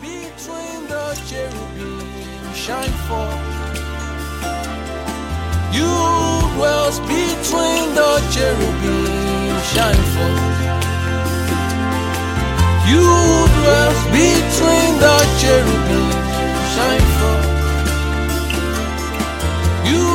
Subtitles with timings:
[0.00, 2.00] between the cherubim
[2.54, 3.60] shine forth.
[5.76, 5.92] You
[6.56, 10.60] dwells between the cherubim shine forth.
[12.90, 13.06] You
[13.56, 16.10] dwells between the cherubim
[16.74, 17.48] shine forth.
[19.90, 20.06] You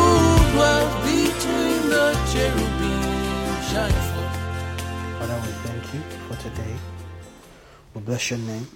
[0.52, 3.02] dwells between the cherubim
[3.70, 4.36] shine forth.
[5.20, 6.76] Father, we thank you for today.
[7.94, 8.68] We bless your name.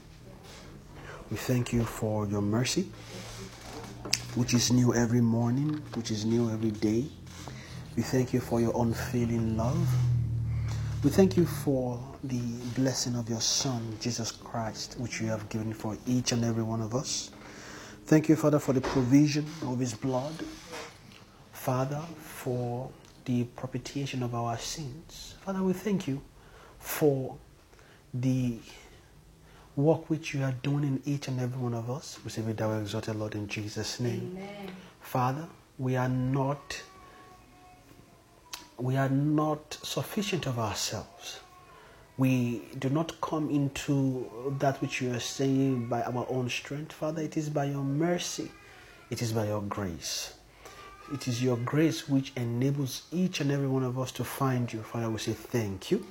[1.32, 2.88] We thank you for your mercy,
[4.34, 7.06] which is new every morning, which is new every day.
[7.96, 9.88] We thank you for your unfailing love.
[11.04, 12.42] We thank you for the
[12.76, 16.82] blessing of your Son, Jesus Christ, which you have given for each and every one
[16.82, 17.30] of us.
[18.06, 20.34] Thank you, Father, for the provision of his blood.
[21.52, 22.90] Father, for
[23.26, 25.36] the propitiation of our sins.
[25.46, 26.22] Father, we thank you
[26.80, 27.38] for
[28.14, 28.58] the
[29.80, 32.20] work which you are doing in each and every one of us.
[32.24, 34.38] We say, Be thou exalted, Lord, in Jesus' name.
[34.38, 34.76] Amen.
[35.00, 36.82] Father, we are not
[38.78, 41.40] we are not sufficient of ourselves.
[42.18, 46.94] We do not come into that which you are saying by our own strength.
[46.94, 48.52] Father, it is by your mercy,
[49.10, 50.34] it is by your grace.
[51.14, 54.84] It is your grace which enables each and every one of us to find you.
[54.84, 56.00] Father, we say thank you.
[56.00, 56.06] Mm.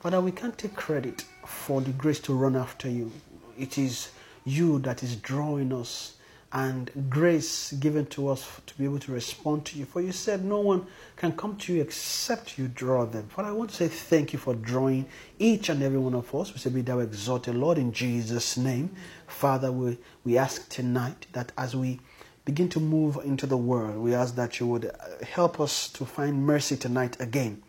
[0.00, 3.12] Father, we can't take credit for the grace to run after you.
[3.58, 4.10] It is
[4.44, 6.14] you that is drawing us
[6.54, 9.84] and grace given to us to be able to respond to you.
[9.84, 13.26] For you said no one can come to you except you draw them.
[13.28, 15.06] Father, I want to say thank you for drawing
[15.40, 16.52] each and every one of us.
[16.52, 18.94] We say, Be thou exalted, Lord, in Jesus' name.
[19.26, 21.98] Father, we, we ask tonight that as we
[22.44, 26.04] begin to move into the world, we ask that you would uh, help us to
[26.04, 27.62] find mercy tonight again,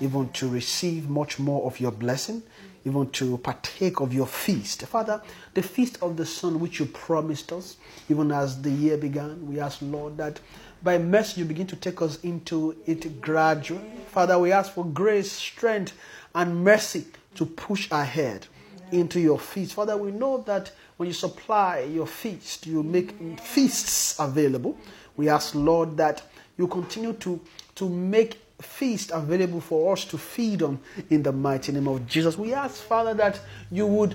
[0.00, 2.44] even to receive much more of your blessing,
[2.84, 4.82] even to partake of your feast.
[4.86, 5.20] Father,
[5.54, 7.76] the feast of the Son which you promised us,
[8.08, 10.40] even as the year began, we ask, Lord, that
[10.82, 13.84] by mercy you begin to take us into it gradually.
[14.08, 15.92] Father, we ask for grace, strength,
[16.34, 18.46] and mercy to push ahead
[18.92, 19.74] into your feast.
[19.74, 24.76] Father, we know that when you supply your feast, you make feasts available.
[25.16, 26.22] We ask, Lord, that
[26.56, 27.40] you continue to,
[27.76, 30.80] to make feast available for us to feed on
[31.10, 32.36] in the mighty name of Jesus.
[32.36, 34.14] We ask, Father, that you would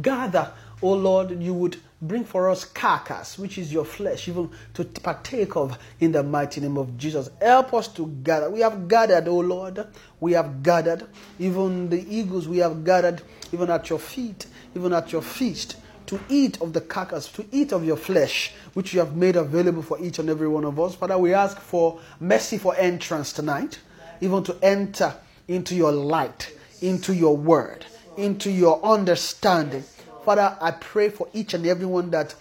[0.00, 0.52] gather,
[0.82, 5.56] oh Lord, you would bring for us carcass, which is your flesh, even to partake
[5.56, 7.30] of in the mighty name of Jesus.
[7.40, 8.50] Help us to gather.
[8.50, 9.86] We have gathered, oh Lord.
[10.18, 11.06] We have gathered.
[11.38, 13.22] Even the eagles, we have gathered,
[13.52, 15.76] even at your feet, even at your feast,
[16.12, 19.80] to eat of the carcass, to eat of your flesh, which you have made available
[19.80, 20.94] for each and every one of us.
[20.94, 23.78] Father, we ask for mercy for entrance tonight,
[24.20, 25.14] even to enter
[25.48, 27.86] into your light, into your word,
[28.18, 29.82] into your understanding.
[30.22, 32.34] Father, I pray for each and everyone that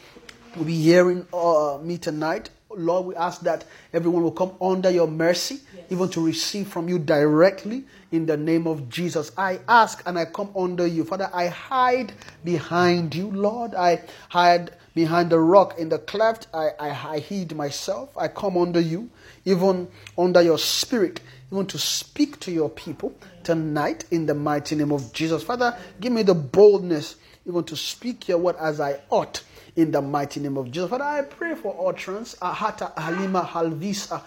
[0.57, 2.49] will be hearing uh, me tonight.
[2.69, 6.99] Lord, we ask that everyone will come under your mercy, even to receive from you
[6.99, 9.31] directly in the name of Jesus.
[9.37, 11.03] I ask and I come under you.
[11.03, 12.13] Father, I hide
[12.43, 13.31] behind you.
[13.31, 16.47] Lord, I hide behind the rock in the cleft.
[16.53, 18.15] I, I, I hid myself.
[18.17, 19.09] I come under you,
[19.45, 23.13] even under your spirit, even to speak to your people
[23.43, 25.43] tonight in the mighty name of Jesus.
[25.43, 27.15] Father, give me the boldness
[27.47, 29.43] even to speak your word as I ought
[29.75, 30.89] in the mighty name of Jesus.
[30.89, 32.35] Father, I pray for utterance.
[32.41, 34.21] Ahata halima halvisa.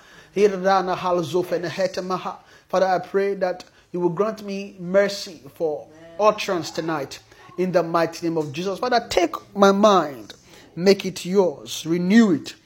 [2.68, 5.86] Father, I pray that you will grant me mercy for
[6.18, 7.20] utterance tonight
[7.58, 8.80] in the mighty name of Jesus.
[8.80, 10.34] Father, take my mind,
[10.74, 12.56] make it yours, renew it,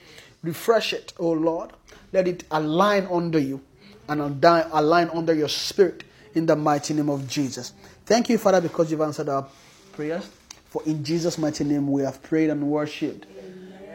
[0.42, 1.72] refresh it, oh Lord.
[2.14, 3.60] Let it align under you
[4.08, 6.02] and align under your spirit
[6.34, 7.74] in the mighty name of Jesus.
[8.06, 9.46] Thank you, Father, because you've answered our
[9.92, 10.30] prayers.
[10.70, 13.26] For in Jesus' mighty name we have prayed and worshipped.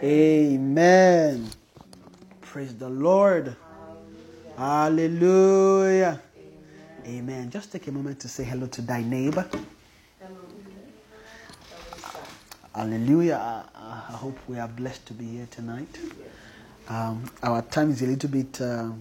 [0.04, 1.50] Amen.
[2.42, 3.56] Praise the Lord.
[4.56, 6.22] Hallelujah.
[7.06, 7.50] Amen.
[7.50, 9.46] Just take a moment to say hello to thy neighbor.
[12.74, 13.36] Hallelujah.
[13.75, 16.00] I, I hope we are blessed to be here tonight.
[16.88, 18.62] Um, our time is a little bit.
[18.62, 18.92] Uh,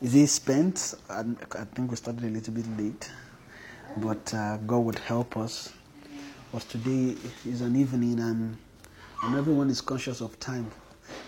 [0.00, 0.94] is it spent?
[1.10, 1.24] I,
[1.58, 3.10] I think we started a little bit late,
[3.96, 5.72] but uh, God would help us.
[6.50, 8.56] Because today is an evening and,
[9.24, 10.70] and everyone is conscious of time.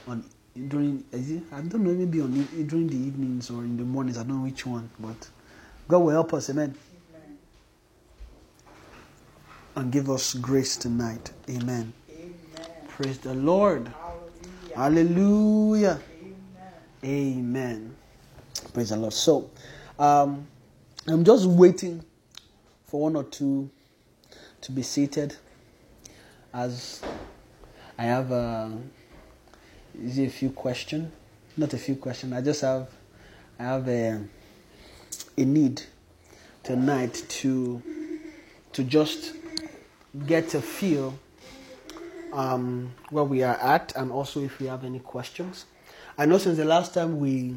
[0.06, 0.24] On
[0.68, 2.32] during it, I don't know maybe on
[2.66, 4.18] during the evenings or in the mornings.
[4.18, 5.28] I don't know which one, but
[5.88, 6.50] God will help us.
[6.50, 6.74] Amen.
[9.76, 11.32] And give us grace tonight.
[11.50, 11.92] Amen.
[12.10, 12.34] Amen.
[12.88, 13.90] Praise the Lord.
[14.74, 14.76] Hallelujah.
[14.76, 16.00] Hallelujah.
[17.04, 17.96] Amen.
[18.72, 19.12] Praise the Lord.
[19.12, 19.50] So,
[19.98, 20.46] um,
[21.08, 22.04] I'm just waiting
[22.86, 23.68] for one or two
[24.60, 25.36] to be seated.
[26.54, 27.02] as
[27.98, 28.68] I have uh,
[30.02, 31.12] is it a few questions,
[31.56, 32.32] not a few questions.
[32.32, 32.88] I just have
[33.58, 34.20] I have a,
[35.36, 35.82] a need
[36.62, 37.82] tonight to
[38.72, 39.34] to just
[40.26, 41.18] get a feel
[42.32, 45.66] um, where we are at, and also if we have any questions.
[46.18, 47.56] I know since the last time we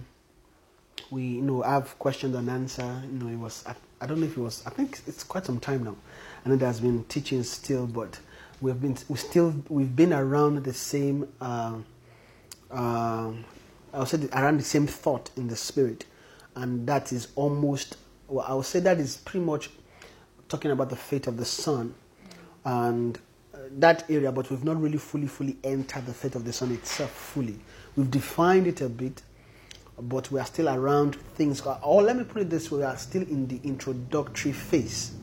[1.09, 3.01] we you know have questions and answer.
[3.11, 5.45] You know, it was I, I don't know if it was I think it's quite
[5.45, 5.95] some time now.
[6.45, 8.19] I know there's been teaching still, but
[8.61, 11.27] we've been we still we've been around the same.
[11.41, 11.77] Uh,
[12.71, 13.31] uh,
[13.93, 16.05] I would say around the same thought in the spirit,
[16.55, 17.97] and that is almost.
[18.27, 19.69] Well, I would say that is pretty much
[20.49, 21.95] talking about the fate of the son,
[22.65, 23.17] and
[23.53, 24.31] uh, that area.
[24.31, 27.59] But we've not really fully, fully entered the fate of the son itself fully.
[27.95, 29.21] We've defined it a bit,
[29.99, 31.61] but we are still around things.
[31.61, 35.13] Or let me put it this way: we are still in the introductory phase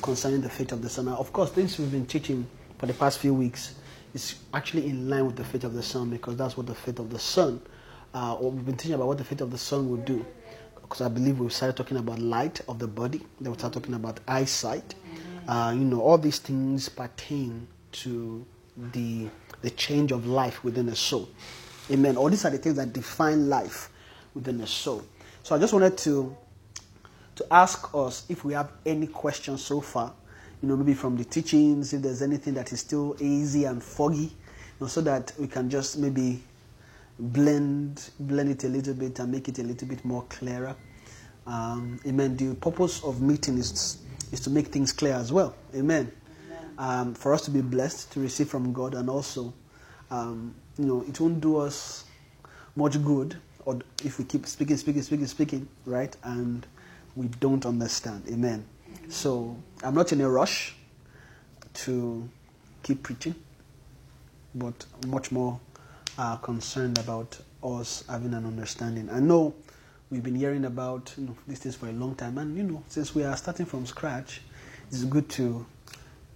[0.00, 1.04] concerning the fate of the son.
[1.04, 2.46] Now, of course, things we've been teaching
[2.78, 3.74] for the past few weeks
[4.14, 6.98] is actually in line with the fate of the sun because that's what the fate
[6.98, 7.60] of the sun,
[8.12, 10.24] Uh, or we've been teaching about what the fate of the sun will do.
[10.82, 13.94] Because I believe we started talking about light of the body, then we started talking
[13.94, 14.94] about eyesight.
[15.46, 18.44] Uh, you know, all these things pertain to
[18.92, 19.28] the
[19.62, 21.28] the change of life within a soul.
[21.90, 22.16] Amen.
[22.16, 23.90] All these are the things that define life
[24.34, 25.02] within a soul.
[25.42, 26.36] So I just wanted to
[27.36, 30.12] to ask us if we have any questions so far.
[30.62, 34.18] You know, maybe from the teachings, if there's anything that is still easy and foggy,
[34.18, 34.30] you
[34.80, 36.42] know, so that we can just maybe
[37.18, 40.74] blend blend it a little bit and make it a little bit more clearer.
[41.46, 42.36] Um, amen.
[42.36, 43.98] The purpose of meeting is
[44.32, 45.54] is to make things clear as well.
[45.74, 46.12] Amen.
[46.78, 49.52] Um, for us to be blessed to receive from God, and also,
[50.10, 52.04] um, you know, it won't do us
[52.76, 53.36] much good,
[53.66, 56.66] or if we keep speaking, speaking, speaking, speaking, right, and
[57.16, 58.22] we don't understand.
[58.30, 58.64] Amen.
[59.10, 60.76] So I'm not in a rush
[61.74, 62.28] to
[62.84, 63.34] keep preaching,
[64.54, 65.58] but much more
[66.16, 69.10] uh, concerned about us having an understanding.
[69.10, 69.52] I know
[70.10, 72.84] we've been hearing about you know, these things for a long time, and you know,
[72.88, 74.42] since we are starting from scratch,
[74.88, 75.66] it's good to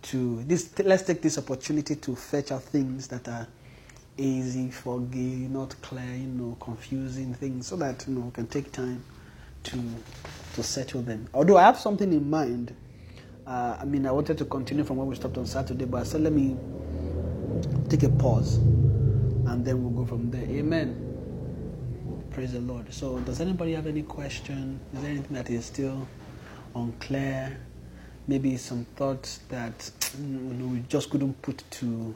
[0.03, 0.77] to this.
[0.81, 3.47] Let's take this opportunity to fetch out things that are
[4.19, 8.73] easy, foggy, not clear, you know, confusing things, so that you know we can take
[8.73, 9.05] time
[9.63, 9.81] to
[10.55, 11.29] to settle them.
[11.35, 12.75] Although I have something in mind.
[13.47, 16.05] Uh, I mean, I wanted to continue from where we stopped on Saturday, but I
[16.05, 16.57] said let me
[17.91, 20.45] take a pause, and then we'll go from there.
[20.45, 21.11] Amen.
[22.31, 22.93] Praise the Lord.
[22.93, 24.81] So, does anybody have any question?
[24.95, 26.09] Is there anything that is still
[26.75, 27.59] unclear?
[28.27, 32.15] Maybe some thoughts that you know, we just couldn't put to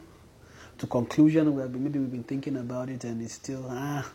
[0.79, 1.55] to conclusion.
[1.55, 4.09] Where maybe we've been thinking about it and it's still ah,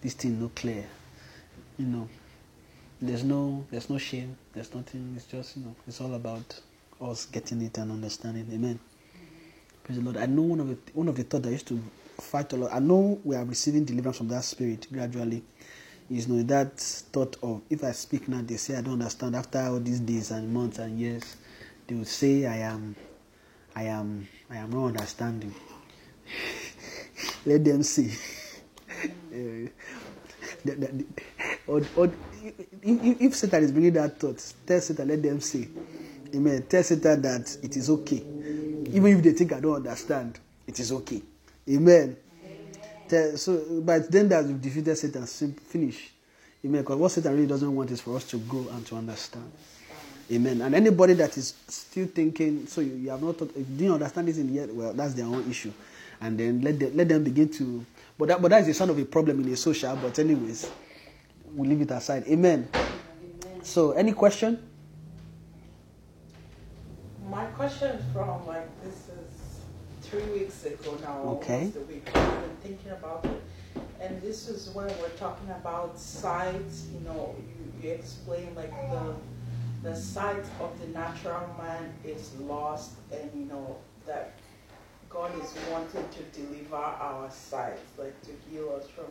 [0.00, 0.86] this thing not clear.
[1.76, 2.08] You know,
[3.00, 4.36] there's no there's no shame.
[4.52, 5.12] There's nothing.
[5.16, 6.60] It's just you know, it's all about
[7.00, 8.46] us getting it and understanding.
[8.52, 8.78] Amen.
[9.84, 10.16] Praise the Lord.
[10.16, 11.82] I know one of the one of the thoughts I used to
[12.20, 12.72] fight a lot.
[12.72, 15.42] I know we are receiving deliverance from that spirit gradually.
[16.10, 19.36] Is you know that thought of if I speak now, they say I don't understand.
[19.36, 21.36] After all these days and months and years,
[21.86, 22.96] they will say I am,
[23.76, 25.54] I am, I am not understanding.
[27.46, 28.10] Let them see.
[29.04, 29.68] uh,
[30.64, 31.04] the, the,
[31.66, 32.10] or, or,
[32.82, 35.68] if, if Satan is bringing that thought, tell Satan, let them see.
[36.34, 36.62] Amen.
[36.68, 38.22] Tell Satan that it is okay.
[38.90, 41.22] Even if they think I don't understand, it is okay.
[41.68, 42.16] Amen.
[43.36, 46.10] So, but then that we've defeated Satan, finish.
[46.64, 46.82] Amen.
[46.82, 49.50] Because what Satan really doesn't want is for us to grow and to understand.
[50.30, 50.60] Amen.
[50.60, 53.94] And anybody that is still thinking, so you, you have not thought, if you didn't
[53.94, 55.72] understand this in yet, well, that's their own issue.
[56.20, 57.86] And then let them, let them begin to,
[58.18, 59.94] but that, but that is a sign of a problem in a social.
[59.96, 60.68] But anyways,
[61.54, 62.24] we leave it aside.
[62.26, 62.68] Amen.
[62.74, 63.62] Amen.
[63.62, 64.68] So, any question?
[67.30, 69.60] My question from like this is
[70.02, 71.70] three weeks ago now, okay.
[71.76, 72.08] almost week.
[72.14, 73.42] I've been thinking about it,
[74.00, 76.86] and this is when we're talking about sights.
[76.92, 79.14] You know, you, you explain like the
[79.82, 84.32] the sight of the natural man is lost, and you know that
[85.10, 89.06] God is wanting to deliver our sight, like to heal us from.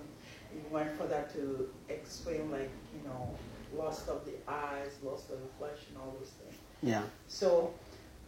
[0.54, 3.36] You went further to explain like you know
[3.76, 6.56] loss of the eyes, loss of the flesh, and all those things.
[6.82, 7.04] Yeah.
[7.28, 7.74] So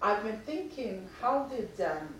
[0.02, 2.14] I've been thinking, how did, um,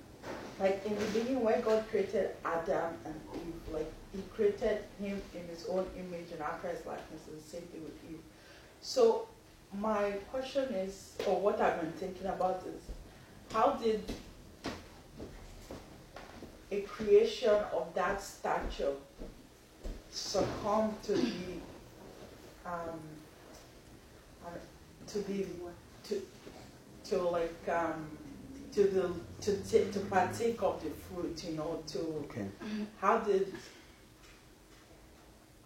[0.60, 5.48] like in the beginning when God created Adam and Eve, like he created him in
[5.48, 8.20] his own image and after his likeness, and the same thing with Eve.
[8.82, 9.28] So
[9.78, 12.82] my question is, or what I've been thinking about is,
[13.54, 14.04] how did
[16.72, 18.94] a creation of that stature
[20.12, 21.60] succumb to the
[22.66, 23.00] um,
[24.46, 24.50] uh,
[25.08, 25.46] to the
[26.04, 26.22] to
[27.04, 28.08] to like um,
[28.72, 29.12] to the
[29.42, 32.46] to ta- to partake of the fruit, you know, to Okay.
[33.00, 33.54] how did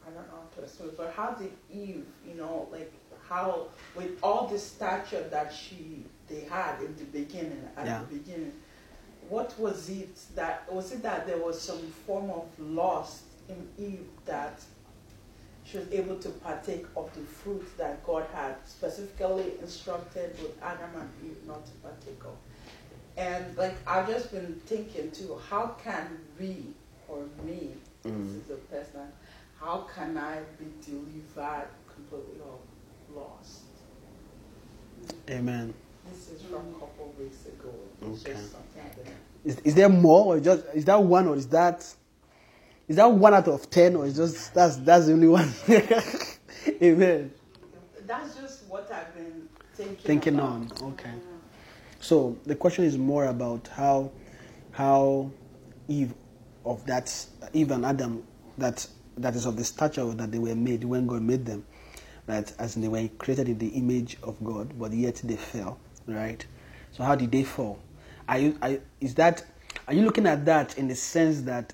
[0.06, 2.92] I don't know how to explain, but how did Eve, you know, like
[3.28, 8.00] how with all the stature that she they had in the beginning, at Yeah.
[8.00, 8.54] the beginning,
[9.34, 14.06] what was it that was it that there was some form of loss in Eve
[14.26, 14.62] that
[15.64, 20.92] she was able to partake of the fruit that God had specifically instructed with Adam
[21.00, 22.36] and Eve not to partake of.
[23.18, 26.06] And like I've just been thinking too, how can
[26.40, 26.68] we
[27.08, 27.72] or me,
[28.04, 28.28] Mm.
[28.28, 29.08] this is a person,
[29.60, 32.60] how can I be delivered completely of
[33.16, 33.62] lost?
[35.30, 35.74] Amen.
[36.10, 37.70] This is from a couple of weeks ago.
[38.02, 38.34] It's Okay.
[38.34, 39.14] just something I've been
[39.46, 41.86] Is, is there more, or just is that one, or is that
[42.88, 45.52] is that one out of ten, or is just that's that's the only one?
[46.82, 47.32] Amen.
[48.06, 49.98] That's just what I've been thinking.
[50.04, 50.50] Thinking about.
[50.50, 50.72] on.
[50.94, 51.12] Okay.
[52.00, 54.12] So the question is more about how
[54.72, 55.32] how
[55.88, 56.14] Eve
[56.66, 57.14] of that
[57.54, 58.24] Eve and Adam
[58.58, 58.86] that
[59.18, 61.66] that is of the stature that they were made when God made them,
[62.28, 62.52] right?
[62.60, 66.46] As they were created in the image of God, but yet they fell, right?
[66.92, 67.80] So how did they fall?
[68.28, 69.44] Are you are, is that
[69.88, 71.74] are you looking at that in the sense that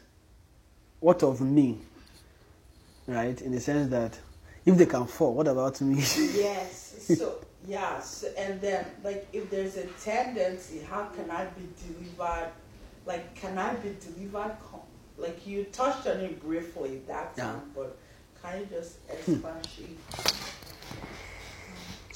[0.99, 1.79] what of me,
[3.07, 3.39] right?
[3.41, 4.17] In the sense that
[4.65, 5.95] if they can fall, what about me?
[6.17, 6.85] Yes.
[7.17, 12.51] So yes, and then like if there's a tendency, how can I be delivered?
[13.05, 14.55] Like, can I be delivered?
[15.17, 17.45] Like you touched on it briefly that Yeah.
[17.45, 17.97] time, but
[18.41, 19.33] can you just hmm.
[19.33, 19.97] expatiate?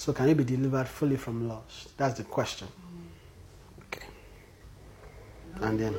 [0.03, 1.88] So can you be delivered fully from loss?
[1.95, 2.67] That's the question.
[3.86, 4.05] Okay.
[5.62, 5.93] And then,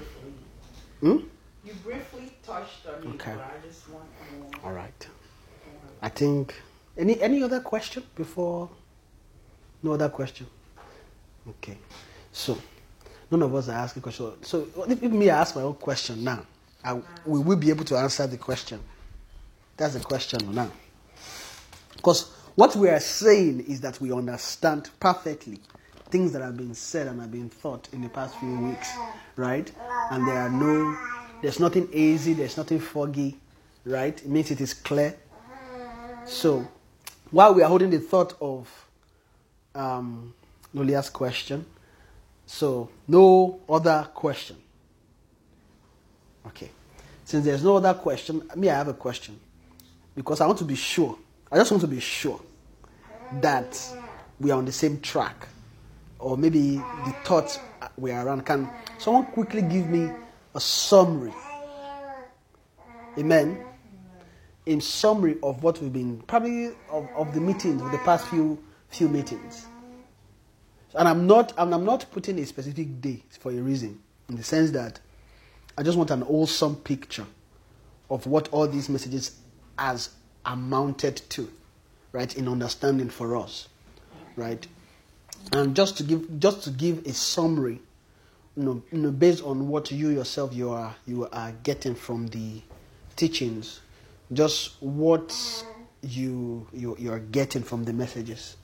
[1.00, 1.16] hmm?
[1.64, 3.32] You briefly touched on it, Okay.
[3.34, 4.04] but I just want
[4.38, 4.50] more.
[4.62, 5.08] All right.
[6.02, 6.54] I think
[6.98, 8.68] any any other question before?
[9.82, 10.48] No other question.
[11.48, 11.78] Okay.
[12.30, 12.58] So
[13.30, 14.32] none of us are asking question.
[14.42, 16.44] So if, me I ask my own question now,
[16.84, 18.80] I, we be able to answer the question.
[19.78, 20.70] That's the question now.
[21.96, 25.58] Because what we are saying is that we understand perfectly
[26.10, 28.88] things that have been said and have been thought in the past few weeks,
[29.36, 29.70] right?
[30.10, 30.96] And there are no,
[31.42, 33.36] there's nothing easy, there's nothing foggy,
[33.84, 34.16] right?
[34.16, 35.16] It means it is clear.
[36.26, 36.66] So,
[37.30, 38.86] while we are holding the thought of
[39.74, 40.32] um,
[40.72, 41.66] Lolia's question,
[42.46, 44.56] so no other question.
[46.46, 46.70] Okay.
[47.24, 49.40] Since there's no other question, me, I have a question.
[50.14, 51.18] Because I want to be sure.
[51.54, 52.40] I just want to be sure
[53.40, 53.80] that
[54.40, 55.46] we are on the same track.
[56.18, 57.60] Or maybe the thoughts
[57.96, 58.44] we are around.
[58.44, 58.68] Can
[58.98, 60.10] someone quickly give me
[60.52, 61.32] a summary?
[63.16, 63.64] Amen.
[64.66, 68.58] In summary of what we've been, probably of, of the meetings, of the past few
[68.88, 69.66] few meetings.
[70.96, 74.42] And I'm not and I'm not putting a specific day for a reason, in the
[74.42, 74.98] sense that
[75.78, 77.26] I just want an wholesome picture
[78.10, 79.38] of what all these messages
[79.78, 80.10] has
[80.46, 81.50] amounted to,
[82.12, 83.68] right, in understanding for us,
[84.36, 84.66] right?
[85.52, 87.80] And just to give just to give a summary,
[88.56, 92.28] you know, you know, based on what you yourself you are you are getting from
[92.28, 92.62] the
[93.16, 93.80] teachings,
[94.32, 95.34] just what
[96.02, 98.56] you you you are getting from the messages.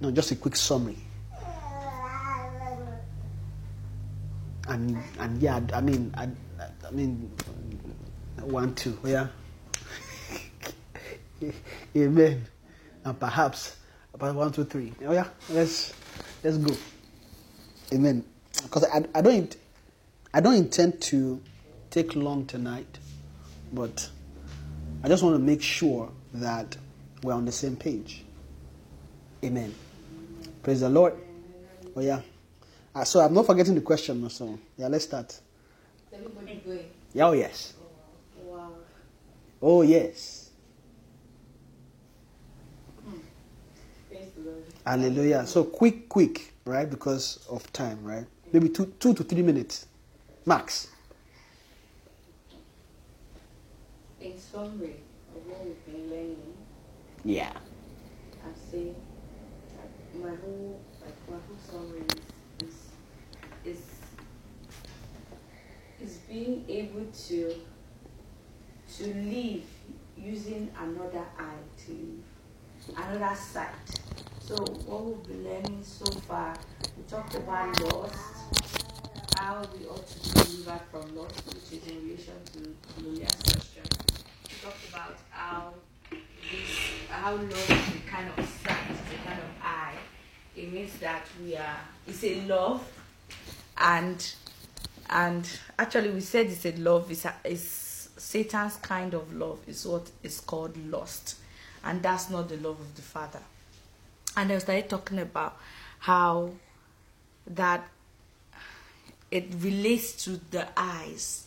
[0.00, 0.98] No, just a quick summary.
[4.68, 6.28] And and yeah, I mean, I,
[6.86, 7.30] I mean,
[8.40, 9.28] one two, yeah.
[11.96, 12.44] Amen.
[13.04, 13.76] And perhaps
[14.14, 14.92] about one two three.
[15.06, 15.94] Oh yeah, let's
[16.42, 16.74] let's go.
[17.92, 18.24] Amen.
[18.62, 19.56] Because I, I don't
[20.34, 21.40] I don't intend to
[21.90, 22.98] take long tonight,
[23.72, 24.08] but
[25.02, 26.76] I just want to make sure that
[27.22, 28.24] we're on the same page.
[29.44, 29.74] Amen.
[30.62, 31.14] Praise the Lord.
[31.94, 32.20] Oh yeah.
[32.94, 34.28] Uh, so I'm not forgetting the question.
[34.30, 35.38] So yeah, let's start.
[36.12, 36.90] Everybody going.
[37.14, 37.74] Yeah, oh yes.
[38.42, 38.72] Wow.
[39.62, 40.50] Oh yes.
[44.10, 44.64] Praise the Lord.
[44.86, 45.44] Hallelujah.
[45.46, 46.88] So quick, quick, right?
[46.88, 48.24] Because of time, right?
[48.52, 49.86] Maybe two, two to three minutes,
[50.44, 50.86] max.
[54.20, 55.00] In summary
[55.34, 56.54] of what we've been learning,
[57.24, 57.50] Yeah.
[58.44, 58.92] I say
[59.76, 62.04] that my whole like my whole summary
[62.62, 62.74] is
[63.64, 63.78] is
[66.00, 67.54] is, is being able to
[68.98, 69.64] to live
[70.16, 73.74] using another eye to live, another sight.
[74.46, 76.56] So what we've been learning so far,
[76.96, 78.14] we talked about loss,
[79.36, 83.82] how we ought to be delivered from loss, which is in relation to Lilia's question.
[84.44, 85.74] We talked about how
[86.12, 89.94] this, how love is a kind of sight, it's a kind of eye.
[90.54, 92.88] It means that we are, it's a love
[93.78, 94.32] and
[95.10, 99.84] and actually we said it's a love is a, is satan's kind of love is
[99.84, 101.34] what is called lust
[101.82, 103.40] and that's not the love of the father
[104.36, 105.56] and we started talking about
[105.98, 106.50] how
[107.46, 107.88] that
[109.30, 111.46] it relates to the eyes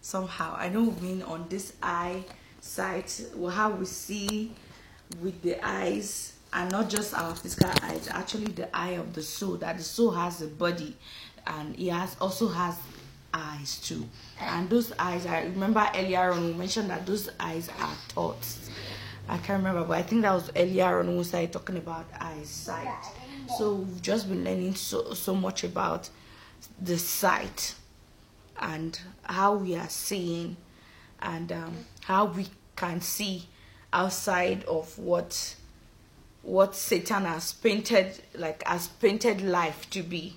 [0.00, 0.54] somehow.
[0.56, 2.24] I know we mean on this eye
[2.60, 4.52] sight how we see
[5.22, 9.56] with the eyes and not just our physical eyes actually the eye of the soul
[9.56, 10.94] that the soul has a body
[11.46, 12.76] and it has also has
[13.32, 14.06] eyes too.
[14.40, 18.59] And those eyes i remember earlier on we mentioned that those eyes are thoughts
[19.28, 23.04] i can't remember but i think that was earlier on we started talking about eyesight
[23.58, 26.08] so we've just been learning so so much about
[26.80, 27.74] the sight
[28.60, 30.56] and how we are seeing
[31.22, 32.46] and um, how we
[32.76, 33.46] can see
[33.92, 35.56] outside of what
[36.42, 40.36] what Satan has painted like has painted life to be.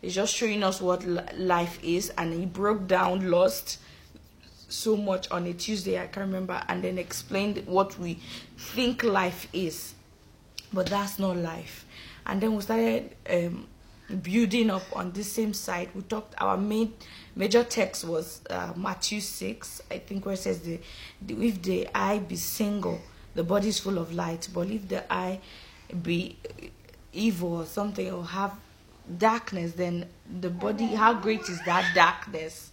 [0.00, 1.04] It's just showing us what
[1.36, 3.78] life is, and he broke down lust
[4.72, 8.18] so much on a Tuesday I can't remember, and then explained what we
[8.56, 9.94] think life is,
[10.72, 11.84] but that's not life.
[12.26, 13.66] And then we started um,
[14.22, 15.90] building up on this same side.
[15.94, 16.94] We talked our main
[17.34, 20.80] major text was uh, Matthew six, I think, where it says the,
[21.20, 23.00] the if the eye be single,
[23.34, 24.48] the body is full of light.
[24.52, 25.40] But if the eye
[26.02, 26.36] be
[27.12, 28.54] evil or something or have
[29.18, 30.06] darkness, then
[30.40, 32.71] the body, how great is that darkness?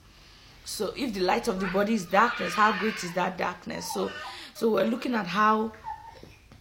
[0.70, 3.92] So if the light of the body is darkness, how great is that darkness?
[3.94, 4.12] So,
[4.54, 5.74] so we're looking at how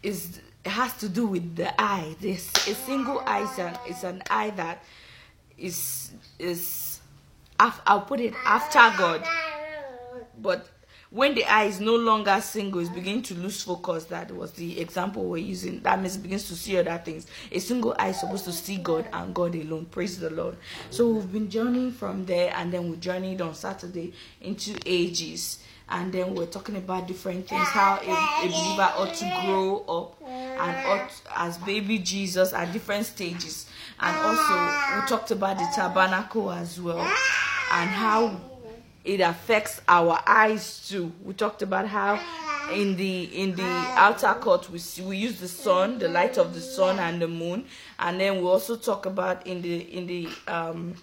[0.03, 2.17] is it has to do with the eye.
[2.21, 4.83] This a single eye is an, is an eye that
[5.57, 7.01] is is
[7.61, 9.25] I'll put it after God,
[10.41, 10.67] but
[11.11, 14.05] when the eye is no longer single, it's beginning to lose focus.
[14.05, 15.81] That was the example we're using.
[15.81, 17.27] That means it begins to see other things.
[17.51, 19.87] A single eye is supposed to see God and God alone.
[19.87, 20.57] Praise the Lord.
[20.91, 24.13] So we've been journeying from there, and then we journeyed on Saturday
[24.43, 25.61] into ages.
[25.91, 30.23] And then we're talking about different things, how a, a believer ought to grow up
[30.29, 33.67] and ought as baby Jesus at different stages.
[33.99, 38.39] And also we talked about the tabernacle as well and how
[39.05, 41.13] it affects our eyes too.
[41.25, 42.21] We talked about how
[42.73, 46.55] in the in the outer court we see, we use the sun, the light of
[46.55, 47.65] the sun and the moon,
[47.99, 50.95] and then we also talk about in the in the um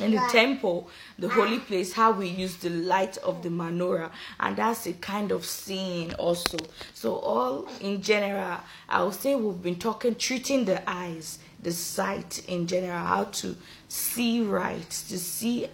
[0.00, 4.56] in the temple, the holy place, how we use the light of the menorah, and
[4.56, 6.58] that's a kind of seeing also.
[6.94, 12.44] So all in general, I would say we've been talking, treating the eyes, the sight
[12.48, 13.54] in general, how to
[13.88, 15.68] see right, to see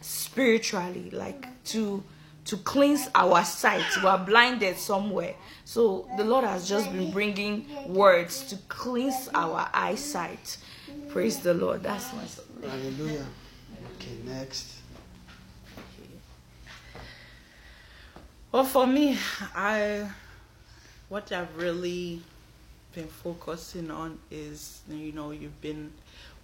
[0.00, 2.02] spiritually like to
[2.44, 5.34] to cleanse our sight we are blinded somewhere
[5.64, 10.56] so the lord has just been bringing words to cleanse our eyesight
[11.08, 12.24] praise the lord that's my
[12.68, 13.24] Hallelujah.
[13.96, 14.76] Okay, next.
[18.52, 19.16] Well, for me,
[19.54, 20.10] I
[21.08, 22.20] what I've really
[22.94, 25.92] been focusing on is you know you've been.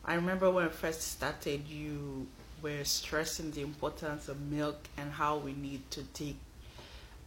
[0.05, 2.27] I remember when I first started, you
[2.62, 6.37] were stressing the importance of milk and how we need to take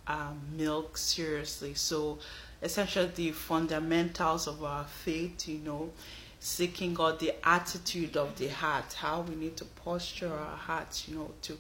[0.07, 1.73] um, milk seriously.
[1.75, 2.19] So,
[2.61, 5.91] essentially, the fundamentals of our faith, you know,
[6.39, 11.15] seeking God, the attitude of the heart, how we need to posture our hearts, you
[11.15, 11.57] know, to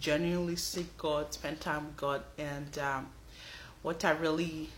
[0.00, 3.08] genuinely seek God, spend time with God, and um,
[3.82, 4.70] what I really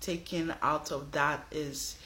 [0.00, 1.96] taken out of that is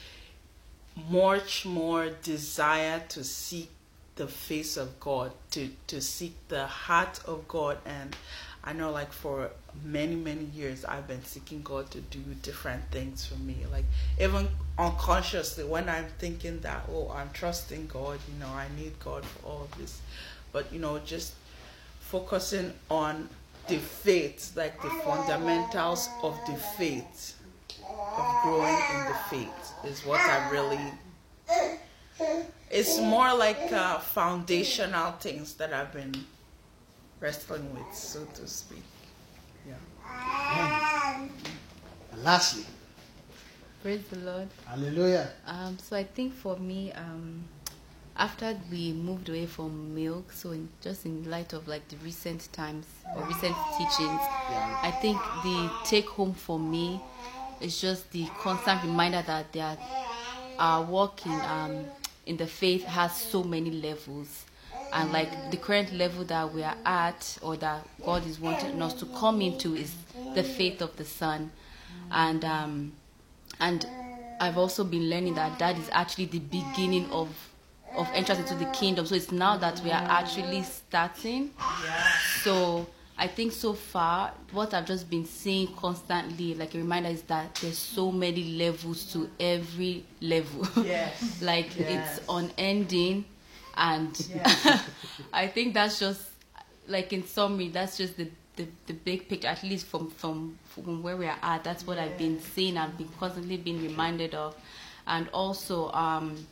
[1.09, 3.69] much more desire to seek
[4.15, 8.15] the face of God, to to seek the heart of God, and
[8.63, 9.49] I know like for
[9.83, 13.85] many many years I've been seeking God to do different things for me, like
[14.19, 14.47] even
[14.77, 19.47] unconsciously when I'm thinking that oh I'm trusting God, you know I need God for
[19.47, 20.01] all this,
[20.51, 21.33] but you know just
[21.99, 23.29] focusing on
[23.67, 27.39] the faith, like the fundamentals of the faith,
[27.81, 30.79] of growing in the faith, is what I really
[32.69, 36.13] it's more like uh, foundational things that I've been
[37.19, 38.83] wrestling with, so to speak.
[39.67, 41.19] Yeah.
[41.19, 41.31] And
[42.23, 42.65] lastly,
[43.81, 44.47] Praise the Lord.
[44.65, 45.29] hallelujah.
[45.45, 47.43] Um, so I think for me, um,
[48.15, 52.47] after we moved away from milk, so in, just in light of like the recent
[52.53, 54.21] times or recent teachings,
[54.81, 57.01] I think the take home for me
[57.59, 59.77] is just the constant reminder that there
[60.59, 61.85] our walk in um,
[62.25, 64.45] in the faith has so many levels.
[64.91, 68.93] And like the current level that we are at, or that God is wanting us
[68.95, 69.95] to come into, is
[70.35, 71.51] the faith of the Son,
[72.11, 72.93] and um,
[73.59, 73.87] and
[74.39, 77.29] I've also been learning that that is actually the beginning of
[77.95, 79.05] of entrance into the kingdom.
[79.05, 81.51] So it's now that we are actually starting.
[82.43, 87.21] So I think so far, what I've just been seeing constantly, like a reminder, is
[87.23, 90.67] that there's so many levels to every level.
[90.83, 91.39] Yes.
[91.41, 92.17] like Yes.
[92.17, 93.25] it's unending,
[93.77, 94.83] and Yes.
[95.33, 96.21] I think that's just
[96.87, 99.47] like in summary, that's just the, the, the big picture.
[99.47, 102.77] At least from from from where we are at, that's what I've been seeing.
[102.77, 104.55] I've been constantly being reminded of,
[105.05, 106.47] and also um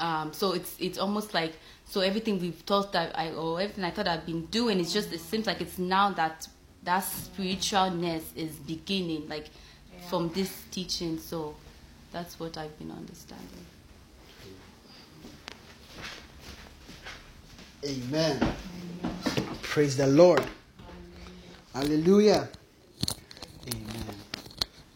[0.00, 1.52] um, so it's it's almost like
[1.94, 5.12] so everything we've thought that I or everything I thought I've been doing it's just
[5.12, 6.48] it seems like it's now that
[6.82, 9.46] that spiritualness is beginning like
[10.08, 11.54] from this teaching so
[12.10, 13.64] that's what I've been understanding.
[17.84, 18.54] Amen.
[19.62, 20.42] Praise the Lord.
[21.72, 22.48] Hallelujah.
[23.68, 24.14] Amen.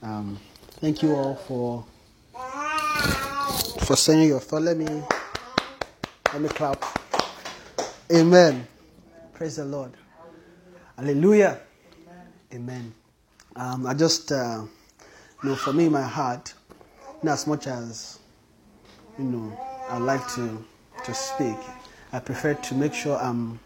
[0.02, 0.40] Um,
[0.80, 1.84] thank you all for
[3.84, 4.62] for saying your thought.
[4.62, 5.02] Let me
[6.32, 6.84] let me clap.
[8.14, 8.66] Amen.
[9.34, 9.92] Praise the Lord.
[10.96, 11.58] Hallelujah.
[12.52, 12.92] Amen.
[13.56, 14.64] Um, I just uh,
[15.42, 16.52] you know for me, my heart,
[17.22, 18.18] in as much as
[19.18, 20.64] you know, I like to
[21.04, 21.56] to speak.
[22.12, 23.58] I prefer to make sure I'm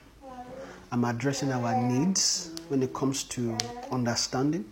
[0.92, 3.56] I'm addressing our needs when it comes to
[3.90, 4.70] understanding,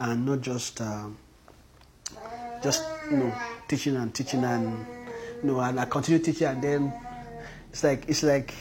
[0.00, 1.06] and not just uh,
[2.62, 3.34] just you know
[3.68, 4.86] teaching and teaching and
[5.42, 6.92] you know and I continue teaching and then
[7.74, 8.54] it's like it's like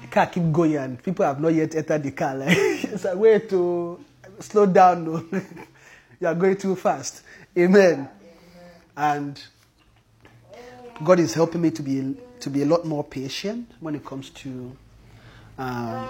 [0.00, 2.34] the car keep going and people have not yet entered the car.
[2.34, 4.02] Like it's a way to
[4.40, 5.28] slow down.
[6.20, 7.24] You are going too fast.
[7.58, 8.08] Amen.
[8.96, 9.42] And
[11.02, 14.30] God is helping me to be to be a lot more patient when it comes
[14.30, 14.76] to
[15.58, 16.06] um,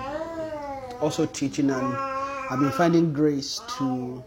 [1.00, 4.22] also teaching, and I've been finding grace to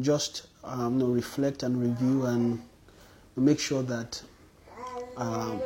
[0.00, 2.60] just um, you know, reflect and review and
[3.36, 4.20] make sure that
[5.16, 5.60] um,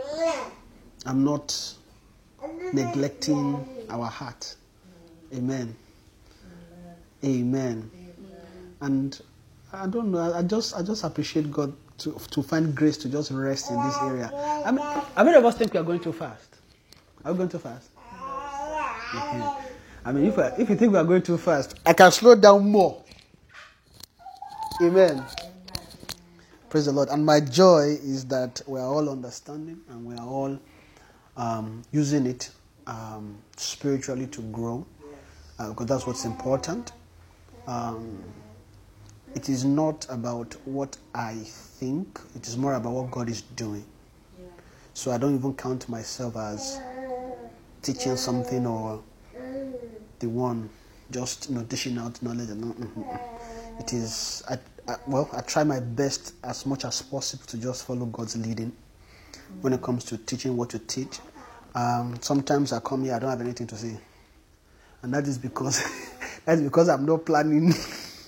[1.07, 1.75] I'm not
[2.73, 4.55] neglecting our heart.
[5.35, 5.75] Amen.
[7.25, 7.91] Amen.
[8.81, 9.21] And
[9.73, 10.35] I don't know.
[10.35, 13.97] I just I just appreciate God to to find grace to just rest in this
[14.03, 14.31] area.
[14.67, 16.57] I mean, how many of us think we are going too fast?
[17.25, 17.91] Are we going too fast?
[19.13, 19.63] Mhm.
[20.05, 22.35] I mean, if I, if you think we are going too fast, I can slow
[22.37, 23.03] down more.
[24.83, 25.25] Amen.
[26.69, 27.09] Praise the Lord.
[27.09, 30.59] And my joy is that we are all understanding and we are all
[31.37, 32.51] um, using it
[32.87, 34.87] um, spiritually to grow,
[35.59, 36.93] uh, because that's what's important.
[37.67, 38.23] Um,
[39.35, 43.85] it is not about what I think, it is more about what God is doing.
[44.95, 46.81] So I don't even count myself as
[47.83, 49.03] teaching something or
[50.21, 50.71] the one
[51.11, 53.81] just you know dishing out knowledge and mm, mm, mm.
[53.81, 57.87] it is I, I, well I try my best as much as possible to just
[57.87, 58.73] follow God's leading
[59.61, 61.19] when it comes to teaching what to teach.
[61.75, 63.97] Um, sometimes I come here I don't have anything to say,
[65.03, 65.83] and that is because
[66.45, 67.73] that's because I'm not planning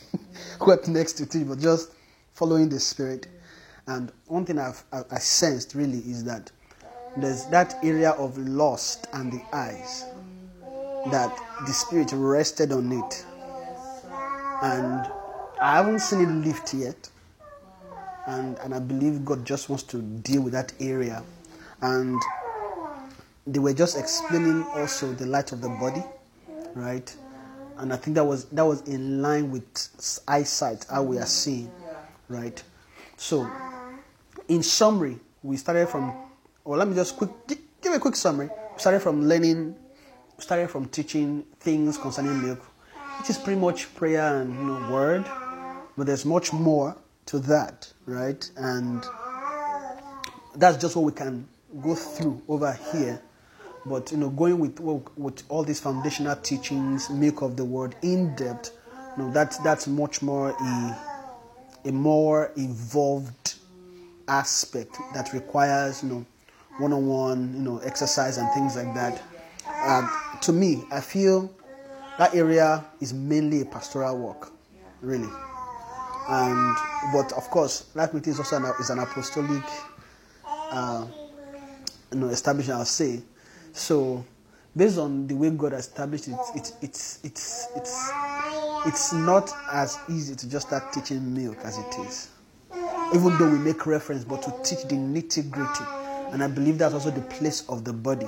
[0.59, 1.93] what next to teach, but just
[2.35, 3.27] following the Spirit.
[3.87, 6.51] And one thing I've I, I sensed really is that
[7.17, 10.05] there's that area of lust and the eyes
[11.11, 11.35] that
[11.67, 13.25] the Spirit rested on it,
[14.63, 15.11] and
[15.61, 17.09] I haven't seen it lift yet.
[18.29, 21.25] And and I believe God just wants to deal with that area,
[21.81, 22.21] and
[23.47, 26.05] they were just explaining also the light of the body,
[26.75, 27.17] right?
[27.79, 29.64] And I think that was that was in line with
[30.29, 31.73] eyesight, how we are seeing,
[32.29, 32.62] right?
[33.17, 33.51] So,
[34.49, 36.12] in summary, we started from.
[36.64, 37.31] Well, let me just quick
[37.81, 38.51] give a quick summary.
[38.75, 39.75] We started from learning,
[40.37, 42.61] started from teaching things concerning milk,
[43.21, 45.25] which is pretty much prayer and you know word,
[45.97, 46.95] but there's much more
[47.29, 48.51] to that, right?
[48.57, 49.05] And
[50.57, 51.47] that's just what we can
[51.83, 53.21] go through over here.
[53.85, 58.35] But you know, going with with all these foundational teachings, milk of the word in
[58.35, 58.73] depth,
[59.17, 60.99] you know, that's that's much more a
[61.85, 63.55] a more evolved
[64.27, 66.27] aspect that requires you know
[66.79, 69.23] one-on-one you know exercise and things like that.
[69.85, 70.11] Um,
[70.43, 71.55] to me, I feel
[72.19, 74.51] that area is mainly a pastoral work,
[75.03, 75.29] really.
[76.29, 76.77] And
[77.12, 79.64] but of course, Life Meeting is also an, is an apostolic
[80.71, 81.07] uh,
[82.12, 83.21] you know, establishment, I'll say.
[83.73, 84.25] So,
[84.77, 88.11] based on the way God established it, it, it's, it's, it's,
[88.87, 92.31] it's not as easy to just start teaching milk as it is.
[93.14, 95.85] Even though we make reference, but to teach the nitty gritty.
[96.33, 98.27] And I believe that's also the place of the body,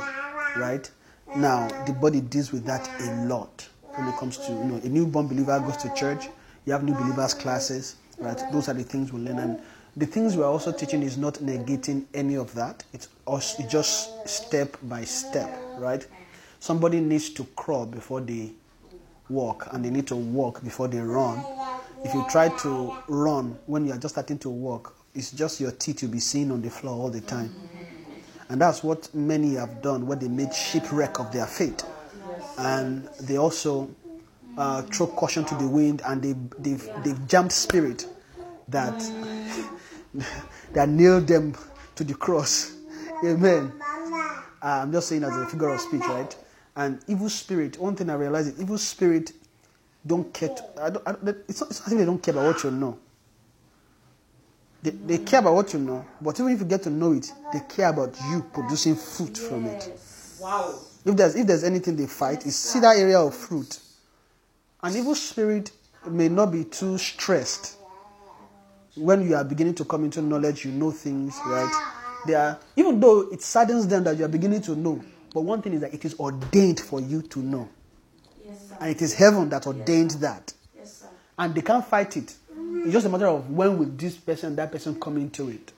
[0.56, 0.90] right?
[1.36, 4.88] Now, the body deals with that a lot when it comes to, you know, a
[4.88, 6.28] newborn believer goes to church,
[6.64, 8.40] you have new believers classes, right?
[8.52, 9.38] Those are the things we learn.
[9.38, 9.60] And
[9.96, 12.84] the things we're also teaching is not negating any of that.
[12.92, 16.06] It's, us, it's just step by step, right?
[16.60, 18.52] Somebody needs to crawl before they
[19.28, 21.42] walk, and they need to walk before they run.
[22.04, 25.72] If you try to run when you are just starting to walk, it's just your
[25.72, 27.54] teeth you'll be seeing on the floor all the time.
[28.48, 31.84] And that's what many have done, where they made shipwreck of their faith.
[32.58, 33.90] And they also
[34.56, 38.06] uh, throw caution to the wind and they, they've, they've jumped spirit
[38.68, 38.98] that,
[40.72, 41.54] that nailed them
[41.96, 42.76] to the cross.
[43.24, 43.72] Amen.
[44.62, 46.36] Uh, I'm just saying as a figure of speech, right?
[46.76, 49.32] And evil spirit, one thing I realize is evil spirit
[50.06, 50.50] don't care.
[50.50, 51.14] To, I don't, I,
[51.48, 52.98] it's, not, it's not if they don't care about what you know.
[54.82, 57.30] They, they care about what you know, but even if you get to know it,
[57.52, 59.92] they care about you producing fruit from it.
[60.40, 60.74] Wow.
[61.04, 63.78] If there's if there's anything they fight, is see that area of fruit.
[64.82, 65.72] An evil spirit
[66.08, 67.76] may not be too stressed.
[68.96, 71.70] When you are beginning to come into knowledge, you know things, right?
[72.26, 75.62] They are even though it saddens them that you are beginning to know, but one
[75.62, 77.68] thing is that it is ordained for you to know.
[78.44, 78.72] Yes.
[78.80, 80.52] And it is heaven that ordained that.
[80.76, 81.06] Yes, sir.
[81.38, 82.34] And they can't fight it.
[82.82, 85.72] It's just a matter of when will this person, that person come into it.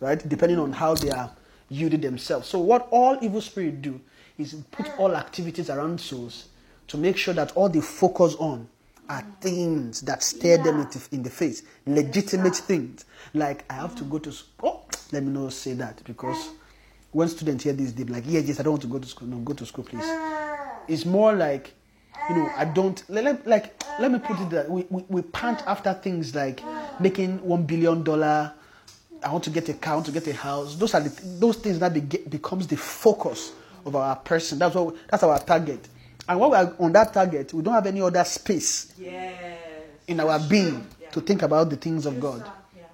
[0.00, 0.26] Right?
[0.28, 1.30] Depending on how they are
[1.70, 2.48] yielding themselves.
[2.48, 4.00] So what all evil spirits do
[4.36, 6.48] is put all activities around souls
[6.88, 8.68] to make sure that all they focus on
[9.08, 9.40] are mm.
[9.40, 11.62] things that stare them into, in the face.
[11.86, 13.04] Legitimate things.
[13.32, 14.10] Like I have to mm.
[14.10, 14.84] go to school.
[14.84, 16.50] Oh, let me not say that because
[17.14, 19.28] when students hear this, they're like, yeah, yes, I don't want to go to school.
[19.28, 20.02] No, go to school, please.
[20.02, 20.78] Ah.
[20.88, 21.72] It's more like,
[22.28, 22.64] you know, I ah.
[22.64, 24.48] don't, let, let- like, let me put it ah.
[24.50, 26.60] that we, we, we pant after things like
[27.00, 28.52] making one billion dollar.
[29.22, 30.74] I want to get a car, I want to get a house.
[30.74, 33.52] Those are the those things that be, becomes the focus
[33.86, 34.58] of our person.
[34.58, 35.88] That's what that's our target.
[36.28, 39.34] And when we are on that target, we don't have any other space Yes.
[40.06, 42.44] in our being to think about the things of God.
[42.76, 42.84] Yeah.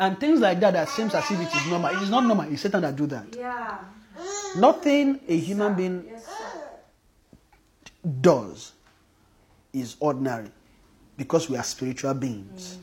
[0.00, 1.90] And things like that that seems as if it is normal.
[1.96, 2.52] It is not normal.
[2.52, 3.26] It's Satan that do that.
[3.36, 3.78] Yeah.
[4.56, 6.26] Nothing a human being Yes,
[8.20, 8.72] does
[9.72, 10.50] is ordinary
[11.16, 12.78] because we are spiritual beings.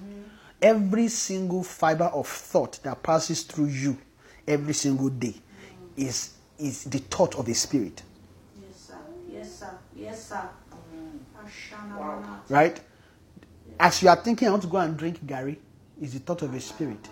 [0.61, 3.97] Every single fiber of thought that passes through you
[4.47, 5.35] every single day
[5.97, 8.05] is, is the thought of a spirit, sir.
[10.01, 10.49] Yes, sir.
[10.93, 11.13] Yes,
[11.95, 12.23] Wow.
[12.49, 12.79] right?
[13.79, 15.57] As you are thinking, I want to go and drink garri,
[16.01, 17.07] is the thought of a spirit.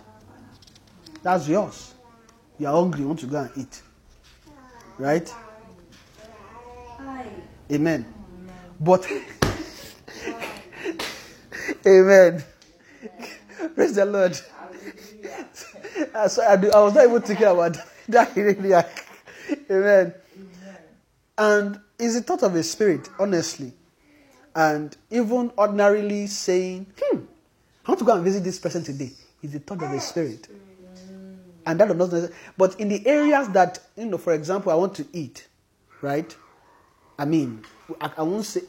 [1.21, 1.93] That's yours.
[2.57, 3.81] You are hungry, you want to go and eat,
[4.97, 5.33] right?
[6.99, 7.27] Aye.
[7.71, 8.05] Amen.
[8.79, 9.05] But,
[11.85, 12.43] amen.
[13.75, 14.39] Praise the Lord.
[16.29, 18.33] So I, do- I was not even thinking about that.
[18.35, 18.73] Really,
[19.69, 20.13] amen.
[21.37, 23.73] And it's the thought of a spirit, honestly.
[24.55, 27.19] And even ordinarily saying, hmm,
[27.85, 29.11] I want to go and visit this person today,
[29.43, 30.47] is the thought of a spirit.
[31.65, 34.75] And that does not necessarily, but in the areas that, you know, for example, I
[34.75, 35.47] want to eat,
[36.01, 36.35] right?
[37.19, 37.63] I mean,
[37.99, 38.61] I, I won't say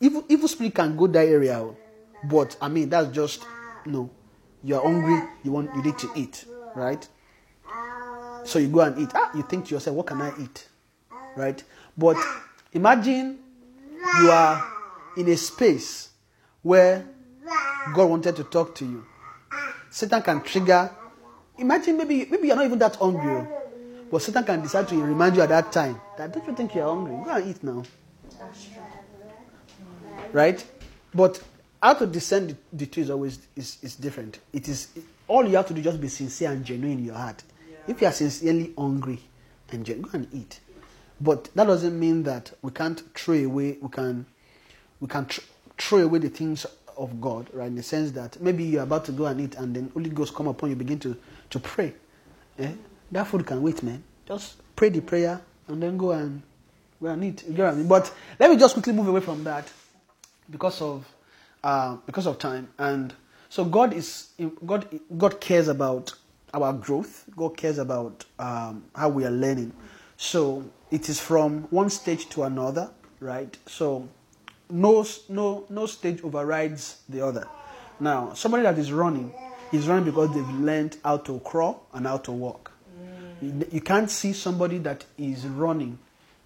[0.00, 0.24] evil.
[0.28, 1.76] Evil spirit can go that area, oh.
[2.24, 3.44] but I mean that's just
[3.86, 4.10] no.
[4.62, 5.28] You are hungry.
[5.42, 5.74] You want.
[5.74, 7.06] You need to eat, right?
[8.44, 9.10] So you go and eat.
[9.14, 10.68] Ah, you think to yourself, what can I eat,
[11.36, 11.62] right?
[11.96, 12.16] But
[12.76, 13.38] imagine
[14.20, 14.72] you are
[15.16, 16.10] in a space
[16.62, 17.04] where
[17.94, 19.04] God wanted to talk to you.
[19.90, 20.90] Satan can trigger.
[21.58, 23.62] Imagine maybe maybe you're not even that hungry, oh.
[24.10, 26.84] but Satan can decide to remind you at that time that don't you think you're
[26.86, 27.16] hungry?
[27.24, 27.82] Go and eat now
[30.32, 30.64] right?
[31.14, 31.42] But
[31.82, 34.38] how to discern the, the two is always is, is different.
[34.52, 34.88] It is
[35.28, 37.42] all you have to do is just be sincere and genuine in your heart.
[37.88, 39.20] If you are sincerely hungry
[39.70, 40.60] and gen- go and eat.
[41.20, 43.78] But that doesn't mean that we can't throw away.
[43.80, 44.26] We can
[45.00, 45.40] we can tr-
[45.78, 47.66] throw away the things of God, right?
[47.66, 50.34] In the sense that maybe you're about to go and eat, and then Holy Ghost
[50.34, 51.16] come upon you, begin to
[51.50, 51.94] to pray.
[52.58, 52.72] Eh?
[53.12, 54.02] That food can wait, man.
[54.26, 56.42] Just pray the prayer and then go and
[57.00, 57.44] go and eat.
[57.46, 57.88] You get what I mean?
[57.88, 59.70] But let me just quickly move away from that
[60.50, 61.06] because of
[61.64, 63.12] uh, because of time and
[63.48, 64.28] so god is
[64.64, 64.86] god
[65.18, 66.12] god cares about
[66.54, 69.72] our growth god cares about um, how we are learning
[70.16, 74.08] so it is from one stage to another right so
[74.70, 77.46] no no no stage overrides the other
[78.00, 79.32] now somebody that is running
[79.72, 82.72] is running because they've learned how to crawl and how to walk
[83.40, 85.98] you, you can't see somebody that is running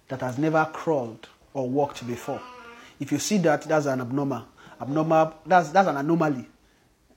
[0.07, 2.41] that has never crawled or walked before
[3.01, 4.43] if you see that, that's an abnormal.
[4.79, 5.33] Abnormal.
[5.47, 6.47] That's that's an anomaly.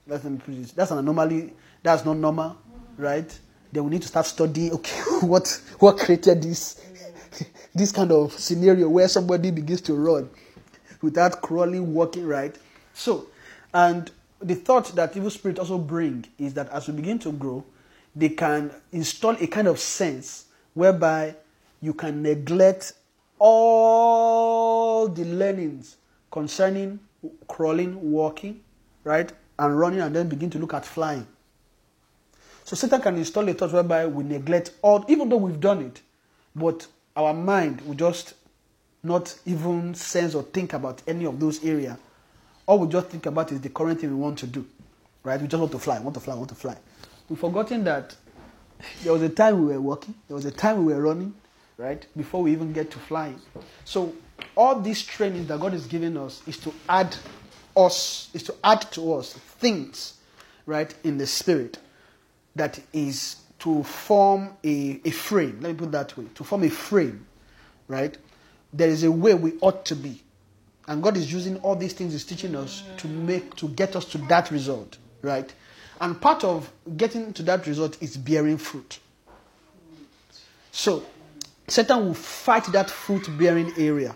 [0.07, 0.75] Let me put.
[0.75, 1.53] That's an anomaly.
[1.83, 2.57] That's not normal,
[2.97, 3.39] right?
[3.71, 4.73] Then we need to start studying.
[4.75, 6.81] Okay, what what created this
[7.75, 10.29] this kind of scenario where somebody begins to run
[11.03, 12.57] without crawling, walking, right?
[12.94, 13.27] So,
[13.73, 17.64] and the thought that evil spirit also bring is that as we begin to grow,
[18.16, 21.35] they can install a kind of sense whereby
[21.81, 22.94] you can neglect
[23.38, 25.97] all the learnings
[26.31, 27.01] concerning
[27.49, 28.61] crawling, walking,
[29.03, 31.27] right, and running, and then begin to look at flying.
[32.64, 36.01] So Satan can install a thought whereby we neglect all, even though we've done it,
[36.55, 38.35] but our mind will just
[39.03, 41.96] not even sense or think about any of those areas.
[42.66, 44.66] All we just think about is the current thing we want to do,
[45.22, 45.40] right?
[45.40, 46.77] We just want to fly, want to fly, want to fly.
[47.29, 48.16] We've forgotten that
[49.03, 51.35] there was a time we were walking, there was a time we were running,
[51.77, 52.07] right?
[52.16, 53.40] Before we even get to flying.
[53.85, 54.14] So
[54.57, 57.14] all this training that God is giving us is to add
[57.77, 60.14] us, is to add to us things,
[60.66, 61.79] right, in the spirit
[62.57, 65.59] that is to form a, a frame.
[65.62, 66.27] Let me put it that way.
[66.35, 67.24] To form a frame,
[67.88, 68.14] right?
[68.74, 70.22] There is a way we ought to be.
[70.87, 74.05] And God is using all these things He's teaching us to make to get us
[74.07, 75.50] to that result, right?
[76.03, 78.98] And part of getting to that result is bearing fruit.
[80.70, 81.03] So
[81.66, 84.14] Satan will fight that fruit bearing area,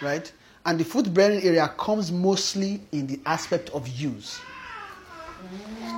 [0.00, 0.32] right?
[0.64, 4.40] And the fruit bearing area comes mostly in the aspect of use.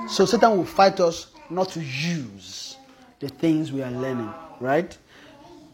[0.09, 2.68] So Satan will fight us not to use
[3.21, 4.97] the things we are learning, right?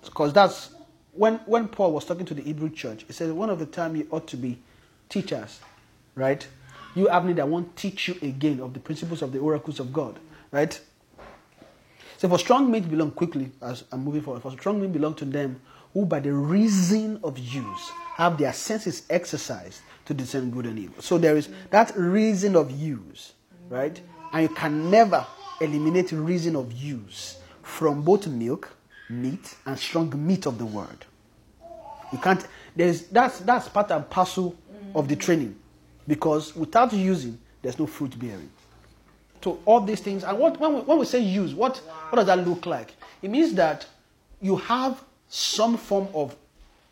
[0.04, 0.70] Because that's
[1.12, 3.96] when when Paul was talking to the Hebrew church, he said one of the time
[3.96, 4.58] you ought to be
[5.08, 5.60] teachers,
[6.14, 6.46] right?
[6.94, 9.92] You have need I won't teach you again of the principles of the oracles of
[9.92, 10.18] God,
[10.52, 10.78] right?
[12.18, 15.14] So for strong men to belong quickly, as I'm moving forward, for strong men belong
[15.16, 15.60] to them
[15.92, 21.02] who by the reason of use have their senses exercised to discern good and evil.
[21.02, 23.32] So there is that reason of use,
[23.68, 24.00] right?
[24.32, 25.26] And you can never
[25.60, 28.70] eliminate reason of use from both milk,
[29.08, 31.04] meat, and strong meat of the word.
[32.12, 32.46] You can't.
[32.76, 34.56] There's that's that's part and parcel
[34.94, 35.56] of the training,
[36.06, 38.50] because without using, there's no fruit bearing.
[39.42, 41.78] So all these things, and what when we, when we say use, what
[42.10, 42.94] what does that look like?
[43.22, 43.86] It means that
[44.40, 46.36] you have some form of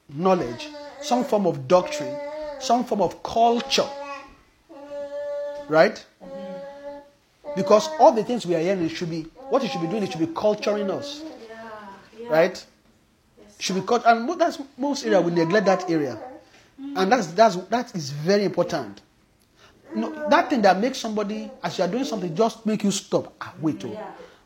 [0.09, 0.69] knowledge,
[1.01, 2.17] some form of doctrine,
[2.61, 3.89] some form of culture,
[5.69, 6.05] right?
[7.57, 10.03] Because all the things we are hearing should be what you should be doing.
[10.03, 11.23] It should be culturing us,
[12.29, 12.65] right?
[13.59, 16.19] Should be cult- and that's most area we neglect that area,
[16.79, 19.03] and that's that's that is very important.
[19.95, 23.35] No, that thing that makes somebody as you are doing something just make you stop.
[23.41, 23.97] Ah, wait, oh,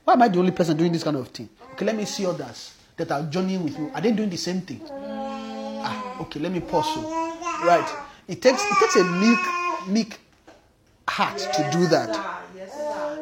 [0.04, 1.48] why am I the only person doing this kind of thing?
[1.74, 3.90] Okay, let me see others that are journeying with you.
[3.94, 4.80] Are they doing the same thing?
[4.90, 6.92] Ah, okay, let me pause.
[6.92, 7.00] So.
[7.64, 7.88] Right.
[8.28, 9.38] It takes it takes a meek
[9.88, 10.18] meek
[11.08, 12.35] heart to do that.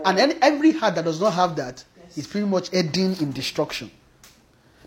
[0.05, 0.21] Ah, yes.
[0.21, 1.83] And any, every heart that does not have that
[2.17, 3.90] is pretty much heading in destruction.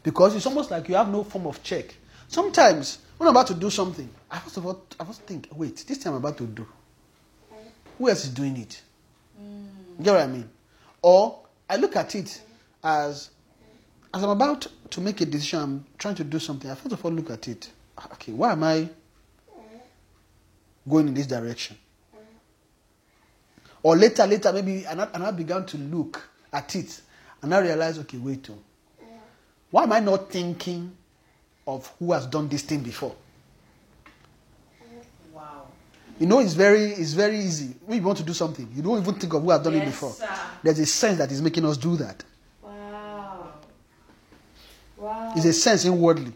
[0.04, 1.94] Because it's almost like you have no form of check.
[2.28, 5.84] Sometimes, when I'm about to do something, I first of all, I first think, wait,
[5.88, 6.68] this thing I'm about to do,
[7.98, 8.82] who else is doing it?
[9.40, 10.50] You get what I mean?
[11.02, 12.42] Or I look at it
[12.84, 13.30] as,
[14.14, 17.04] as I'm about to make a decision, I'm trying to do something, I first of
[17.04, 17.70] all look at it,
[18.14, 18.88] okay, why am I
[20.88, 21.78] going in this direction?
[23.84, 27.02] Or later, later, maybe, and I, and I began to look at it,
[27.42, 28.58] and I realized, okay, wait, oh,
[29.70, 30.96] why am I not thinking
[31.68, 33.16] of who has done this thing before?
[35.34, 35.68] Wow.
[36.20, 37.76] You know, it's very, it's very easy.
[37.86, 39.86] When you want to do something, you don't even think of who has done it
[39.86, 40.12] before.
[40.12, 40.28] sir.
[40.64, 42.24] There's a sense that is making us do that.
[42.64, 43.50] Wow.
[44.98, 45.34] Wow.
[45.36, 46.34] It's a sense inwardly.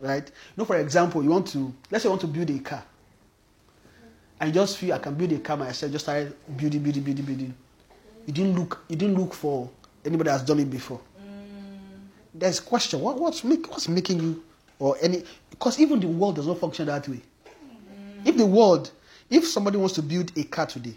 [0.00, 0.26] Right?
[0.26, 2.84] You know, for example, you want to, let's say you want to build a car.
[4.42, 7.54] You just feel I can build a car myself, just started building, building, building, building.
[8.26, 9.70] You didn't look, you didn't look for
[10.04, 11.00] anybody that's done it before.
[11.18, 11.78] Mm.
[12.34, 13.00] There's a question.
[13.00, 14.42] What, what's make, what's making you
[14.78, 17.20] or any because even the world does not function that way.
[17.46, 18.26] Mm.
[18.26, 18.90] If the world,
[19.30, 20.96] if somebody wants to build a car today,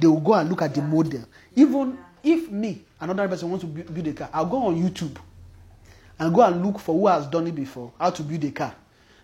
[0.00, 1.24] they will go and look at the model.
[1.54, 5.16] Even if me, another person wants to build a car, I'll go on YouTube
[6.18, 8.74] and go and look for who has done it before, how to build a car.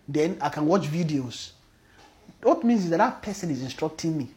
[0.07, 1.53] Then I can watch videos.
[2.45, 4.29] What means is that that person is instructing me.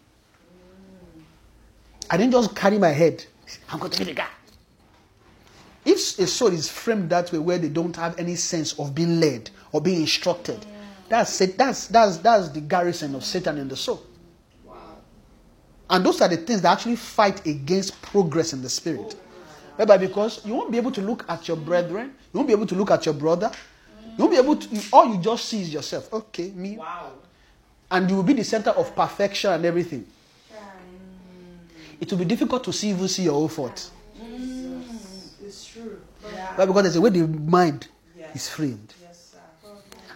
[2.10, 3.26] I didn't just carry my head.
[3.70, 4.30] I'm going to be the guy.
[5.84, 9.20] If a soul is framed that way, where they don't have any sense of being
[9.20, 10.66] led or being instructed,
[11.10, 11.58] that's it.
[11.58, 14.02] That's that's that's the garrison of Satan in the soul.
[15.90, 19.16] And those are the things that actually fight against progress in the spirit.
[19.76, 22.68] Whereby because you won't be able to look at your brethren, you won't be able
[22.68, 23.52] to look at your brother,
[24.18, 24.82] you won't be able to.
[24.94, 26.14] All you just see is yourself.
[26.14, 27.12] Okay, me, Wow.
[27.92, 30.06] And you will be the center of perfection and everything.
[32.00, 33.90] It will be difficult to see even see your own fault.
[35.44, 36.00] It's true.
[36.32, 36.56] Yeah.
[36.56, 36.66] Why?
[36.66, 38.36] Because there's a way the mind Yes.
[38.36, 38.94] is framed.
[39.02, 39.70] Yes, sir.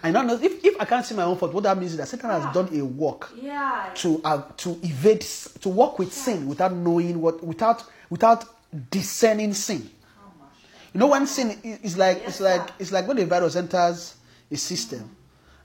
[0.04, 1.98] I don't know if, if I can't see my own fault, what that means is
[1.98, 3.90] that Satan has done a work Yeah.
[3.96, 5.22] to uh, to evade
[5.62, 8.46] to work with sin without knowing what without without
[8.92, 9.90] discerning sin.
[10.94, 14.16] You know when sin is like it's like it's like when a virus enters
[14.52, 15.16] a system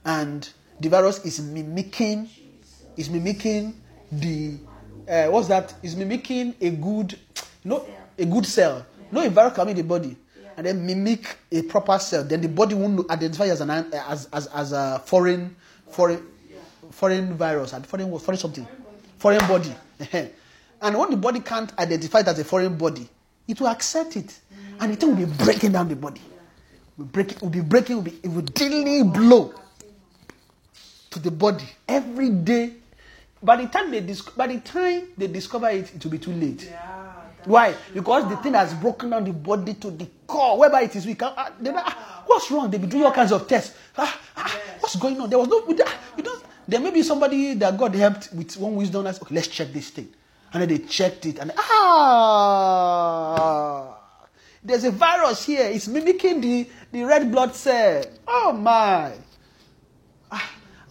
[0.05, 0.49] and
[0.79, 2.29] the virus is mimicking
[2.95, 3.79] is mimicking
[4.11, 4.57] the
[5.07, 7.17] uh, what's that is mimicking a good
[7.63, 7.85] you know
[8.17, 8.85] a good cell.
[9.11, 10.15] You know a virus come in the body
[10.57, 12.23] and then mimic a proper cell.
[12.23, 15.55] Then the body won't identify as an as as, as a foreign
[15.89, 16.25] foreign
[16.91, 18.67] foreign virus and foreign foreign something
[19.17, 19.73] foreign body.
[20.11, 23.07] and when the body can't identify it as a foreign body,
[23.47, 24.39] it will accept it,
[24.79, 26.21] and it will be breaking down the body.
[26.97, 27.95] Will break it will be breaking.
[27.97, 29.53] Will be it will daily blow
[31.17, 32.73] to the body every day.
[33.41, 36.31] By the time they dis- by the time they discover it, it will be too
[36.33, 36.63] late.
[36.69, 37.13] Yeah.
[37.45, 37.71] Why?
[37.73, 37.79] true.
[37.93, 40.57] Because the thing has broken down the body to the core.
[40.57, 41.21] Whereby it is weak.
[41.23, 42.69] Ah, they ah, what's wrong?
[42.71, 43.75] They be doing all kinds of tests.
[43.97, 45.29] Ah, ah, what's going on?
[45.29, 45.63] There was no.
[45.67, 45.75] You
[46.23, 46.43] don't.
[46.67, 49.03] There may be somebody that God helped with one wisdom.
[49.05, 49.35] That's okay.
[49.35, 50.09] Let's check this thing,
[50.51, 52.87] and then they checked it, and ah,
[54.63, 55.65] there's a virus here.
[55.65, 58.03] It's mimicking the the red blood cell.
[58.27, 59.13] Oh my.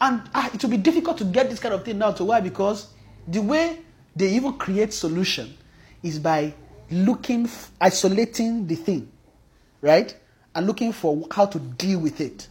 [0.00, 2.12] And ah, it will be difficult to get this kind of thing now.
[2.12, 2.40] To why?
[2.40, 2.88] Because
[3.26, 3.78] the way
[4.14, 5.56] they even create solution
[6.02, 6.52] is by
[6.90, 9.10] looking, f- isolating the thing,
[9.80, 10.14] right,
[10.54, 12.46] and looking for how to deal with it.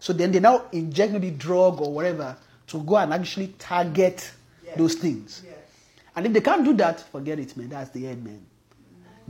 [0.00, 2.36] So then they now inject maybe drug or whatever
[2.68, 4.30] to go and actually target
[4.64, 4.76] Yes.
[4.78, 5.42] those things.
[5.44, 5.54] Yes.
[6.16, 7.68] And if they can't do that, forget it, man.
[7.68, 8.44] That's the end, man.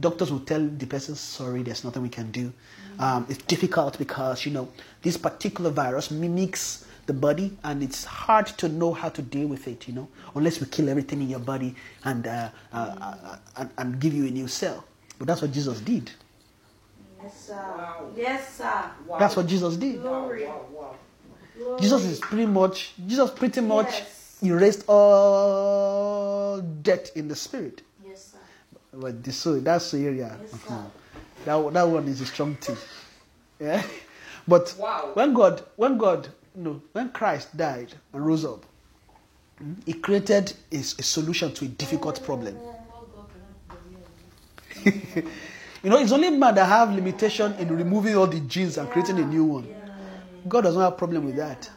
[0.01, 2.53] Doctors will tell the person, sorry, there's nothing we can do.
[2.99, 4.68] Um, it's difficult because, you know,
[5.03, 9.69] this particular virus mimics the body and it's hard to know how to deal with
[9.69, 13.71] it, you know, unless we kill everything in your body and, uh, uh, uh, and,
[13.79, 14.85] and give you a new cell.
[15.19, 16.11] But that's what Jesus did.
[17.23, 17.55] Yes, sir.
[17.55, 18.11] Wow.
[18.17, 18.91] Yes, sir.
[19.07, 19.19] Wow.
[19.19, 20.03] That's what Jesus did.
[20.03, 20.45] Glory.
[20.47, 21.79] wow, wow.
[21.79, 24.39] Jesus is pretty much, Jesus pretty much Yes.
[24.43, 27.83] erased all death in the spirit.
[28.07, 28.39] Yes, sir.
[28.93, 30.37] But the soul, that's the area.
[30.41, 30.57] Yes, sir.
[30.69, 30.91] Mhm.
[31.45, 32.77] That, that one is a strong thing.
[33.59, 33.83] Yeah.
[34.47, 35.13] But Wow.
[35.15, 38.65] when God, when God, no, when Christ died and rose up,
[39.85, 42.59] He created a, a solution to a difficult problem.
[44.85, 49.19] you know, it's only man that have limitation in removing all the genes and creating
[49.19, 49.75] a new one.
[50.49, 51.71] God does not have problem with that.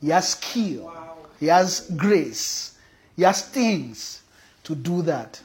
[0.00, 0.92] He has skill.
[1.38, 2.76] He has grace.
[3.16, 4.22] He has things
[4.64, 5.40] to do that.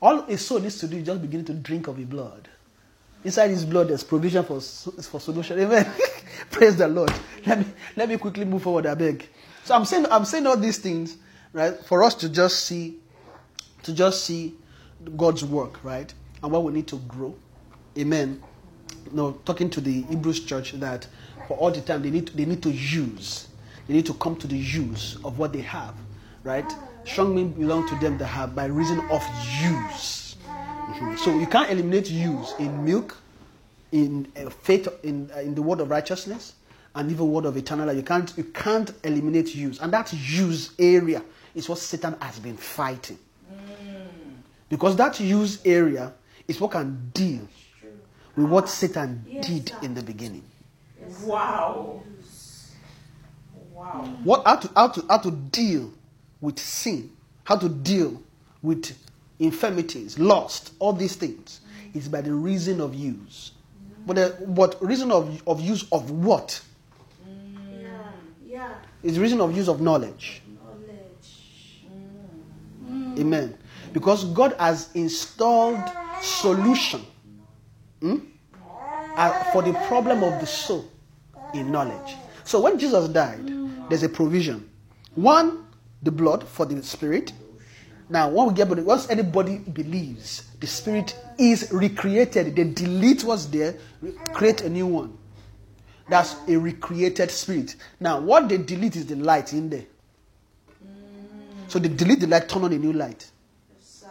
[0.00, 2.48] All a soul needs to do is just begin to drink of his blood.
[3.26, 5.58] Inside his blood, there's provision for, for solution.
[5.58, 5.84] Amen.
[6.52, 7.12] Praise the Lord.
[7.44, 7.64] Let me
[7.96, 9.28] let me quickly move forward, I beg.
[9.64, 11.16] So I'm saying I'm saying all these things,
[11.52, 13.00] right, for us to just see
[13.82, 14.54] to just see
[15.16, 16.14] God's work, right?
[16.40, 17.34] And what we need to grow.
[17.98, 18.40] Amen.
[19.10, 21.08] No, talking to the Hebrews church that
[21.48, 23.48] for all the time they need they need to use.
[23.88, 25.96] They need to come to the use of what they have,
[26.44, 26.72] right?
[27.04, 29.20] Strong men belong to them that have by reason of
[29.60, 30.25] use.
[31.16, 33.16] So you can't eliminate use in milk,
[33.92, 36.54] in uh, faith, in uh, in the word of righteousness,
[36.94, 37.96] and even word of eternal life.
[37.96, 41.22] You can't you can't eliminate use, and that use area
[41.54, 43.18] is what Satan has been fighting.
[44.68, 46.12] Because that use area
[46.48, 47.46] is what can deal
[48.36, 49.76] with what Satan Yes, did sir.
[49.82, 50.42] in the beginning.
[51.22, 52.02] Wow.
[53.72, 54.04] Wow.
[54.24, 55.92] What how to how to how to deal
[56.40, 57.10] with sin,
[57.44, 58.22] how to deal
[58.62, 58.96] with
[59.38, 61.60] infirmities, lust, all these things
[61.94, 63.52] is by the reason of use.
[64.06, 66.60] But the, but reason of, of use of what?
[67.26, 67.88] Yeah.
[68.44, 68.74] Yeah.
[69.02, 70.42] Is the reason of use of knowledge.
[70.48, 71.84] Knowledge.
[73.18, 73.58] Amen.
[73.92, 75.80] Because God has installed
[76.20, 77.00] solution
[78.00, 78.18] hmm,
[79.16, 80.88] uh, for the problem of the soul
[81.54, 82.16] in knowledge.
[82.44, 83.50] So when Jesus died,
[83.88, 84.68] there's a provision.
[85.14, 85.66] One,
[86.02, 87.32] the blood for the spirit.
[88.08, 92.54] Now, when we get once anybody believes, the spirit is recreated.
[92.54, 93.76] They delete what's there,
[94.32, 95.18] create a new one.
[96.08, 97.74] That's a recreated spirit.
[97.98, 99.84] Now, what they delete is the light in there.
[100.84, 101.68] Mm.
[101.68, 103.28] So they delete the light, turn on a new light.
[103.80, 104.06] Sir.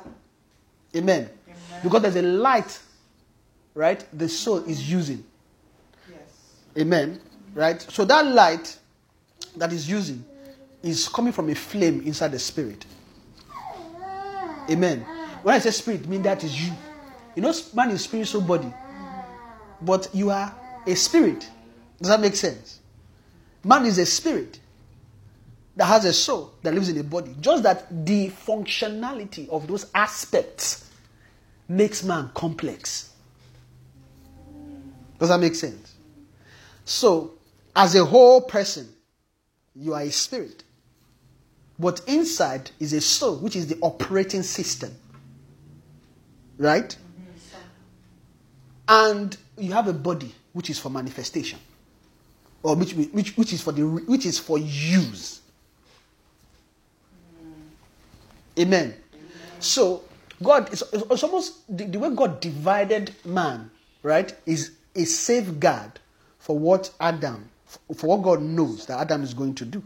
[0.94, 1.30] Amen.
[1.82, 2.80] Because there's a light,
[3.74, 4.06] right?
[4.12, 5.24] The soul is using.
[6.10, 6.20] Yes.
[6.78, 7.22] Amen.
[7.54, 7.82] Right?
[7.82, 8.78] So that light
[9.56, 10.26] that is using
[10.84, 12.86] is coming from a flame inside the spirit.
[14.70, 15.00] Amen.
[15.44, 16.74] When I say spirit, mean that is you.
[17.36, 18.74] You know, man is spiritual body,
[19.82, 20.54] but you are
[20.88, 21.50] a spirit.
[22.00, 22.80] Does that make sense?
[23.64, 24.60] Man is a spirit
[25.76, 27.36] that has a soul that lives in a body.
[27.42, 30.90] Just that the functionality of those aspects
[31.68, 33.12] makes man complex.
[35.20, 35.96] Does that make sense?
[36.86, 37.34] So,
[37.76, 38.88] as a whole person,
[39.76, 40.64] you are a spirit.
[41.78, 44.96] But inside is a soul, which is the operating system.
[46.58, 46.96] Right?
[48.88, 51.60] And you have a body, which is for manifestation.
[52.64, 55.42] Or which, which, which is for the which is for use.
[58.58, 58.96] Amen.
[59.60, 60.04] So
[60.42, 63.70] God is it's almost the, the way God divided man,
[64.02, 66.00] right, is a safeguard
[66.40, 67.50] for what Adam,
[67.96, 69.84] for what God knows that Adam is going to do.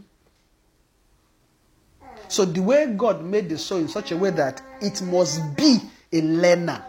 [2.30, 5.78] So the way God made the soul in such a way that it must be
[6.12, 6.84] a learner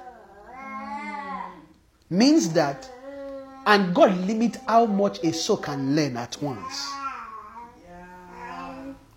[2.11, 2.87] means that,
[3.65, 6.91] and God limit how much a soul can learn at once.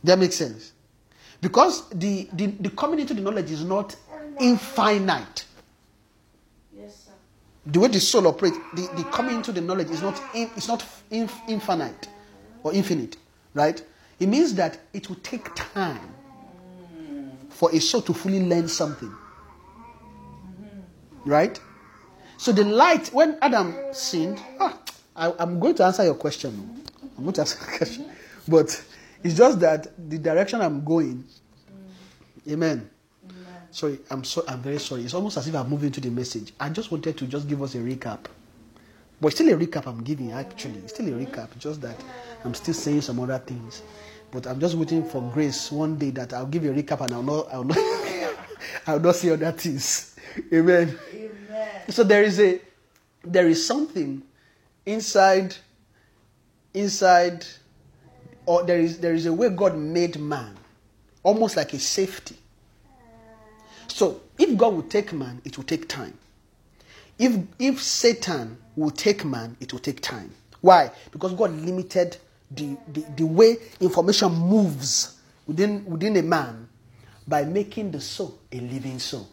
[0.03, 0.73] That makes sense.
[1.43, 3.95] Because the, the, the coming into the knowledge is not
[4.41, 5.45] infinite.
[6.75, 7.13] Yes, sir.
[7.67, 10.69] The way the soul operates, the, the coming into the knowledge is not in, it's
[10.69, 12.09] not in, infinite
[12.63, 13.19] or infinite,
[13.53, 13.83] right?
[14.21, 16.14] It means that it will take time
[17.65, 19.11] for a soul to fully learn something.
[21.25, 21.59] Right?
[22.37, 24.79] So the light, when Adam sinned, ah,
[25.17, 26.85] I, am going to answer your question.
[27.17, 28.11] I'm going to answer question.
[28.47, 28.85] But
[29.23, 31.25] it's just that the direction I'm going,
[32.47, 32.91] amen.
[33.71, 35.05] Sorry, I'm so I'm very sorry.
[35.05, 36.53] It's almost as if I'm moving to the message.
[36.61, 38.27] I just wanted to just give us a recap.
[39.23, 40.81] But it's still a recap I'm giving actually.
[40.81, 41.57] It's still a recap.
[41.59, 41.97] Just that
[42.45, 43.83] I'm still saying some other things.
[44.35, 47.15] But I'm just waiting for grace one day that I'll give you a recap and
[47.15, 47.79] I'll not I'll not
[48.87, 50.17] I'll not say other things.
[50.53, 50.99] Amen.
[51.15, 51.69] Amen.
[51.89, 52.61] So there is a
[53.25, 54.23] there is something
[54.85, 55.57] inside
[56.75, 57.47] inside
[58.45, 60.57] or there is there is a way God made man
[61.23, 62.37] almost like a safety
[63.95, 66.19] so if God will take man, it will take time.
[67.17, 70.33] If if Satan will take man, it will take time.
[70.63, 70.91] Why?
[71.13, 72.17] Because God limited
[72.55, 76.69] the, the, the way information moves within within a man
[77.27, 79.29] by making the soul a living soul.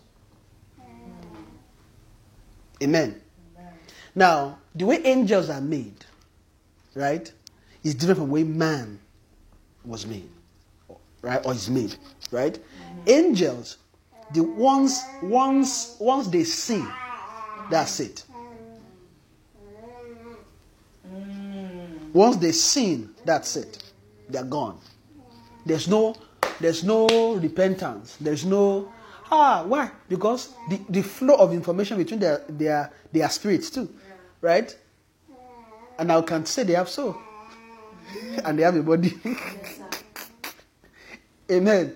[2.82, 3.22] Amen.
[3.58, 3.74] Amen.
[4.16, 6.06] Now, the way angels are made,
[6.96, 7.32] right,
[7.84, 9.00] is different from the way man
[9.86, 10.30] was made,
[11.22, 11.96] right, or is made,
[12.32, 12.58] right?
[13.08, 13.78] Angels
[14.34, 16.88] the once once once they sin,
[17.70, 18.24] that's it.
[22.14, 23.78] Once they sin, that's it.
[24.30, 24.80] They're gone.
[25.66, 26.16] There's no
[26.60, 28.18] there's no repentance.
[28.20, 28.92] There's no
[29.32, 29.92] ah why?
[30.10, 33.90] Because the, the flow of information between their their their spirits too.
[34.42, 34.76] Right?
[36.00, 37.16] And I can say they have soul.
[38.44, 39.14] and they have a body.
[41.52, 41.96] Amen.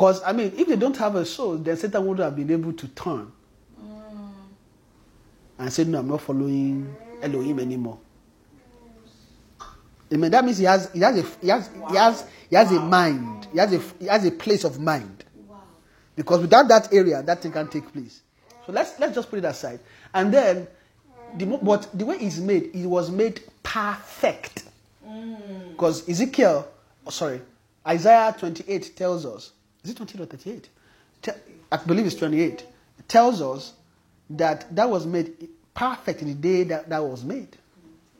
[0.00, 2.72] Because, I mean, if they don't have a soul, then Satan would have been able
[2.72, 3.30] to turn
[3.78, 4.30] mm.
[5.58, 7.98] and say, No, I'm not following Elohim anymore.
[10.12, 10.30] Amen.
[10.30, 11.88] That means he has, he has, a, he has, wow.
[11.88, 12.78] he has, he has wow.
[12.78, 13.48] a mind.
[13.52, 15.24] He has a, he has a place of mind.
[16.16, 18.22] Because without that area, that thing can take place.
[18.66, 19.80] So let's, let's just put it aside.
[20.12, 20.66] And then,
[21.36, 24.64] the, but the way it's made, it was made perfect.
[25.70, 26.08] Because.
[26.08, 26.68] Ezekiel,
[27.06, 27.40] oh, sorry,
[27.86, 29.52] Isaiah 28 tells us
[29.84, 30.68] is it 28 or 38?
[31.72, 32.52] I believe it's 28.
[32.98, 33.74] It tells us
[34.30, 37.56] that that was made perfect in the day that that was made.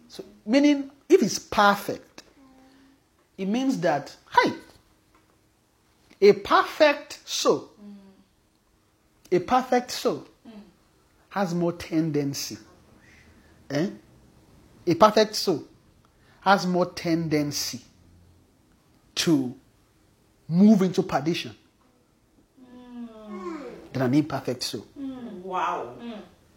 [0.08, 2.22] So, meaning, if it's perfect,
[3.36, 4.52] it means that, hey,
[6.22, 7.68] a perfect soul,
[9.32, 10.26] a perfect soul
[11.30, 12.58] has more tendency.
[13.70, 13.90] Eh?
[14.86, 15.64] A perfect soul
[16.40, 17.80] has more tendency
[19.14, 19.54] to
[20.48, 21.54] move into perdition
[22.62, 23.08] mm.
[23.92, 24.86] than an imperfect soul.
[25.42, 25.94] Wow.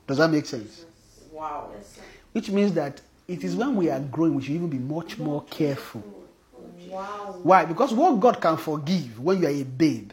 [0.08, 0.86] Does that make sense?
[1.32, 1.72] Wow.
[2.32, 5.44] Which means that it is when we are growing, we should even be much more
[5.44, 6.04] careful.
[6.88, 7.40] Wow.
[7.44, 7.66] Why?
[7.66, 10.12] Because what God can forgive when you are a babe.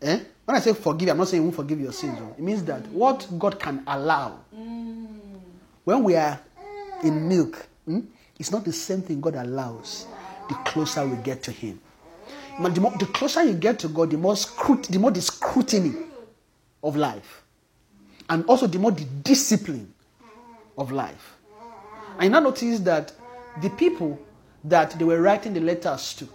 [0.00, 0.20] Eh?
[0.44, 2.18] When I say forgive, I'm not saying you won't forgive your sins.
[2.20, 2.34] Oh.
[2.36, 5.06] It means that what God can allow mm.
[5.84, 6.40] when we are
[7.02, 8.00] in milk, hmm,
[8.38, 10.06] it's not the same thing God allows
[10.48, 11.80] the closer we get to Him
[12.60, 15.94] the, more, the closer you get to God, the more, scrut- the more the scrutiny
[16.82, 17.42] of life.
[18.28, 19.92] And also the more the discipline
[20.78, 21.36] of life.
[22.18, 23.12] I now notice that
[23.60, 24.18] the people
[24.64, 26.28] that they were writing the letters to,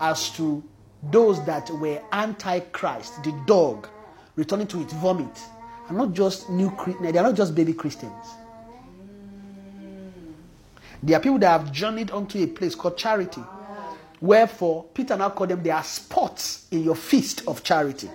[0.00, 0.62] as to
[1.10, 3.88] those that were anti-Christ, the dog
[4.36, 5.40] returning to its vomit,
[5.88, 8.26] are not just new Christians, they are not just baby Christians.
[11.02, 13.42] They are people that have journeyed onto a place called charity
[14.22, 18.08] Wherefore, Peter now called them, they are spots in your feast of charity.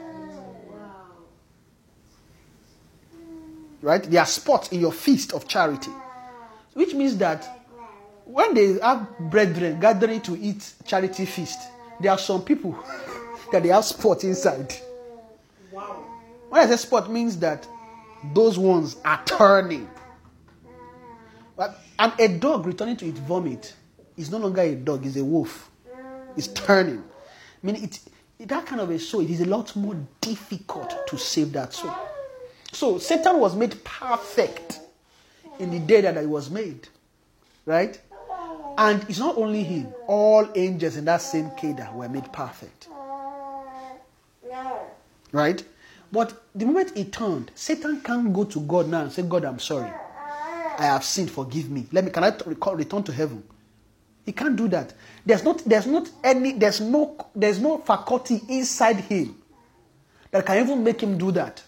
[3.82, 4.01] Right?
[4.01, 5.91] They are spots in your feast of charity.
[6.78, 7.66] Which means that
[8.24, 11.58] when they have brethren gathering to eat charity feast,
[12.00, 12.78] there are some people
[13.52, 14.72] that they have spot inside.
[15.72, 16.06] Wow.
[16.50, 17.68] When I say spot means that
[18.36, 19.90] those ones are turning.
[21.98, 23.74] And a dog returning to its vomit
[24.16, 25.72] is no longer a dog, it's a wolf.
[26.36, 27.00] It's turning.
[27.00, 28.00] I mean, it,
[28.48, 31.92] that kind of a soul, it is a lot more difficult to save that soul.
[32.72, 34.82] So Satan was made perfect
[35.60, 36.88] in the day that he was made.
[37.66, 37.99] Right?
[38.78, 42.88] And it's not only him, all angels in that same Kedar were made perfect.
[45.32, 45.64] Right?
[46.12, 49.60] But the moment he turned, Satan can't go to God now and say, God, I'm
[49.60, 49.91] sorry.
[50.78, 51.88] I have sinned, forgive me.
[51.91, 52.34] Let me can I
[52.72, 53.43] return to heaven?
[54.26, 54.93] He can't do that.
[55.26, 59.41] There's not there's not any there's no there's no faculty inside him
[60.32, 61.64] that can even make him do that.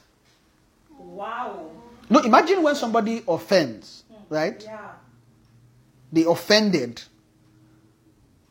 [0.97, 1.71] Wow.
[2.10, 4.62] No, imagine when somebody offends, right?
[4.64, 4.91] Yeah.
[6.12, 7.01] They offended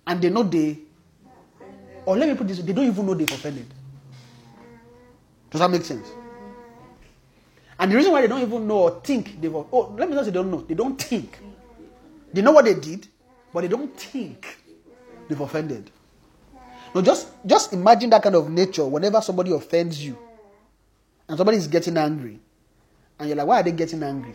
[0.06, 0.78] and they know they
[2.06, 3.66] or let me put this, they don't even know they've offended.
[5.50, 6.08] Does that make sense?
[7.78, 10.24] And the reason why they don't even know or think they've oh let me not
[10.24, 11.38] say they don't know, they don't think.
[12.32, 13.06] They know what they did,
[13.52, 14.46] but they don't think
[15.28, 15.90] they've offended.
[16.94, 20.16] No, just just imagine that kind of nature whenever somebody offends you
[21.28, 22.40] and somebody is getting angry,
[23.18, 24.34] and you're like, why are they getting angry?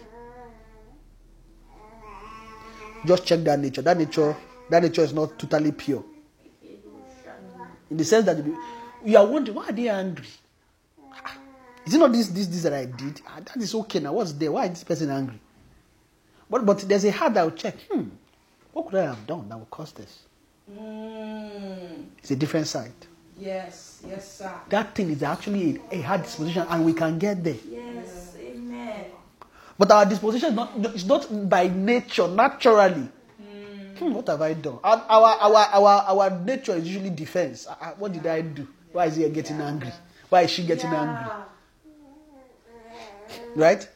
[3.06, 3.82] Just check that nature.
[3.82, 4.36] That nature,
[4.70, 6.04] that nature is not totally pure.
[7.90, 8.58] In the sense that you-
[9.06, 10.26] you are wondering, why are they angry?
[11.86, 13.22] Is it not this, this, this that I did?
[13.28, 14.14] Ah, that is okay now.
[14.14, 14.52] What's there?
[14.54, 15.38] Why is this person angry?
[16.50, 17.76] But but there's a heart that will check.
[17.92, 18.04] Hmm,
[18.72, 20.20] what could I have done that would cause this?
[20.72, 22.06] Mm.
[22.20, 22.94] It's a different side.
[23.38, 24.02] Yes.
[24.08, 24.52] Yes, sir.
[24.70, 27.58] That thing is actually a, a hard disposition, and we can get there.
[27.70, 28.33] Yes.
[29.78, 33.08] But our disposition is not, it's not by nature, naturally.
[33.98, 34.80] Hmm, what have I done?
[34.84, 37.68] Our, our, our, our, our nature is usually defense.
[37.70, 38.68] Ah, ah, what did I do?
[38.92, 39.92] Why is he getting angry?
[40.30, 41.32] Why is she getting angry?
[43.56, 43.88] Right?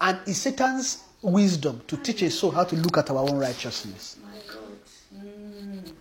[0.00, 4.16] And it's Satan's wisdom to teach a soul how to look at our own righteousness.
[4.22, 5.92] My God.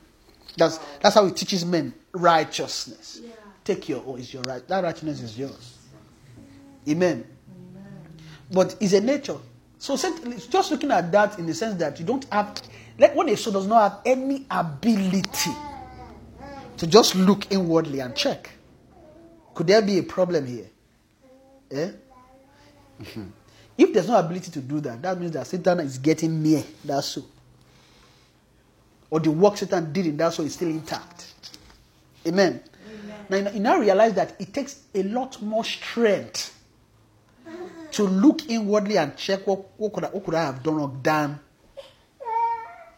[0.58, 3.22] That's, that's how he teaches men righteousness.
[3.64, 4.68] Take your own, it's your right.
[4.68, 5.78] That righteousness is yours.
[6.88, 7.26] Amen.
[8.52, 9.38] But it's a nature.
[9.78, 12.62] So just looking at that in the sense that you don't have,
[12.98, 15.52] like when a soul does not have any ability
[16.78, 18.50] to just look inwardly and check.
[19.56, 20.68] Could there be a problem here?
[21.72, 21.92] Eh?
[23.02, 23.32] Mhm.
[23.78, 27.02] If there's no ability to do that, that means that Satan is getting near that
[27.02, 27.26] soul.
[29.10, 31.28] Or the work Satan did in that soul is still intact.
[32.28, 32.62] Amen.
[33.30, 36.54] Now you now- you now realize that it takes a lot more strength
[37.92, 40.90] to look inwardly and check what, what, could, I, what could I have done or
[41.02, 41.40] done.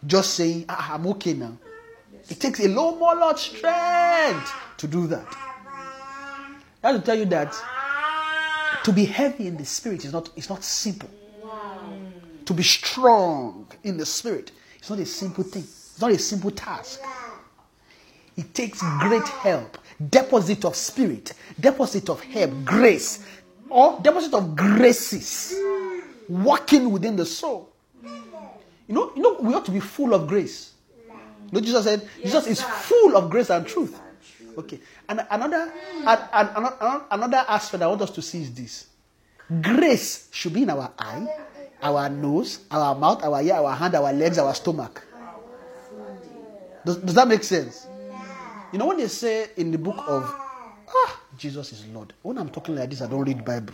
[0.05, 1.57] Just saying, ah, I'm okay now.
[2.29, 5.27] It takes a lot more lot strength to do that.
[6.83, 7.53] I have to tell you that
[8.83, 11.09] to be heavy in the spirit is not, it's not simple.
[12.45, 15.63] To be strong in the spirit is not a simple thing.
[15.63, 16.99] It's not a simple task.
[18.35, 19.77] It takes great help,
[20.09, 23.23] deposit of spirit, deposit of help, grace,
[23.71, 25.55] or deposit of graces
[26.27, 27.69] working within the soul.
[28.03, 30.73] You know, you know, we ought to be full of grace.
[31.51, 33.99] Know, Jesus said, Jesus is full of grace and truth.
[34.57, 34.79] Okay.
[35.07, 35.71] And another,
[36.05, 38.87] and, another, another aspect I want us to see is this.
[39.61, 41.27] Grace should be in our eye,
[41.81, 45.05] our nose, our mouth, our ear, our hand, our legs, our stomach.
[46.85, 47.87] Does, does that make sense?
[48.71, 50.33] You know when they say in the book of
[51.41, 52.13] Jesus is Lord.
[52.21, 53.73] When I'm talking like this, I don't read Bible,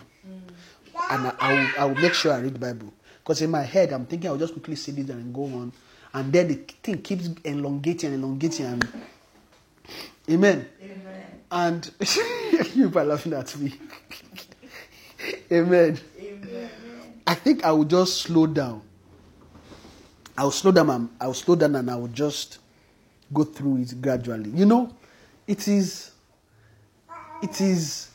[1.12, 3.92] and I, I, will, I will make sure I read Bible because in my head
[3.92, 5.74] I'm thinking I'll just quickly say this and go on,
[6.14, 8.88] and then the thing keeps elongating and elongating and
[10.30, 10.68] Amen.
[10.82, 11.42] Amen.
[11.52, 11.92] And
[12.74, 13.74] you are laughing at me.
[15.52, 16.00] Amen.
[16.22, 16.70] Amen.
[17.26, 18.82] I think I will just slow down.
[20.38, 21.10] I will slow down.
[21.20, 22.60] I will slow down and I will just
[23.34, 24.52] go through it gradually.
[24.52, 24.96] You know,
[25.48, 26.12] it is.
[27.42, 28.10] It is.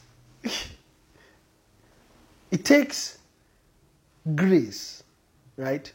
[2.51, 3.19] It takes
[4.35, 5.03] grace,
[5.57, 5.91] right,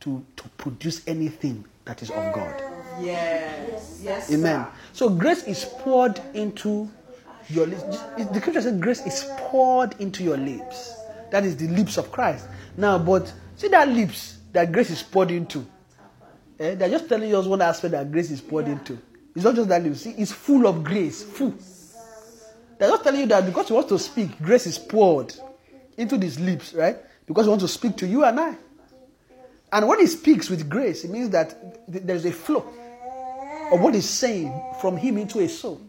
[0.00, 2.54] to to produce anything that is of God.
[3.00, 4.00] Yes.
[4.02, 4.32] Yes.
[4.32, 4.64] Amen.
[4.64, 4.70] sir.
[4.92, 6.88] So grace is poured into
[7.48, 7.82] your lips.
[8.16, 10.94] The scripture says grace is poured into your lips.
[11.30, 12.46] That is the lips of Christ.
[12.76, 15.64] Now, but see that lips that grace is poured into.
[16.58, 16.74] Eh?
[16.74, 18.98] They're just telling us one aspect that grace is poured into.
[19.34, 20.00] It's not just that lips.
[20.02, 21.22] See, it's full of grace.
[21.22, 21.54] Full.
[22.78, 25.34] They're just telling you that because you want to speak, grace is poured
[25.96, 26.96] into these lips, right?
[27.26, 28.56] Because you want to speak to you and I.
[29.72, 32.64] And when he speaks with grace, it means that th- there's a flow
[33.72, 35.80] of what he's saying from him into a soul.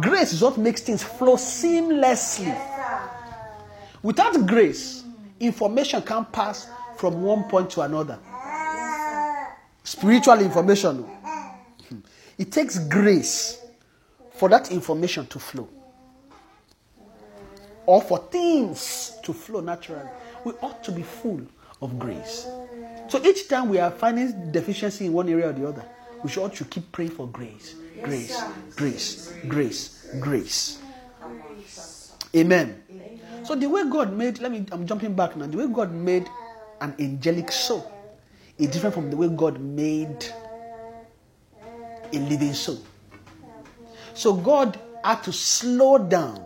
[0.00, 2.58] Grace is what makes things flow seamlessly.
[4.02, 5.04] Without grace,
[5.38, 8.18] information can't pass from one point to another.
[9.84, 10.98] Spiritual information.
[10.98, 11.98] Hmm.
[12.38, 13.63] It takes grace
[14.34, 15.68] for that information to flow.
[17.86, 20.08] Or for things to flow naturally.
[20.44, 21.42] We ought to be full
[21.80, 22.46] of grace.
[23.08, 25.84] So each time we are finding deficiency in one area or the other,
[26.22, 27.74] we should ought to keep praying for grace.
[28.02, 28.42] Grace,
[28.76, 30.78] grace, grace, grace.
[32.34, 32.82] Amen.
[33.44, 35.46] So the way God made, let me, I'm jumping back now.
[35.46, 36.28] The way God made
[36.80, 37.90] an angelic soul
[38.58, 40.24] is different from the way God made
[42.12, 42.78] a living soul.
[44.14, 46.44] So God had to slow down,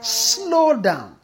[0.00, 1.16] slow down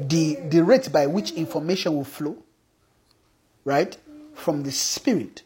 [0.00, 2.36] the, the rate by which information will flow,
[3.64, 3.96] right,
[4.34, 5.42] from the spirit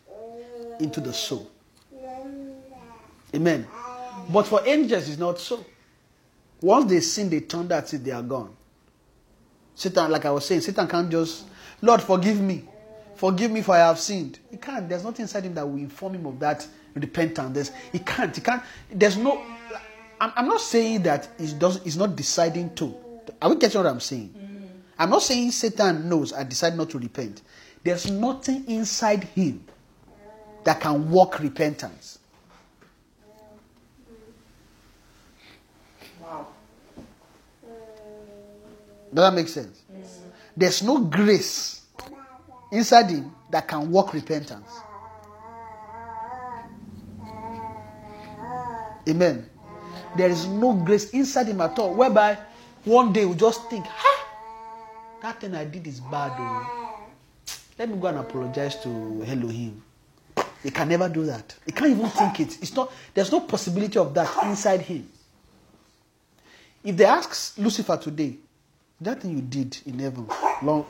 [0.78, 1.50] into the soul.
[3.34, 3.66] Amen.
[4.30, 5.64] But for angels, it's not so.
[6.60, 8.54] Once they sin, they turn that's it, they are gone.
[9.74, 11.44] Satan, like I was saying, Satan can't just,
[11.80, 12.68] Lord, forgive me.
[13.22, 14.40] Forgive me for I have sinned.
[14.50, 14.88] He can't.
[14.88, 17.54] There's nothing inside him that will inform him of that repentance.
[17.54, 18.34] There's, he can't.
[18.34, 18.60] He can't.
[18.90, 19.40] There's no.
[20.20, 21.80] I'm, I'm not saying that he does.
[21.84, 22.92] He's not deciding to.
[23.40, 24.34] Are we getting what I'm saying?
[24.98, 27.42] I'm not saying Satan knows and decide not to repent.
[27.84, 29.66] There's nothing inside him
[30.64, 32.18] that can work repentance.
[36.20, 36.48] Wow.
[39.14, 39.80] Does that make sense?
[40.56, 41.81] There's no grace
[42.72, 44.70] inside him that can work repentance.
[49.08, 49.48] Amen.
[50.16, 52.38] There is no grace inside him at all, whereby
[52.84, 54.26] one day we just think, ha,
[55.22, 56.32] that thing I did is bad.
[56.36, 57.00] Oh.
[57.78, 59.82] Let me go and apologize to Elohim.
[60.62, 61.54] He can never do that.
[61.66, 62.62] He can't even think it.
[62.62, 62.92] It's not.
[63.14, 65.08] There's no possibility of that inside him.
[66.84, 68.36] If they ask Lucifer today,
[69.00, 70.28] that thing you did in heaven
[70.62, 70.86] long,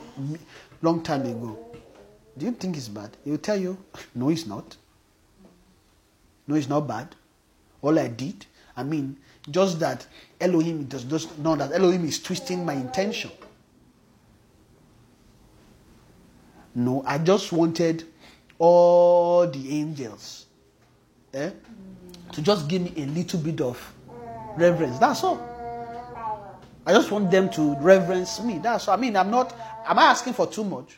[0.81, 1.72] long time ago,
[2.37, 3.15] do you think it's bad?
[3.23, 3.77] He will tell you,
[4.15, 4.75] no, it's not.
[6.47, 7.15] No, it's not bad.
[7.81, 9.17] All I did, I mean,
[9.49, 10.07] just that
[10.39, 13.31] Elohim does just know that Elohim is twisting my intention.
[16.75, 18.05] No, I just wanted
[18.57, 20.47] all the angels
[21.33, 21.51] eh,
[22.31, 23.93] to just give me a little bit of
[24.57, 24.97] reverence.
[24.97, 25.49] That's all.
[26.85, 28.57] I just want them to reverence me.
[28.57, 28.97] That's all.
[28.97, 29.55] I mean, I'm not,
[29.85, 30.97] am I asking for too much?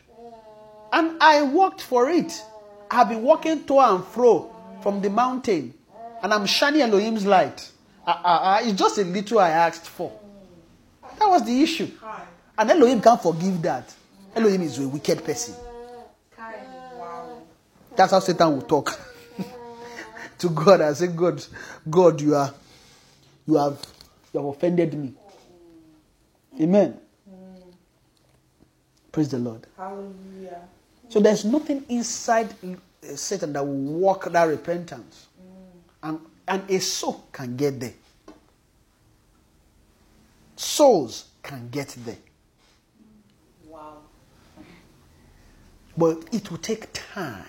[0.91, 2.41] And I worked for it.
[2.89, 5.73] I've been walking to and fro from the mountain,
[6.21, 7.71] and I'm shining Elohim's light.
[8.05, 10.11] Uh, uh, uh, it's just a little I asked for.
[11.19, 11.89] That was the issue.
[12.57, 13.93] And Elohim can't forgive that.
[14.35, 15.55] Elohim is a wicked person.
[17.95, 18.99] That's how Satan will talk
[20.39, 21.43] to God and say, God,
[21.89, 22.53] God, you are
[23.47, 23.79] you have
[24.33, 25.13] you have offended me.
[26.59, 26.99] Amen.
[29.11, 29.65] Praise the Lord.
[29.77, 30.67] Hallelujah.
[31.15, 35.27] So there's nothing inside uh, Satan that will work that repentance.
[36.03, 37.93] And, and a soul can get there.
[40.57, 42.17] Souls can get there.
[43.65, 43.99] Wow.
[45.95, 47.45] But it will take time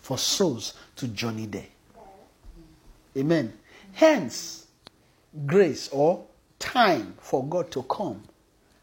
[0.00, 1.68] for souls to journey there.
[3.16, 3.52] Amen.
[3.92, 4.66] Hence,
[5.46, 6.24] grace or
[6.58, 8.24] time for God to come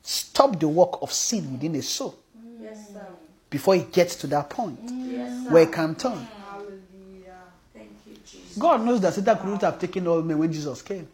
[0.03, 2.17] stop the work of sin within a soul
[2.61, 3.05] Yes, sir.
[3.51, 6.27] Before it gets to that point Yes, where it can turn.
[7.73, 8.57] Thank you, Jesus.
[8.57, 11.07] God knows that Satan couldn't have taken all men when Jesus came.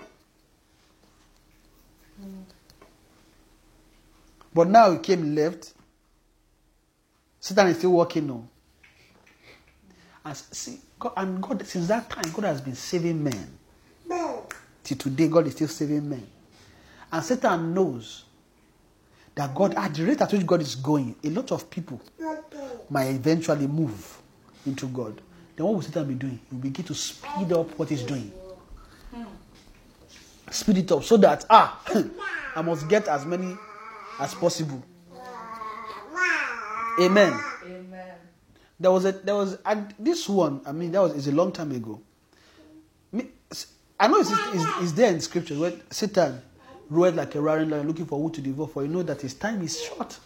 [4.53, 5.73] But now he came left.
[7.39, 8.47] Satan is still working on.
[10.25, 13.57] And see, God, and God, since that time, God has been saving men.
[14.83, 16.25] Till today, God is still saving men.
[17.11, 18.23] And Satan knows
[19.37, 22.01] that God, at the rate at which God is going, a lot of people
[22.89, 24.17] might eventually move
[24.65, 25.21] into God.
[25.55, 26.39] Then what will Satan be doing?
[26.49, 28.31] He will begin to speed up what he's doing.
[30.49, 31.79] Speed it up so that ah,
[32.55, 33.55] I must get as many
[34.19, 34.83] as possible.
[36.99, 37.39] Amen.
[37.63, 38.15] Amen.
[38.79, 40.61] There was a there was and this one.
[40.65, 42.01] I mean, that was is a long time ago.
[43.99, 46.41] I know it's, it's, it's there in scripture where Satan
[46.89, 48.67] roared like a roaring lion looking for who to devour.
[48.67, 50.17] For you know that his time is short,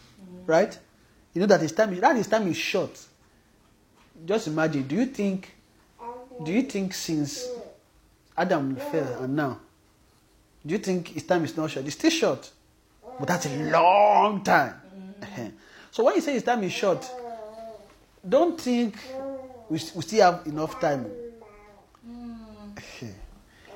[0.45, 0.77] right?
[1.33, 2.99] You know that his time is that his time is short.
[4.25, 4.87] Just imagine.
[4.87, 5.55] Do you think?
[6.43, 7.47] Do you think since
[8.35, 9.59] Adam fell and now,
[10.65, 11.85] do you think his time is not short?
[11.85, 12.49] It's still short.
[13.19, 14.75] But that's a long time.
[15.91, 17.07] So when you say his time is short,
[18.27, 18.95] don't think
[19.69, 21.05] we, we still have enough time.
[22.05, 23.07] Hmm.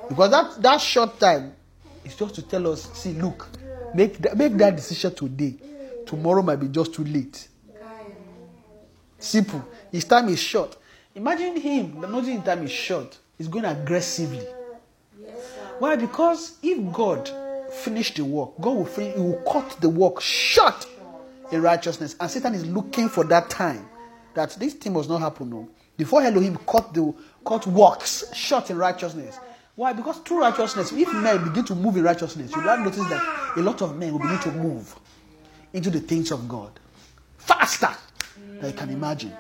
[0.08, 1.54] Because that, that short time
[2.06, 3.48] is just to tell us, see, look,
[3.94, 5.56] make that, make that decision today.
[6.06, 7.48] Tomorrow might be just too late.
[9.18, 9.66] Simple.
[9.92, 10.78] His time is short.
[11.16, 13.18] Imagine him, the his time is short.
[13.38, 14.46] He's going aggressively.
[15.80, 15.96] Why?
[15.96, 17.30] Because if God
[17.72, 20.88] finished the work, God will finish, he will cut the work short
[21.52, 22.16] in righteousness.
[22.20, 23.88] And Satan is looking for that time
[24.34, 25.50] that this thing must not happen.
[25.50, 25.70] No.
[25.98, 27.14] Before Elohim cut the
[27.46, 29.38] cut works short in righteousness.
[29.76, 29.92] Why?
[29.94, 33.62] Because through righteousness, if men begin to move in righteousness, you'll have noticed that a
[33.62, 34.96] lot of men will begin to move
[35.74, 36.72] into the things of God
[37.38, 37.90] faster
[38.60, 39.34] than you can imagine.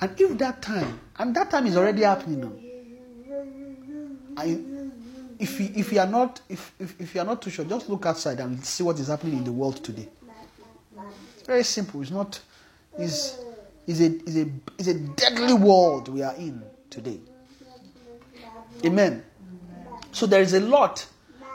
[0.00, 2.52] And if that time, and that time is already happening now.
[5.38, 7.88] If you, if you are not if, if, if you are not too sure, just
[7.88, 10.08] look outside and see what is happening in the world today.
[11.36, 12.02] It's very simple.
[12.02, 12.40] It's not.
[12.98, 13.38] It's,
[13.86, 17.20] it's a it's a it's a deadly world we are in today.
[18.84, 19.22] Amen.
[20.12, 21.06] So there is a lot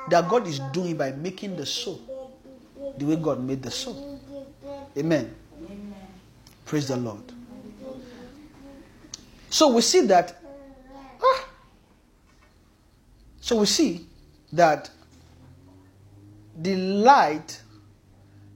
[0.09, 2.01] that God is doing by making the soul
[2.97, 4.19] the way God made the soul.
[4.97, 5.33] Amen.
[6.65, 7.23] Praise the Lord.
[9.49, 10.39] So we see that.
[11.23, 11.45] ah,
[13.41, 14.05] so we see
[14.53, 14.89] that
[16.61, 17.61] the light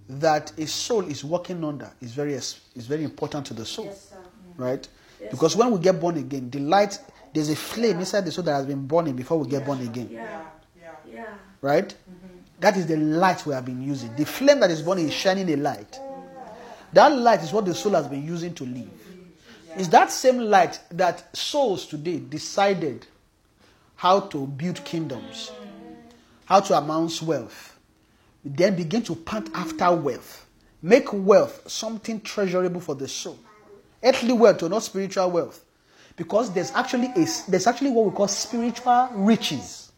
[0.09, 4.09] that a soul is working under is very is very important to the soul, Yes,
[4.09, 4.17] sir.
[4.57, 4.87] right?
[5.31, 6.99] Because when we get born again, the light
[7.33, 10.09] there's a flame inside the soul that has been burning before we get born again,
[10.11, 10.41] Yeah.
[10.79, 10.91] Yeah.
[11.11, 11.25] Yeah.
[11.61, 11.89] right?
[11.89, 12.27] Mm-hmm.
[12.59, 14.15] That is the light we have been using.
[14.15, 15.99] The flame that is burning is shining a light.
[16.93, 18.89] That light is what the soul has been using to live.
[19.75, 23.07] It's that same light that souls today decided
[23.95, 25.51] how to build kingdoms,
[26.45, 27.79] how to amass wealth,
[28.45, 30.45] then begin to pant after wealth,
[30.81, 33.39] make wealth something treasurable for the soul,
[34.03, 35.65] earthly wealth or not spiritual wealth,
[36.15, 39.91] because there's actually a there's actually what we call spiritual riches.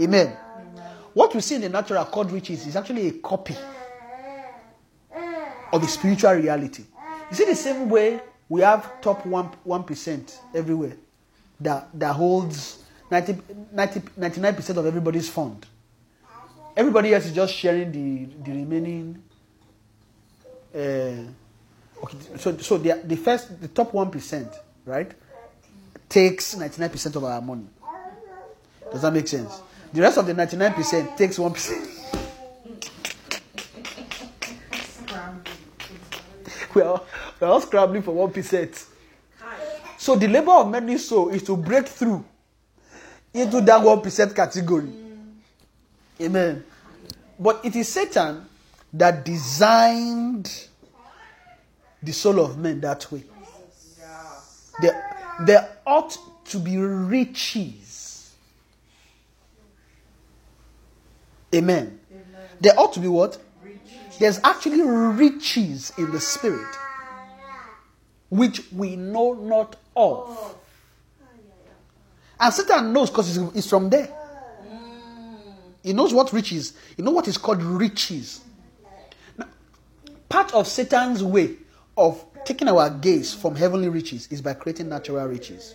[0.00, 0.36] Amen.
[1.14, 3.56] What we see in the natural called riches is actually a copy
[5.72, 6.84] of the spiritual reality.
[7.30, 10.96] You see, the same way we have top one one percent everywhere
[11.60, 12.78] that that holds
[13.10, 13.36] 90,
[13.72, 15.66] 90, 99% of everybody's fund.
[16.74, 19.22] Everybody else is just sharing the the remaining.
[20.74, 21.30] Uh,
[22.02, 24.48] okay, so so the the first the top one percent
[24.84, 25.12] right
[26.08, 27.66] takes ninety nine percent of our money.
[28.90, 29.60] Does that make sense?
[29.92, 31.88] The rest of the ninety nine percent takes one percent.
[36.74, 37.00] we are,
[37.40, 38.86] we are all scrambling for 1%.
[39.98, 42.24] So the labor of many soul is to break through
[43.32, 44.92] into that 1% category.
[46.20, 46.64] Amen.
[47.38, 48.44] But it is Satan
[48.92, 50.68] that designed
[52.02, 53.24] the soul of men that way.
[54.80, 58.34] There, there ought to be riches.
[61.54, 62.00] Amen.
[62.60, 63.38] There ought to be what?
[64.18, 66.74] There's actually riches in the spirit
[68.30, 70.56] which we know not of.
[72.40, 74.08] And Satan knows because it's, from there.
[75.82, 76.72] He knows what riches.
[76.96, 78.40] He knows what is called riches.
[79.36, 79.48] Now,
[80.28, 81.56] part of Satan's way
[81.96, 85.74] of taking our gaze from heavenly riches is by creating natural riches.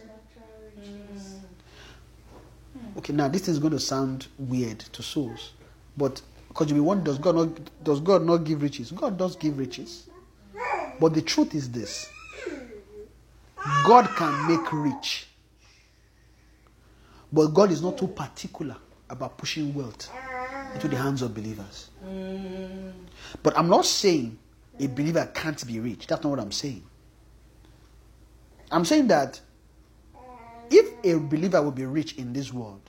[2.97, 5.53] Okay, now this is going to sound weird to souls,
[5.95, 8.91] but because you will wonder, does God not does God not give riches?
[8.91, 10.09] God does give riches,
[10.99, 12.09] but the truth is this:
[13.85, 15.27] God can make rich,
[17.31, 18.77] but God is not too particular
[19.11, 20.09] about pushing wealth
[20.73, 21.91] into the hands of believers.
[23.43, 24.39] But I'm not saying
[24.79, 26.07] a believer can't be rich.
[26.07, 26.83] That's not what I'm saying.
[28.71, 29.39] I'm saying that
[30.69, 32.81] if a believer will be rich in this world,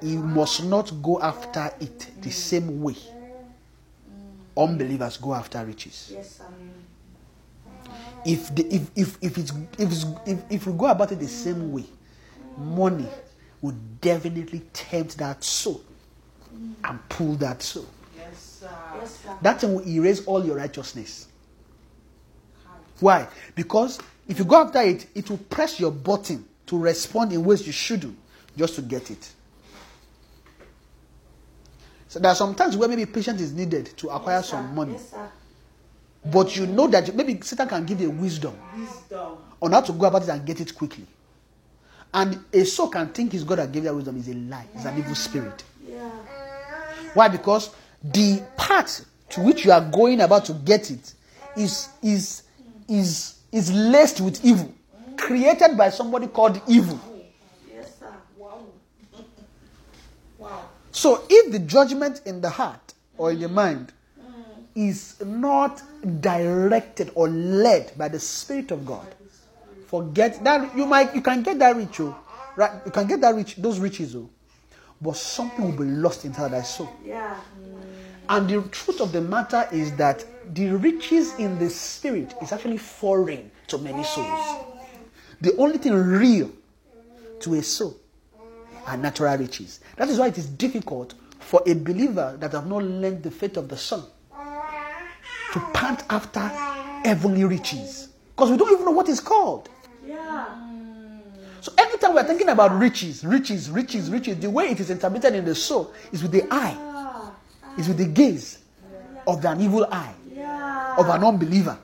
[0.00, 2.96] he must not go after it the same way
[4.58, 6.10] unbelievers go after riches.
[6.12, 6.42] Yes.
[8.26, 11.28] If, the, if, if, if, it's, if, it's, if, if we go about it the
[11.28, 11.84] same way,
[12.56, 13.06] money
[13.62, 15.80] would definitely tempt that soul
[16.84, 17.86] and pull that soul.
[19.00, 19.18] Yes, sir.
[19.24, 19.38] Yes, sir.
[19.42, 21.28] That thing will erase all your righteousness.
[23.00, 23.28] Why?
[23.54, 27.66] Because if you go after it, it will press your button to respond in ways
[27.66, 28.18] you shouldn't
[28.56, 29.30] just to get it.
[32.08, 34.92] So there are some times where maybe patience is needed to acquire Yes, some money.
[34.92, 35.14] Yes.
[36.24, 39.38] But you know that maybe Satan can give you wisdom Wisdom.
[39.62, 41.06] on how to go about it and get it quickly.
[42.12, 44.84] And a soul can think his God that gave that wisdom is a lie, it's
[44.86, 45.62] an evil spirit.
[45.86, 46.08] Yeah.
[47.14, 47.28] Why?
[47.28, 47.70] Because
[48.02, 51.14] the path to which you are going about to get it
[51.56, 52.42] is is
[52.88, 54.72] is is laced with evil,
[55.16, 56.98] created by somebody called evil.
[57.72, 58.12] Yes, sir.
[58.36, 58.60] Wow.
[60.38, 60.68] Wow.
[60.92, 63.92] So if the judgment in the heart or in the mind
[64.74, 65.82] is not
[66.20, 69.06] directed or led by the Spirit of God,
[69.88, 72.16] forget that you might you can get that rich, oh,
[72.56, 72.80] right?
[72.86, 74.30] You can get that rich, those riches, oh,
[75.02, 76.88] but something will be lost inside that soul.
[77.04, 77.34] Yeah.
[77.60, 77.87] Mm.
[78.28, 80.24] And the truth of the matter is that
[80.54, 84.64] the riches in the spirit is actually foreign to many souls.
[85.40, 86.50] The only thing real
[87.40, 87.96] to a soul
[88.86, 89.80] are natural riches.
[89.96, 93.56] That is why it is difficult for a believer that have not learned the faith
[93.56, 94.02] of the Son
[95.52, 98.08] to pant after heavenly riches.
[98.34, 99.68] Because we don't even know what it's called.
[100.06, 100.46] Yeah.
[101.60, 105.34] So anytime we are thinking about riches, riches, riches, riches, the way it is interpreted
[105.34, 106.76] in the soul is with the eye.
[107.78, 108.58] Is with the gaze
[109.26, 110.14] of an evil eye,
[110.96, 111.78] of an unbeliever.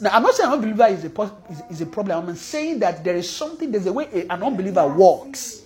[0.00, 2.28] Now, I'm not saying an unbeliever is a, is, is a problem.
[2.28, 5.62] I'm saying that there is something, there's a way an unbeliever walks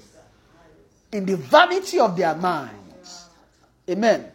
[1.12, 3.26] in the vanity of their minds.
[3.88, 4.32] Amen.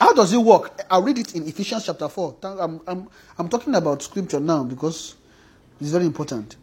[0.00, 0.80] How does it work?
[0.90, 2.36] I'll read it in Ephesians chapter 4.
[2.42, 5.16] I'm, I'm, I'm talking about scripture now because
[5.78, 6.56] it's very important.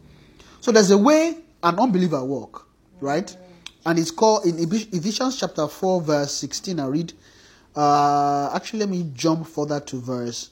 [0.60, 2.68] So there's a way an unbeliever walk,
[3.00, 3.36] right?
[3.88, 6.80] And it's called in Ephesians chapter 4, verse 16.
[6.80, 7.14] I read.
[7.76, 10.50] Uh, actually, let me jump further to verse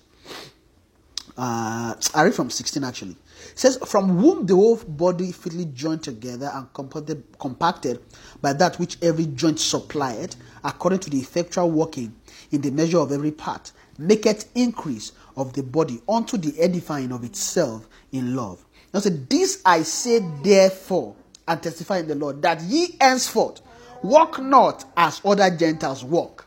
[1.38, 3.17] uh, I read from 16 actually.
[3.51, 7.99] It says, From whom the whole body fitly joined together and compacted, compacted
[8.41, 12.15] by that which every joint supplied, according to the effectual working
[12.51, 17.23] in the measure of every part, maketh increase of the body unto the edifying of
[17.23, 18.63] itself in love.
[18.93, 21.15] Now said, This I say therefore,
[21.47, 23.61] and testify in the Lord, that ye henceforth
[24.01, 26.45] walk not as other Gentiles walk.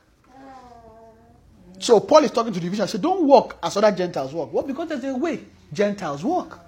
[1.78, 2.86] So Paul is talking to the division.
[2.86, 4.52] He said, Don't walk as other Gentiles walk.
[4.52, 4.66] What?
[4.66, 5.40] Because there's a way
[5.72, 6.58] Gentiles walk.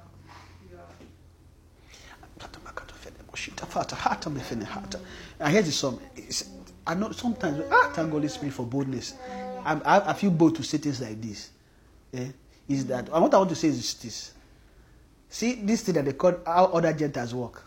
[5.40, 6.00] I hear the song.
[6.16, 6.48] It's-
[6.86, 9.14] I know sometimes, ah, thank Holy Spirit for boldness.
[9.64, 11.50] I'm, I, I feel bold to say things like this.
[12.14, 12.28] Eh?
[12.68, 14.32] Is that, what I want to say is this.
[15.28, 17.62] See, this thing that they call how other Gentiles walk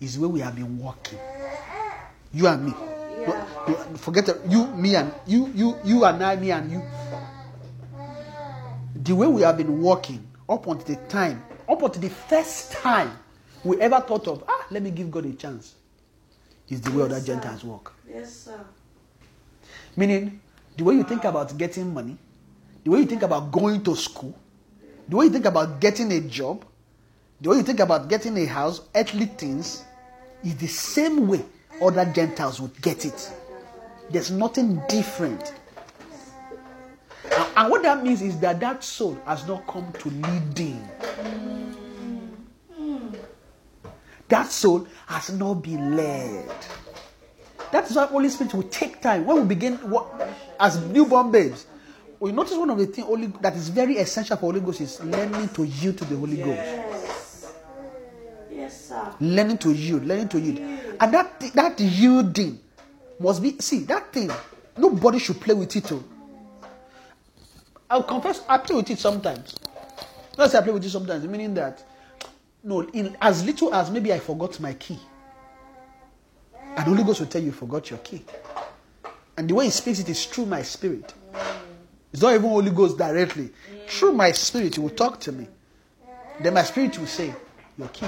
[0.00, 1.18] is where we have been walking.
[2.32, 2.72] You and me.
[3.20, 3.46] Yeah.
[3.68, 4.40] No, forget it.
[4.48, 6.82] you, me, and you, you, you and I, me and you.
[8.96, 13.10] The way we have been walking up until the time, up until the first time
[13.64, 15.74] we ever thought of, ah, let me give God a chance,
[16.68, 17.26] is the way other sir.
[17.26, 17.94] Gentiles walk.
[18.08, 18.60] Yes, sir.
[19.96, 20.40] Meaning,
[20.76, 22.16] the way you think about getting money,
[22.82, 24.34] the way you think about going to school,
[25.08, 26.64] the way you think about getting a job,
[27.44, 29.84] the way you think about getting a house, earthly things,
[30.42, 31.44] is the same way
[31.82, 33.30] other Gentiles would get it.
[34.10, 35.52] There's nothing different.
[37.54, 40.88] And, what that means is that that soul has not come to leading.
[44.28, 46.50] That soul has not been led.
[47.72, 49.26] That is why Holy Spirit will take time.
[49.26, 50.06] When we begin what,
[50.58, 51.66] as newborn babes,
[52.20, 55.50] we notice one of the things that is very essential for Holy Ghost is learning
[55.50, 57.23] to yield to the Holy Ghost.
[58.64, 58.86] Yes.
[58.88, 59.14] Sir.
[59.20, 60.58] Learning to yield, learning to yield.
[61.00, 62.58] And that that yielding
[63.20, 64.30] must be see that thing.
[64.76, 65.84] Nobody should play with it.
[65.84, 66.02] Too.
[67.90, 69.54] I'll confess, I play with it sometimes.
[70.38, 71.84] Not say I play with it sometimes, meaning that
[72.62, 74.98] no, in as little as maybe I forgot my key.
[76.76, 78.24] And Holy Ghost will tell you, you forgot your key.
[79.36, 81.12] And the way He speaks it is through my spirit.
[82.12, 83.50] It's not even Holy Ghost directly.
[83.86, 85.46] Through my spirit, He will talk to me.
[86.40, 87.34] Then my spirit will say,
[87.76, 88.06] Your key.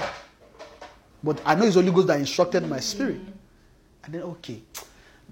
[1.22, 3.20] But I know it's Holy Ghost that instructed my spirit.
[4.04, 4.62] And then, okay.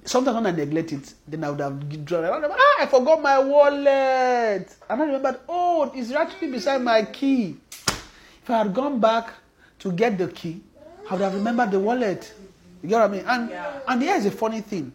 [0.05, 2.45] Sometimes when I neglect it, then I would have drawn.
[2.45, 4.77] Ah, I forgot my wallet.
[4.91, 7.57] And I remembered, oh, it's actually beside my key.
[8.43, 9.33] If I had gone back
[9.79, 10.61] to get the key,
[11.09, 12.35] I would have remembered the wallet.
[12.83, 13.25] You get what I mean?
[13.27, 13.51] And
[13.89, 14.93] and here's a funny thing.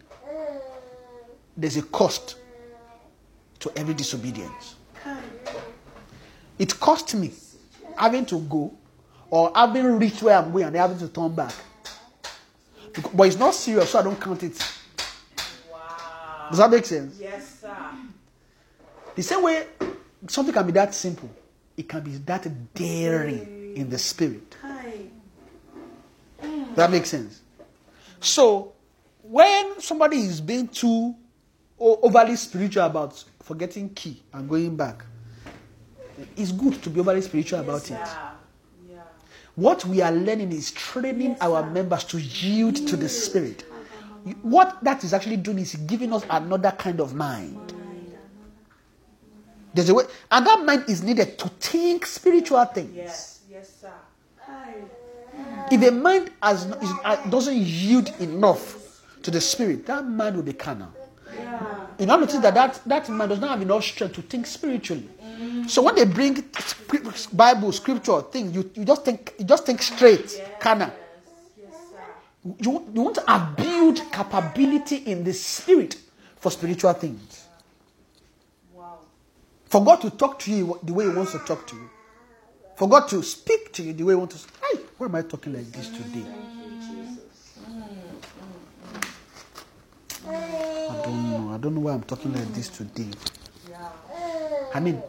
[1.56, 2.36] There's a cost
[3.58, 4.76] to every disobedience.
[6.58, 7.32] It cost me
[7.96, 8.72] having to go
[9.30, 11.54] or having reached where I'm going and having to turn back.
[13.14, 14.58] But it's not serious, so I don't count it.
[15.72, 16.48] Wow.
[16.50, 17.18] Does that make sense?
[17.20, 17.76] Yes, sir.
[19.14, 19.66] The same way
[20.28, 21.30] something can be that simple,
[21.76, 24.56] it can be that daring in the spirit.
[24.62, 25.06] Hi.
[26.74, 27.40] That makes sense.
[28.20, 28.72] So,
[29.22, 31.14] when somebody is being too
[31.78, 35.04] overly spiritual about forgetting key and going back,
[36.36, 37.98] it's good to be overly spiritual about it.
[39.56, 43.64] What we are learning is training Yes, our members to yield to the spirit.
[44.42, 47.74] What that is actually doing is giving us another kind of mind.
[49.72, 52.94] There's a way, and that mind is needed to think spiritual things.
[52.94, 53.92] Yes, yes, sir.
[55.70, 60.42] If a mind has, is, uh, doesn't yield enough to the spirit, that mind will
[60.42, 60.92] be carnal.
[61.98, 65.06] You now notice that, that that man does not have enough strength to think spiritually.
[65.68, 66.44] So when they bring
[67.32, 70.90] Bible, scripture, things, you, you just think you just think straight, carnal.
[71.58, 72.54] Yes, sir.
[72.58, 75.96] You, you want to build capability in the spirit
[76.36, 77.46] for spiritual things.
[78.74, 78.98] Wow.
[79.66, 81.90] For God to talk to you the way He wants to talk to you.
[82.76, 84.48] For God to speak to you the way He wants to.
[84.72, 86.24] Hey, why am I talking like this today?
[90.26, 90.59] I don't know.
[91.52, 93.08] I don't know why I'm talking like this today.
[94.74, 95.02] I mean,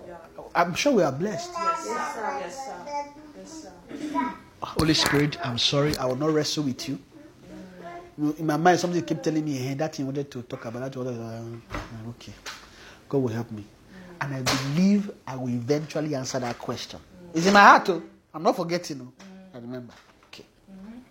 [0.56, 1.52] I'm sure we are blessed.
[1.54, 2.40] Yes, sir.
[2.40, 3.06] Yes, sir.
[3.38, 3.72] Yes,
[4.14, 4.34] sir.
[4.64, 5.96] Holy Spirit, I'm sorry.
[5.98, 7.00] I will not wrestle with you.
[8.38, 11.00] In my mind, something kept telling me, hey, that thing wanted to talk about that.
[11.00, 12.34] Uh, okay,
[13.10, 13.66] God will help me.
[14.20, 17.00] And I believe I will eventually answer that question.
[17.34, 18.04] It's in my heart, oh.
[18.34, 19.02] I'm not forgetting.
[19.02, 19.24] Oh.
[19.54, 19.94] I remember.
[20.28, 20.46] Okay.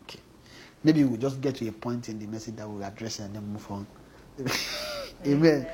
[0.04, 0.20] Okay.
[0.84, 3.44] Maybe we'll just get to a point in the message that we'll address and then
[3.46, 3.86] move on.
[5.26, 5.66] Amen.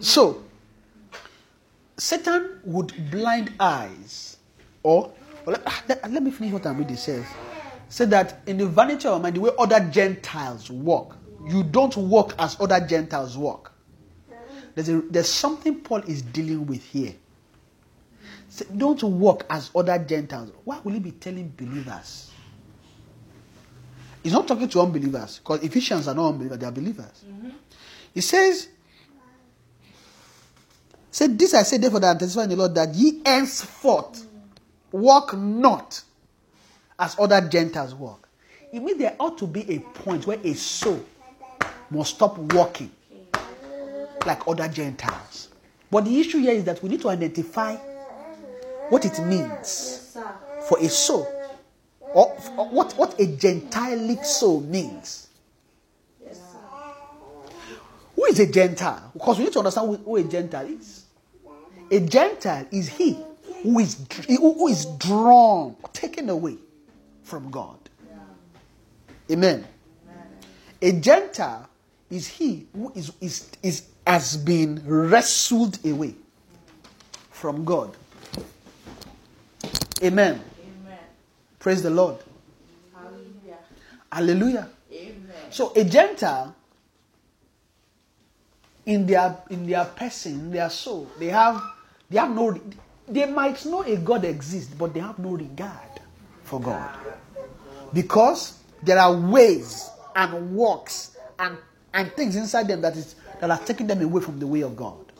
[0.00, 0.42] So,
[1.96, 4.38] Satan would blind eyes,
[4.82, 5.12] or
[5.46, 6.96] let, ah, let- ah, let me finish what I'm reading.
[6.96, 7.26] Says,
[7.88, 11.16] said that in the vanity of mind, the way other Gentiles walk,
[11.46, 13.72] you don't walk as other Gentiles walk.
[14.74, 17.14] There's, a, there's something Paul is dealing with here.
[18.48, 20.52] Say, don't walk as other Gentiles.
[20.64, 22.30] Why will he be telling believers?
[24.22, 27.24] He's not talking to unbelievers because Ephesians are not unbelievers, they are believers.
[27.26, 27.50] Mm-hmm.
[28.14, 28.68] He says,
[31.10, 34.26] said this I say therefore that I testify in the Lord that ye henceforth
[34.92, 36.02] walk not
[36.98, 38.28] as other Gentiles walk.
[38.72, 41.04] It means there ought to be a point where a soul
[41.90, 42.90] must stop walking
[44.26, 45.48] like other Gentiles.
[45.90, 47.76] But the issue here is that we need to identify
[48.90, 50.16] what it means
[50.68, 51.26] for a soul,
[52.00, 52.28] or,
[52.70, 55.28] what, what a Gentilic soul means.
[58.20, 59.12] Who is a Gentile?
[59.14, 61.04] Because we need to understand who, who a Gentile is.
[61.90, 63.16] A Gentile is he
[63.62, 66.56] who is, who is drawn, taken away
[67.22, 67.78] from God.
[69.30, 69.66] Amen.
[70.82, 71.66] A Gentile
[72.10, 76.14] is he who is, is, is, has been wrestled away
[77.30, 77.96] from God.
[80.02, 80.42] Amen.
[80.42, 80.98] Amen.
[81.58, 82.18] Praise the Lord.
[82.94, 83.58] Hallelujah.
[84.12, 84.70] Hallelujah.
[84.92, 85.36] Amen.
[85.48, 86.54] So a Gentile,
[88.86, 91.62] in their in their person, their soul, they have
[92.08, 92.58] they have no
[93.08, 96.00] they might know a God exists, but they have no regard
[96.44, 96.96] for God.
[97.92, 101.56] Because there are ways and works and,
[101.92, 104.76] and things inside them that is that are taking them away from the way of
[104.76, 105.10] God.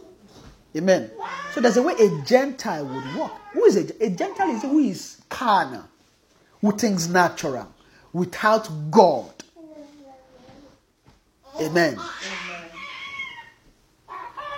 [0.76, 1.10] Amen.
[1.52, 3.40] So there's a way a Gentile would walk.
[3.52, 4.50] Who is a, a Gentile?
[4.50, 5.84] Is who is carnal,
[6.60, 7.72] who thinks natural,
[8.12, 9.32] without God.
[11.60, 11.98] Amen.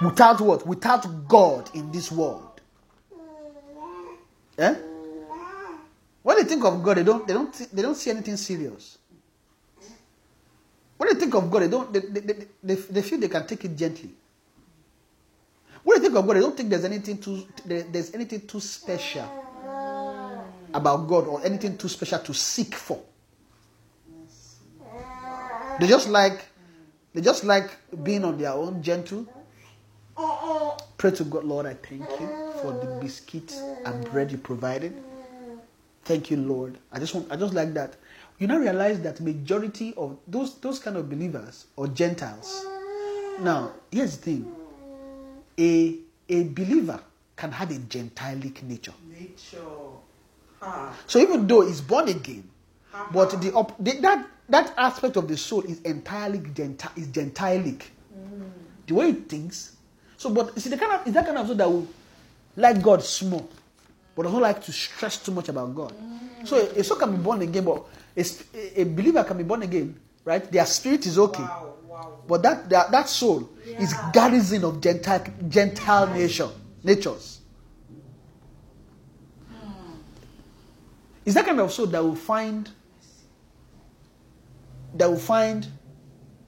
[0.04, 0.66] Without what?
[0.66, 2.60] Without God in this world.
[4.58, 4.74] Eh?
[6.22, 8.98] When they think of God, they don't they don't they don't see anything serious.
[10.96, 13.64] When they think of God, they don't they, they, they, they, feel they can take
[13.64, 14.10] it gently.
[15.82, 19.28] When they think of God, they don't think there's anything too there's anything too special
[20.72, 23.00] about God or anything too special to seek for.
[25.80, 26.44] They just like
[27.14, 27.70] they just like
[28.02, 29.26] being on their own, gentle.
[30.98, 32.28] Pray to God, Lord, I thank you
[32.62, 33.52] for the biscuit
[33.84, 34.94] and bread you provided.
[36.04, 36.78] Thank you, Lord.
[36.92, 37.96] I just want I just like that.
[38.38, 42.64] You now realize that majority of those those kind of believers or Gentiles.
[43.40, 44.52] Now, here's the thing.
[45.58, 45.98] A
[46.28, 47.00] a believer
[47.36, 48.94] can have a gentilic nature.
[49.08, 49.58] Nature.
[50.60, 50.96] Ah.
[51.06, 52.48] So even though he's born again,
[53.12, 57.90] but the, op- the that that aspect of the soul is entirely genti- is gentilic.
[58.86, 59.76] The way it thinks.
[60.22, 61.88] So, but see, the kind of is that kind of soul that will
[62.54, 63.50] like God small,
[64.14, 65.92] but doesn't like to stress too much about God.
[66.00, 66.46] Mm.
[66.46, 67.82] So a, a soul can be born again, but
[68.16, 70.48] a, a believer can be born again, right?
[70.52, 71.74] Their spirit is okay, Wow.
[71.88, 72.18] Wow.
[72.28, 76.50] but that that, that soul is garrison of gentile gentile nature
[76.84, 77.40] natures.
[79.50, 79.94] Hmm.
[81.24, 82.70] Is that kind of soul that will find
[84.94, 85.66] that will find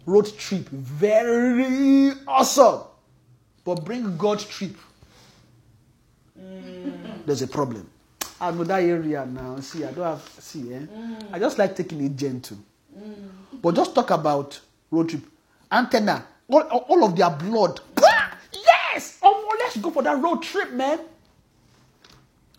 [0.06, 2.82] road trip very awesome,
[3.64, 4.76] but bring God trip.
[7.26, 7.88] There's a problem.
[8.40, 9.58] I'm know that area now.
[9.60, 10.74] See, I don't have see.
[10.74, 10.80] Eh?
[11.32, 12.58] I just like taking it gentle.
[13.62, 14.60] But just talk about
[14.90, 15.22] road trip.
[15.72, 17.80] Antenna, all, all of their blood.
[18.52, 19.18] Yes!
[19.22, 21.00] Oh, let's go for that road trip, man.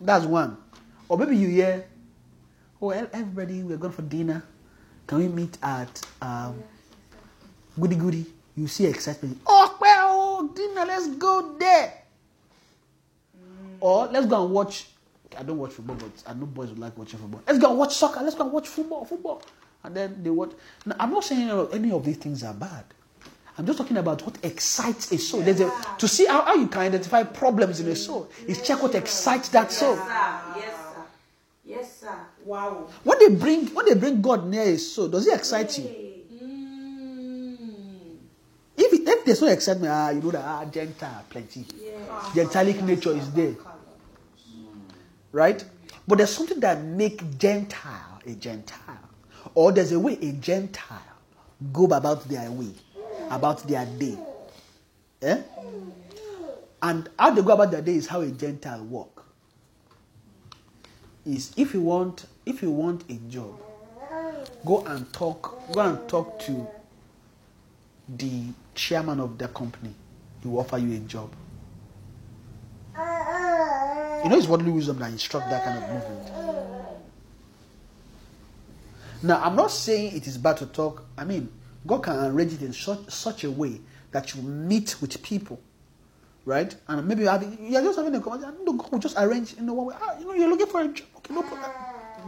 [0.00, 0.56] That's one.
[1.08, 1.86] Or maybe you hear,
[2.82, 4.42] oh, everybody, we're going for dinner.
[5.06, 6.62] Can we meet at um,
[7.80, 8.26] Goody Goody?
[8.56, 9.40] You see excitement.
[9.46, 9.95] Oh, well,
[10.48, 11.92] dinner, let's go there.
[13.80, 14.86] Or let's go and watch.
[15.36, 17.42] I don't watch football, but I know boys would like watching football.
[17.46, 18.20] Let's go and watch soccer.
[18.22, 19.42] Let's go and watch football, football.
[19.84, 20.52] And then they watch.
[20.86, 22.84] Now, I'm not saying any of these things are bad.
[23.58, 25.40] I'm just talking about what excites a soul.
[25.40, 28.82] There's a, to see how, how you can identify problems in a soul is check
[28.82, 29.96] what excites that soul.
[29.96, 30.60] Yes, sir.
[30.60, 31.02] Yes, sir.
[31.64, 32.18] Yes, sir.
[32.44, 32.88] Wow.
[33.02, 35.84] When they bring when they bring God near a soul, does it excite you?
[35.84, 36.22] Hey.
[36.34, 38.16] Mm.
[38.76, 41.66] If, it, if there's no excitement, ah, you know that ah, Gentile plenty.
[41.76, 42.34] Yes.
[42.34, 43.54] Gentilic nature is there,
[45.32, 45.62] right?
[46.06, 48.98] But there's something that make Gentile a Gentile,
[49.54, 51.02] or there's a way a Gentile
[51.72, 52.70] go about their way,
[53.30, 54.16] about their day.
[55.22, 55.42] Eh?
[56.82, 59.24] And how they go about their day is how a Gentile walk.
[61.24, 63.58] Is if you want if you want a job,
[64.64, 66.68] go and talk go and talk to
[68.08, 69.94] the chairman of the company.
[70.42, 71.32] He will offer you a job.
[72.96, 76.32] You know, it's worldly wisdom that instruct that kind of movement.
[79.22, 81.04] Now, I'm not saying it is bad to talk.
[81.16, 81.48] I mean,
[81.86, 83.80] God can arrange it in such, such a way
[84.12, 85.60] that you meet with people,
[86.44, 86.74] right?
[86.88, 88.56] And maybe you're, you're just having a conversation.
[88.64, 89.94] No, God will just arrange in you know, one way.
[90.00, 91.06] Ah, you know, you're looking for a job.
[91.18, 91.70] Okay, no problem.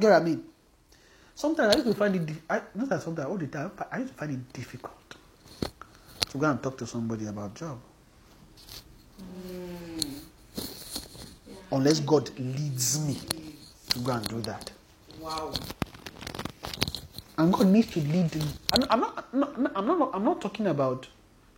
[0.01, 0.45] Get what I mean?
[1.35, 2.37] Sometimes I used to find it.
[2.51, 3.71] I, not that sometimes all the time.
[3.91, 5.08] I used to find it difficult
[6.31, 7.79] to go and talk to somebody about job.
[11.71, 13.19] Unless God leads me
[13.91, 14.71] to go and do that.
[15.21, 15.53] Wow.
[17.37, 18.43] And God needs to lead me.
[18.73, 21.07] I'm, I'm not, I'm not, I'm not, I'm not talking about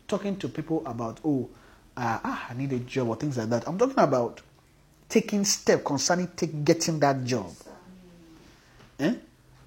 [0.09, 1.49] talking to people about, oh,
[1.97, 3.67] uh, ah, I need a job or things like that.
[3.69, 4.41] I'm talking about
[5.09, 7.53] taking step concerning take, getting that job.
[8.99, 9.15] Eh?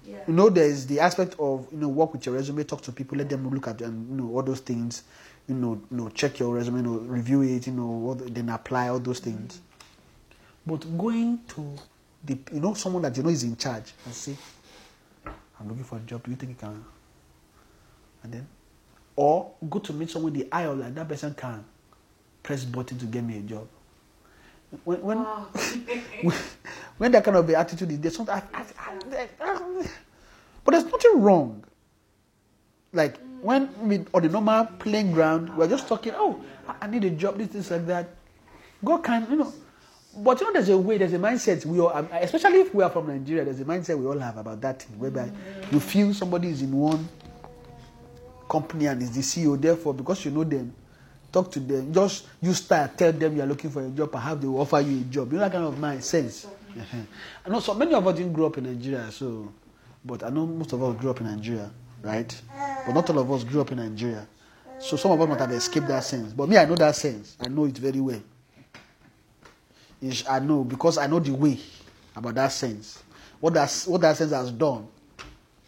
[0.06, 0.18] Yeah.
[0.26, 3.18] You know, there's the aspect of you know work with your resume, talk to people,
[3.18, 5.04] let them look at and you know all those things.
[5.48, 8.48] You know, you know, check your resume, you know, review it, you know, what, then
[8.48, 9.36] apply all those mm-hmm.
[9.36, 9.60] things.
[10.66, 11.76] But going to
[12.24, 14.36] the you know someone that you know is in charge and say,
[15.26, 16.24] I'm looking for a job.
[16.24, 16.84] Do you think you can?
[18.22, 18.46] And then,
[19.16, 21.64] or go to meet someone in the aisle like that person can
[22.42, 23.66] press button to get me a job.
[24.84, 25.46] When when Wow.
[25.54, 25.60] Oh.
[26.22, 26.36] when,
[26.98, 28.34] when that kind of attitude is there, something.
[28.34, 29.88] I, I, I,
[30.64, 31.64] but there's nothing wrong.
[32.92, 33.40] Like mm.
[33.40, 36.12] when we on the normal playing ground, we're just talking.
[36.16, 36.42] Oh,
[36.80, 37.38] I- need a job.
[37.38, 38.08] This, this, like that.
[38.84, 39.52] God can, you know.
[40.16, 42.90] But you know, there's a way, there's a mindset we all, especially if we are
[42.90, 45.72] from Nigeria, there's a mindset we all have about that thing, whereby mm.
[45.72, 47.08] you feel somebody is in one
[48.48, 49.60] company and is the CEO.
[49.60, 50.72] Therefore, because you know them,
[51.34, 51.92] talk to them.
[51.92, 54.80] Just you start tell them you are looking for a job, perhaps they will offer
[54.80, 55.32] you a job.
[55.32, 56.46] You know that kind of mind sense.
[57.44, 59.52] I know so many of us didn't grow up in Nigeria, so
[60.04, 61.70] but I know most of us grew up in Nigeria,
[62.02, 62.40] right?
[62.86, 64.26] But not all of us grew up in Nigeria.
[64.78, 66.32] So some of us might have escaped that sense.
[66.32, 67.36] But me, I know that sense.
[67.40, 68.20] I know it very well.
[70.28, 71.58] I know because I know the way
[72.14, 73.02] about that sense.
[73.40, 74.86] What that what that sense has done.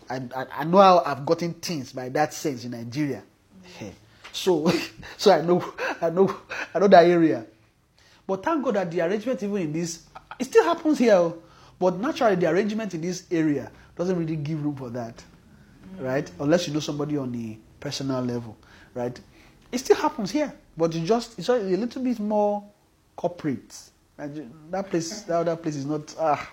[0.09, 3.23] I, I, I know how I've gotten things by that sense in Nigeria.
[4.37, 4.71] So
[5.17, 5.65] so I know
[6.01, 6.35] I know
[6.75, 7.47] I know that area.
[8.27, 10.03] But thank God that the arrangement even in this
[10.39, 11.15] it still happens here.
[11.15, 11.43] oh.
[11.79, 15.23] But naturally the arrangement in this area doesn't really give room for that.
[15.99, 16.31] Right?
[16.39, 18.57] Unless you know somebody on the personal level.
[18.95, 19.19] Right?
[19.73, 20.53] It still happens here.
[20.77, 22.63] But it just it's just a little bit more
[23.17, 23.75] corporate.
[24.19, 26.51] And that place that other place is not ah.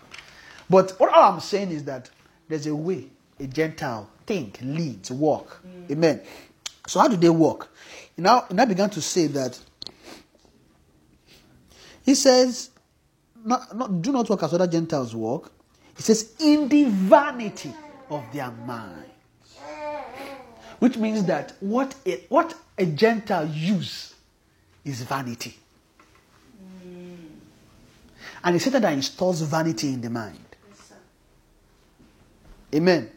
[0.69, 2.09] But what all I'm saying is that
[2.47, 5.61] there's a way a Gentile think, lead, walk.
[5.91, 6.21] Amen.
[6.87, 7.73] So how do they work?
[8.17, 9.59] Now, and I began to say that
[12.03, 12.69] he says,
[13.43, 15.51] not, not, do not work as other Gentiles work.
[15.95, 17.73] He says, in the vanity
[18.09, 19.05] of their mind.
[20.79, 24.13] Which means that what a, what a Gentile use
[24.83, 25.57] is vanity.
[28.43, 30.39] And it's Satan that installs vanity in the mind.
[32.75, 33.09] Amen.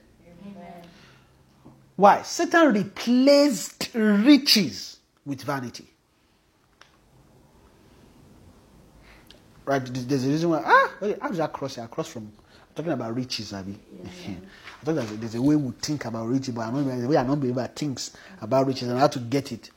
[1.96, 2.22] Why?
[2.22, 5.86] Satan replaced riches with vanity.
[9.64, 9.82] Right?
[9.84, 10.62] There's a reason why.
[10.64, 11.84] Ah, wait, how does that cross here?
[11.84, 12.24] Across from.
[12.24, 13.78] I'm talking about riches, Abby.
[14.04, 17.08] I thought there's a, there's a way we think about riches, but I know the
[17.08, 19.70] way an unbeliever thinks about riches and how to get it.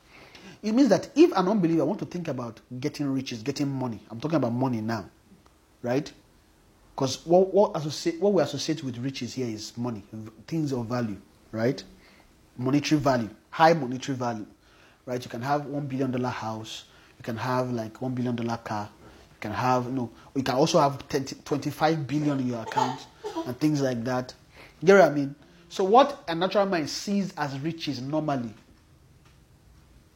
[0.62, 4.20] It means that if an unbeliever want to think about getting riches, getting money, I'm
[4.20, 5.06] talking about money now,
[5.82, 6.12] right?
[6.94, 10.04] Because what, what, associate, what we associate with riches here is money,
[10.46, 11.16] things of value,
[11.50, 11.82] right?
[12.56, 14.46] Monetary value, high monetary value,
[15.06, 15.22] right?
[15.22, 16.84] You can have one billion dollar house,
[17.18, 18.88] you can have like one billion dollar car,
[19.30, 23.06] you can have you know, you can also have 20, 25 billion in your account
[23.46, 24.34] and things like that.
[24.80, 25.34] You get what I mean?
[25.68, 28.52] So what a natural mind sees as riches normally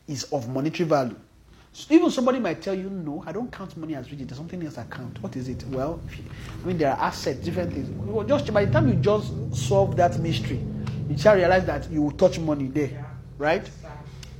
[0.09, 1.17] is of monetary value.
[1.91, 4.29] Even somebody might tell you, no, I don't count money as riches.
[4.29, 5.21] There's something else I count.
[5.23, 5.65] What is it?
[5.69, 6.25] Well, you-
[6.63, 7.89] I mean, there are assets, different things.
[7.91, 10.65] Well, just by the time you just solve that mystery,
[11.09, 13.05] you shall realize that you will touch money there,
[13.39, 13.69] right?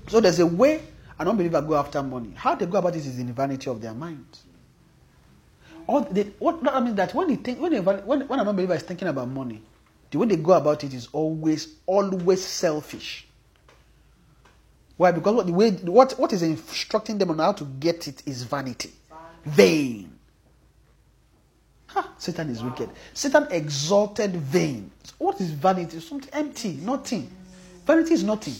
[0.09, 0.83] So there's a way
[1.19, 2.33] an unbeliever go after money.
[2.37, 4.45] How they go about this is in the vanity of their minds.
[5.87, 8.75] All they, what that means that when they think when, they, when when an unbeliever
[8.75, 9.61] is thinking about money,
[10.11, 13.27] the way they go about it is always always selfish.
[14.97, 15.11] Why?
[15.13, 18.43] Because what the way what what is instructing them on how to get it is
[18.45, 18.93] vanity,
[19.45, 20.11] vain.
[22.19, 22.91] Satan is wicked.
[23.13, 24.91] Satan exalted vain.
[25.19, 26.01] What is vanity?
[26.01, 27.31] Something empty, nothing.
[27.87, 28.55] Vanity is nothing.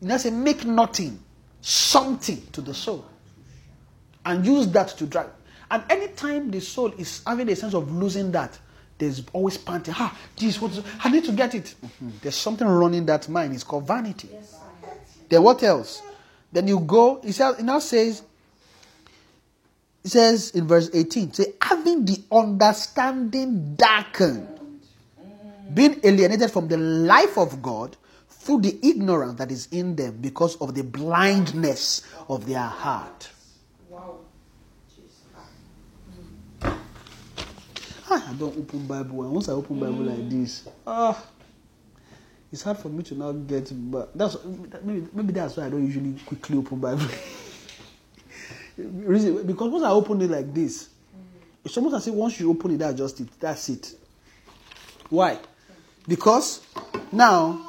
[0.00, 1.18] Now say make nothing
[1.60, 3.04] something to the soul,
[4.24, 5.30] and use that to drive.
[5.70, 8.58] And anytime the soul is having a sense of losing that,
[8.98, 9.94] there's always panting.
[9.96, 10.72] Ah, this what
[11.04, 11.74] I need to get it.
[11.82, 12.20] Mhm.
[12.22, 13.54] There's something running that mind.
[13.54, 14.28] It's called vanity.
[15.30, 16.02] Then what else?
[16.52, 17.20] Then you go.
[17.24, 18.22] It now says.
[20.02, 24.48] It says in verse 18, say, having the understanding darkened,
[25.74, 27.98] being alienated from the life of God
[28.30, 33.28] through the ignorance that is in them because of the blindness of their heart.
[33.90, 34.20] Wow.
[38.12, 39.30] Ah, I don't open Bible.
[39.30, 41.22] Once I open Bible like this, ah,
[42.52, 43.70] it's hard for me to now get.
[43.90, 44.36] But that's
[44.82, 47.06] maybe maybe that's why I don't usually quickly open Bible.
[48.76, 50.88] Reason because once I open it like this,
[51.64, 53.28] it's almost as if once you open it, that's just it.
[53.38, 53.94] That's it.
[55.10, 55.38] Why?
[56.08, 56.62] Because
[57.12, 57.68] now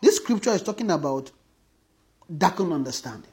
[0.00, 1.30] this scripture is talking about
[2.38, 3.30] darkened understanding,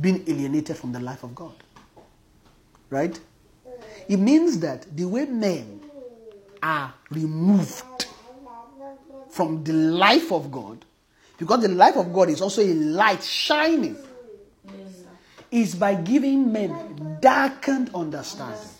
[0.00, 1.54] being alienated from the life of God.
[2.88, 3.18] Right?
[4.08, 5.80] It means that the way men
[6.62, 8.05] are removed
[9.30, 10.84] from the life of God,
[11.38, 13.96] because the life of God is also a light shining,
[15.50, 18.70] is by giving men darkened understanding.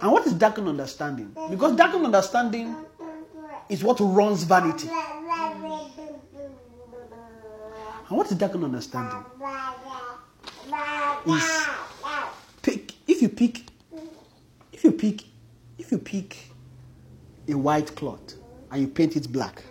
[0.00, 1.36] And what is darkened understanding?
[1.50, 2.74] Because darkened understanding
[3.68, 4.88] is what runs vanity.
[8.08, 9.24] And what is darkened understanding?
[11.26, 11.66] Is
[12.62, 13.62] pick if you pick
[14.72, 15.24] if you pick
[15.78, 16.36] if you pick
[17.48, 18.34] a white cloth
[18.70, 19.62] and you paint it black.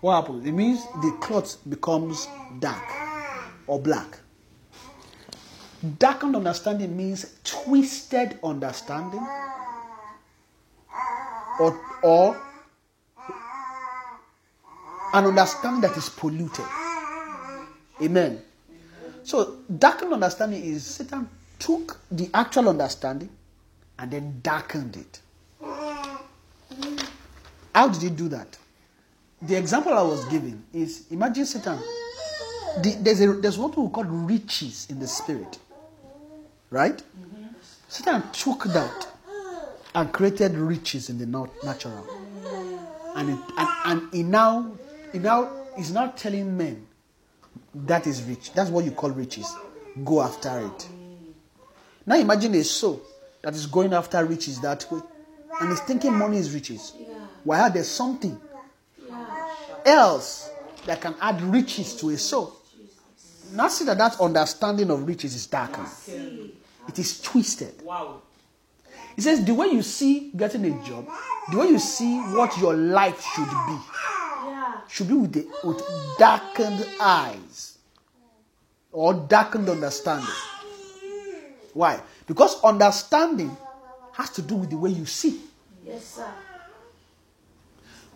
[0.00, 0.46] What happens?
[0.46, 2.26] It means the cloth becomes
[2.58, 2.82] dark
[3.66, 4.18] or black.
[5.98, 9.26] Darkened understanding means twisted understanding
[11.60, 12.40] or or
[15.14, 16.64] an understanding that is polluted.
[18.00, 18.40] Amen.
[19.24, 21.28] So darkened understanding is Satan
[21.58, 23.30] took the actual understanding
[23.98, 25.20] and then darkened it.
[27.74, 28.58] How did he do that?
[29.40, 31.78] The example I was giving is imagine Satan.
[32.82, 35.58] The, there's a there's what we call riches in the spirit,
[36.70, 37.02] right?
[37.88, 39.08] Satan took that
[39.94, 42.06] and created riches in the natural,
[43.16, 44.72] and it, and and he now
[45.12, 46.86] he now is now telling men
[47.74, 48.52] that is rich.
[48.52, 49.52] That's what you call riches.
[50.04, 50.88] Go after it.
[52.06, 53.02] Now imagine a soul
[53.42, 55.00] that is going after riches that way
[55.60, 56.94] and is thinking money is riches.
[57.44, 58.40] While there's something
[59.84, 60.50] else
[60.86, 62.56] that can add riches to a soul.
[63.52, 65.88] Now see that that understanding of riches is darkened.
[66.88, 67.82] It is twisted.
[67.82, 68.22] Wow.
[69.14, 71.06] He says the way you see getting a job,
[71.50, 73.78] the way you see what your life should be,
[74.88, 75.82] should be with, the, with
[76.18, 77.78] darkened eyes
[78.90, 80.28] or darkened understanding.
[81.74, 82.00] Why?
[82.26, 83.54] Because understanding
[84.12, 85.40] has to do with the way you see.
[85.84, 86.28] Yes, sir.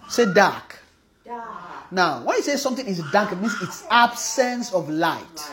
[0.08, 0.78] Say dark.
[1.24, 1.92] Dark.
[1.92, 5.50] Now, when you say something is dark, it means it's absence of light.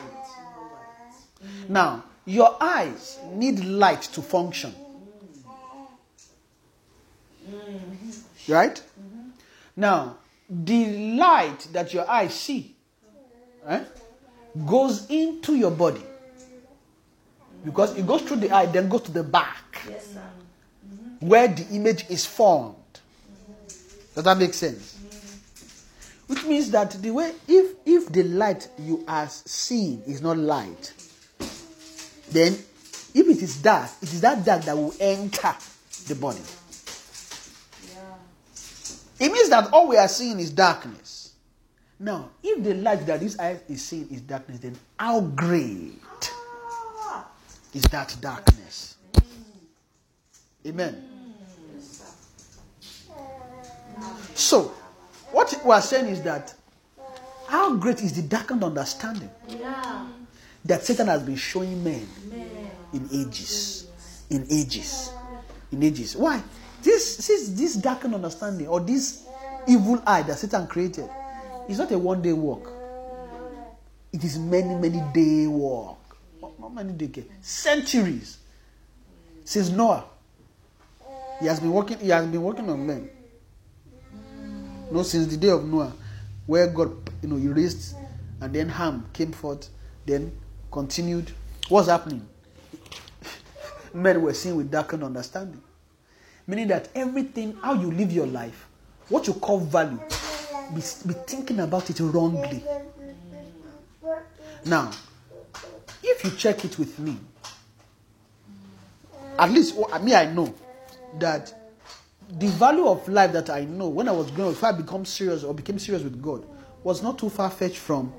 [1.70, 4.74] Now, your eyes need light to function.
[8.48, 8.82] Right?
[9.76, 10.18] Now,
[10.50, 12.76] the light that your eyes see
[13.68, 13.84] eh,
[14.66, 16.02] goes into your body.
[17.66, 20.22] Because it goes through the eye, then goes to the back, Yes, sir.
[21.22, 22.76] where the image is formed.
[24.16, 24.96] Does that make sense?
[24.96, 26.34] Mm-hmm.
[26.34, 30.94] Which means that the way, if if the light you are seeing is not light,
[32.32, 32.54] then
[33.14, 35.54] if it is dark, it is that dark that will enter
[36.08, 36.42] the body.
[39.20, 41.34] It means that all we are seeing is darkness.
[42.00, 47.26] Now, if the light that this eye is seeing is darkness, then how great ah.
[47.74, 48.98] is that darkness?
[49.14, 49.24] Mm.
[50.68, 51.13] Amen.
[54.36, 54.74] So,
[55.32, 56.54] what we are saying is that
[57.48, 60.08] how great is the darkened understanding Yeah.
[60.66, 62.08] that Satan has been showing men
[62.94, 63.88] in ages,
[64.30, 65.12] in ages,
[65.72, 66.16] in ages.
[66.16, 66.42] Why?
[66.82, 69.26] This, this, this darkened understanding or this
[69.68, 71.10] evil eye that Satan created
[71.68, 72.70] is not a one day work.
[74.12, 75.98] It is many, many day work.
[76.60, 77.26] Not many okay.
[77.42, 78.38] centuries.
[79.46, 80.06] Since Noah,
[81.40, 81.98] he has been working.
[82.00, 83.10] He has been working on men.
[84.94, 85.92] Know, since the day of Noah,
[86.46, 87.96] where God, you know, erased,
[88.40, 89.68] and then Ham came forth,
[90.06, 90.32] then
[90.72, 91.32] continued.
[91.68, 92.28] What's happening?
[93.94, 95.64] Men were seen with darkened understanding.
[96.46, 98.68] Meaning that everything, how you live your life,
[99.10, 99.98] what you call value,
[100.76, 102.64] be, be thinking about it wrongly.
[104.64, 104.92] Now,
[106.04, 107.18] if you check it with me,
[109.40, 110.54] at least oh, me, I know
[111.18, 111.52] that
[112.40, 115.06] the value of life that I know when I was growing up, if I become
[115.06, 116.46] serious or became serious with God,
[116.84, 118.12] was not too far fetched from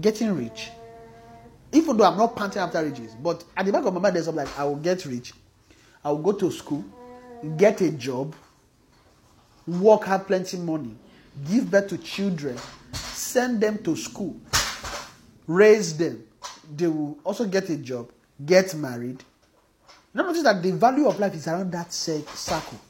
[0.00, 0.70] getting rich.
[1.72, 4.26] Even though I'm not panting after riches, but at the back of my mind, there's
[4.26, 5.32] something like I will get rich,
[6.04, 6.84] I will go to school,
[7.56, 8.34] get a job,
[9.66, 10.94] work hard, plenty money,
[11.48, 12.58] give birth to children,
[12.92, 14.36] send them to school,
[15.46, 16.24] raise them.
[16.76, 18.10] They will also get a job,
[18.44, 19.24] get married.
[20.12, 22.80] Now notice that the value of life is around that cir- circle.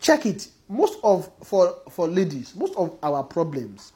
[0.00, 0.48] Check it.
[0.68, 3.92] Most of for for ladies, most of our problems,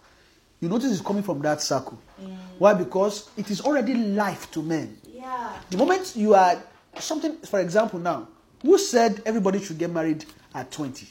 [0.61, 1.98] you notice is coming from that circle.
[2.20, 2.36] Mm.
[2.59, 2.74] Why?
[2.74, 4.97] Because it is already life to men.
[5.06, 5.52] Yeah.
[5.70, 6.61] The moment you are
[6.98, 8.28] something, for example, now,
[8.62, 10.24] who said everybody should get married
[10.55, 11.06] at 20?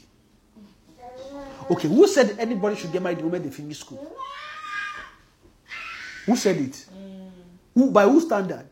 [1.72, 4.16] Okay, who said anybody should get married the moment they finish school?
[6.26, 6.86] Who said it?
[6.94, 7.30] Mm.
[7.76, 8.68] Who by whose standard?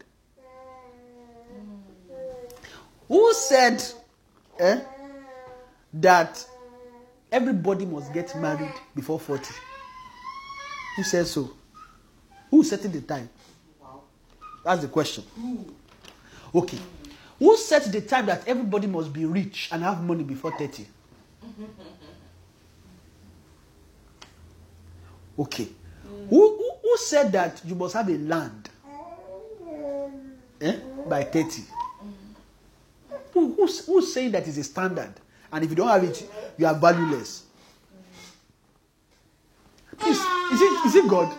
[3.11, 3.83] Who said
[4.57, 4.79] eh,
[5.95, 6.45] that
[7.29, 9.53] everybody must get married before 40?
[10.95, 11.51] Who said so?
[12.49, 13.29] Who setting the time?
[14.63, 15.25] That's the question.
[16.55, 16.77] Okay.
[17.37, 20.87] Who set the time that everybody must be rich and have money before 30?
[25.37, 25.67] Okay.
[26.29, 28.69] Who, who, who said that you must have a land
[30.61, 30.77] eh,
[31.09, 31.63] by 30?
[33.33, 35.13] Who, who's, who's saying that is a standard?
[35.51, 37.43] And if you don't have it, you are valueless.
[40.07, 40.17] Is
[40.61, 41.31] it, is it God?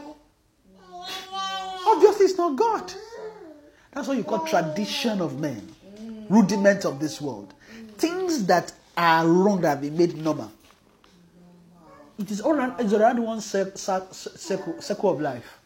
[1.87, 2.93] Obviously, it's not God.
[3.93, 5.75] That's what you call tradition of men,
[6.31, 7.53] rudiments of this world,
[7.99, 10.51] things that are wrong that have been made normal.
[12.19, 15.59] It is all around, it's around one cir- cir- circle, circle of life.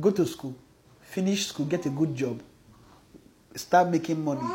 [0.00, 0.54] Go to school,
[1.02, 2.40] finish school, get a good job,
[3.54, 4.46] start making money,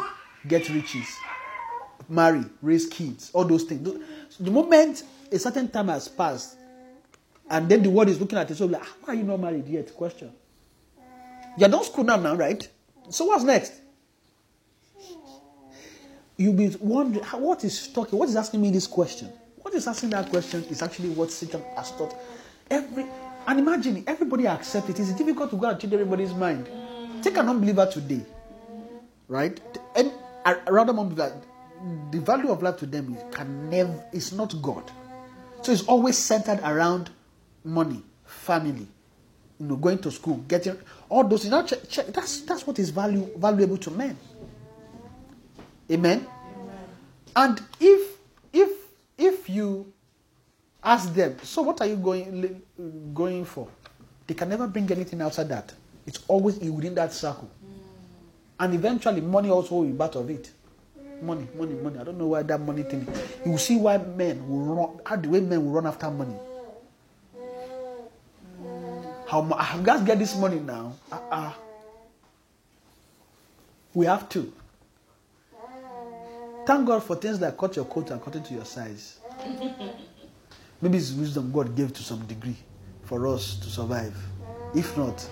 [0.47, 1.07] get riches,
[2.07, 3.87] marry, raise kids, all those things.
[4.39, 6.57] The moment a certain time has passed,
[7.49, 9.39] and then the world is looking at it, so like, "Ah, why are you not
[9.39, 9.93] married yet?
[9.95, 10.31] Question.
[11.57, 12.67] You're done school now, now, right?
[13.09, 13.73] So what's next?
[16.37, 18.17] You'll be wondering, what is talking?
[18.17, 19.29] What is asking me this question?
[19.61, 22.15] What is asking that question is actually what Satan has taught.
[22.71, 23.05] Every
[23.45, 24.99] and imagine everybody accept it.
[24.99, 26.69] It's difficult to go and change everybody's mind.
[27.21, 28.21] Take an unbeliever today,
[29.29, 29.61] right?
[29.95, 30.11] And
[30.45, 31.41] a random unbeliever,
[32.11, 34.91] the value of life to them is can never is not God.
[35.61, 37.09] So it's always centered around
[37.63, 38.87] money, family,
[39.59, 40.77] you know, going to school, getting
[41.07, 41.45] all those.
[41.45, 44.17] You know, check, check, that's that's what is value valuable to men.
[45.91, 46.27] Amen.
[47.35, 48.17] And if
[48.51, 48.71] if
[49.17, 49.93] if you
[50.83, 52.61] ask them, so what are you going
[53.13, 53.67] going for?
[54.27, 55.73] They can never bring anything outside that.
[56.05, 57.49] It's always within that circle.
[58.59, 60.51] And eventually, money also will be part of it.
[61.21, 61.99] Money, money, money.
[61.99, 63.07] I don't know why that money thing.
[63.45, 64.99] You will see why men will run.
[65.05, 66.35] How the way men will run after money.
[69.27, 70.93] How mu- I guys get this money now?
[71.11, 71.53] Uh-uh.
[73.93, 74.51] We have to.
[76.65, 79.19] Thank God for things that cut your coat according to your size.
[80.81, 82.55] Maybe it's wisdom God gave to some degree
[83.03, 84.15] for us to survive.
[84.73, 85.27] If not,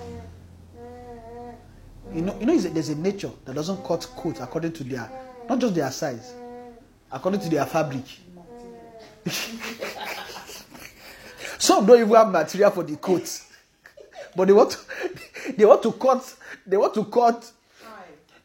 [2.14, 5.10] you know, you know, there's a nature that doesn't cut coat according to their,
[5.50, 6.34] not just their size,
[7.12, 8.04] according to their fabric.
[11.60, 13.42] Some don't even have material for the coat,
[14.36, 14.78] but they want to,
[15.58, 16.36] they want to cut,
[16.66, 17.52] they want to cut,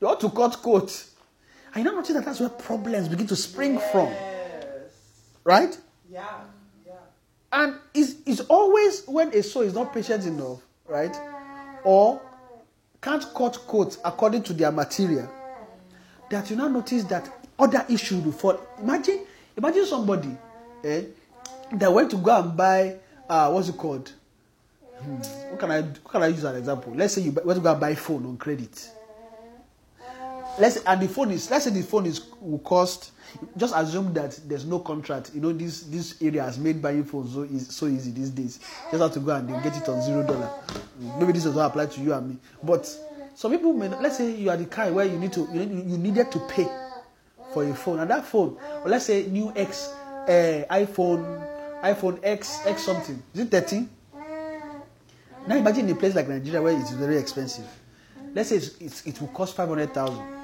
[0.01, 1.05] they want to cut coat,
[1.74, 4.12] And you now notice that that's where problems begin to spring from,
[5.44, 5.76] right?
[6.10, 6.40] Yeah.
[6.86, 6.94] Yeah.
[7.52, 11.16] And it's, it's always when a soul is not patient enough, right?
[11.84, 12.20] Or
[13.03, 15.29] can't cut coats according to their material,
[16.31, 18.59] that you now notice that other issues will fall.
[18.81, 19.27] Imagine,
[19.57, 20.35] imagine somebody
[20.85, 21.03] eh,
[21.73, 22.97] that went to go and buy,
[23.29, 24.11] uh, what's it called?
[24.99, 25.16] Hmm,
[25.51, 26.95] what can I what can I use as an example?
[26.95, 28.91] Let's say you went to go and buy phone on credit.
[30.59, 33.12] Let's and the phone is let's say the phone is will cost.
[33.57, 35.31] Just assume that there's no contract.
[35.35, 38.61] You know this this area has made buying phones so so easy these days.
[38.91, 40.51] Just have to go and get it on zero dollar.
[41.19, 42.87] Maybe this does not apply to you and me, but
[43.35, 43.89] some people may.
[43.89, 46.39] Not, let's say you are the kind where you need to you, you needed to
[46.41, 46.69] pay
[47.55, 49.89] for a phone, and that phone, or let's say new X
[50.29, 51.49] uh, iPhone
[51.83, 53.23] iPhone X X something.
[53.35, 53.89] Is it 13?
[55.49, 57.66] Now imagine a place like Nigeria where it's very expensive.
[58.35, 60.41] Let's say it's, it's, it will cost 500,000.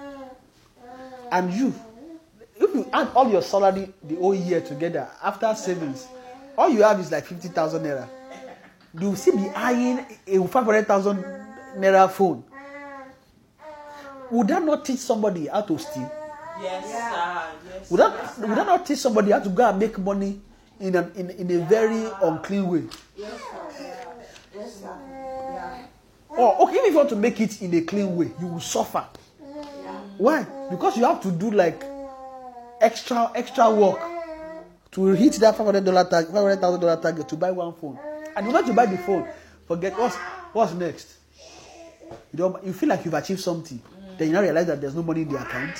[1.31, 1.75] And you,
[2.57, 6.07] if you add all your salary the whole year together after savings,
[6.57, 8.09] all you have is like 50,000 naira.
[8.95, 11.39] Do you will still be eyeing a 500,000
[11.77, 12.45] naira phone.
[14.31, 16.13] Would that not teach somebody how to steal?
[16.61, 17.71] Yes, sir.
[17.73, 17.91] Yes.
[17.91, 20.41] Would that, would that not teach somebody how to go and make money
[20.81, 22.83] in, an, in, in a very unclean way?
[23.17, 23.83] Yes, sir.
[23.83, 24.05] Yeah.
[24.55, 24.99] Yes, sir.
[25.09, 25.87] Yeah.
[26.29, 29.05] Or okay, if you want to make it in a clean way, you will suffer.
[30.19, 30.47] Why?
[30.70, 31.85] Because you have to do like
[32.81, 34.01] extra extra work
[34.93, 37.73] to hit that five hundred dollar tag, five hundred thousand dollar target to buy one
[37.74, 37.99] phone.
[38.36, 39.27] And you want to buy the phone,
[39.66, 40.16] forget what's
[40.53, 41.16] what's next.
[42.32, 42.65] You don't.
[42.65, 43.81] You feel like you've achieved something,
[44.16, 45.77] then you now realize that there's no money in the account,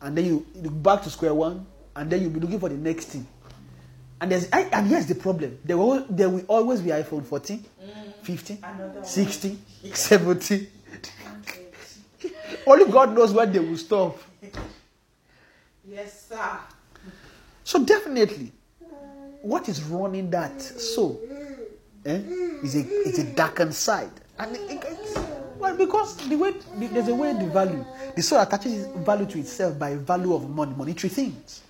[0.00, 2.76] and then you, you back to square one, and then you'll be looking for the
[2.76, 3.26] next thing.
[4.20, 7.62] And there's I- and here's the problem: there will there will always be iPhone 14,
[8.22, 9.04] 15, Another one.
[9.04, 9.58] 16,
[9.92, 10.66] 17.
[12.66, 14.18] Only God knows when they will stop.
[15.88, 16.58] Yes, sir.
[17.64, 18.52] So definitely,
[19.42, 21.20] what is running that soul
[22.04, 22.20] eh,
[22.62, 25.18] is a is a darkened side, and it, it- it's-
[25.58, 27.82] well because the way the, there's a way the value
[28.14, 31.62] the soul attaches value to itself by value of money, monetary things.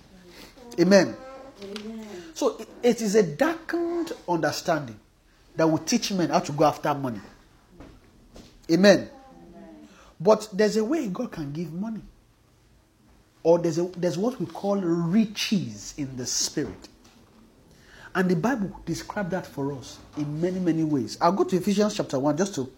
[0.79, 1.15] Amen.
[2.33, 4.99] So it, it is a darkened understanding
[5.55, 7.21] that will teach men how to go after money.
[8.71, 9.09] Amen.
[10.19, 12.01] But there's a way God can give money
[13.43, 16.89] or there's, a, there's what we call riches in the spirit.
[18.15, 21.17] And the Bible describes that for us in many, many ways.
[21.21, 22.69] I'll go to Ephesians chapter 1 just to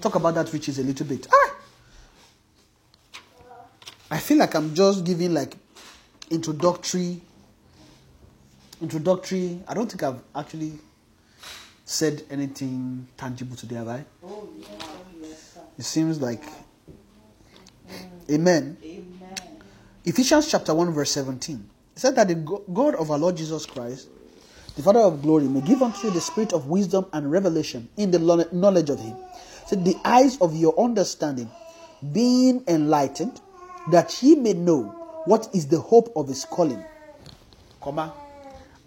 [0.00, 1.26] talk about that riches a little bit.
[1.32, 1.54] Ah!
[4.10, 5.56] I feel like I'm just giving like
[6.30, 7.20] introductory,
[8.80, 9.60] introductory.
[9.68, 10.72] I don't think I've actually
[11.84, 14.04] said anything tangible today, have I?
[14.24, 14.66] Oh, yeah.
[14.80, 15.62] Oh.
[15.78, 16.42] It seems like,
[18.30, 18.76] Amen.
[18.82, 19.36] Amen.
[20.04, 21.68] Ephesians chapter 1, verse 17.
[21.94, 24.08] It said that the God of our Lord Jesus Christ,
[24.76, 28.10] the Father of glory, may give unto you the spirit of wisdom and revelation in
[28.10, 28.18] the
[28.52, 29.16] knowledge of Him.
[29.66, 31.50] So the eyes of your understanding
[32.12, 33.40] being enlightened,
[33.90, 34.84] that ye may know
[35.24, 36.84] what is the hope of His calling,
[37.80, 38.12] comma,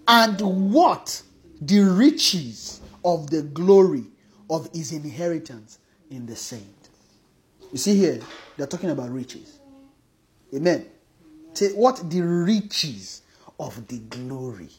[0.08, 0.40] and
[0.72, 1.22] what
[1.62, 4.06] the riches of the glory
[4.50, 5.80] of His inheritance
[6.12, 6.79] in the saint.
[7.72, 8.20] You see here,
[8.58, 9.60] they're talking about riches.
[10.54, 10.86] Amen.
[11.54, 13.22] Say what the riches
[13.60, 14.70] of the glory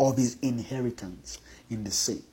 [0.00, 1.38] of his inheritance
[1.70, 2.24] in the saint.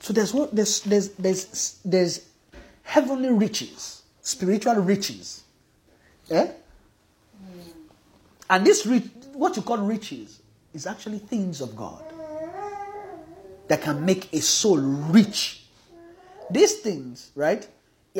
[0.00, 2.26] So there's what there's there's there's there's
[2.82, 5.44] heavenly riches, spiritual riches.
[6.30, 6.50] Eh?
[8.50, 10.40] And this rich, what you call riches,
[10.74, 12.04] is actually things of God
[13.68, 15.64] that can make a soul rich.
[16.50, 17.66] These things, right,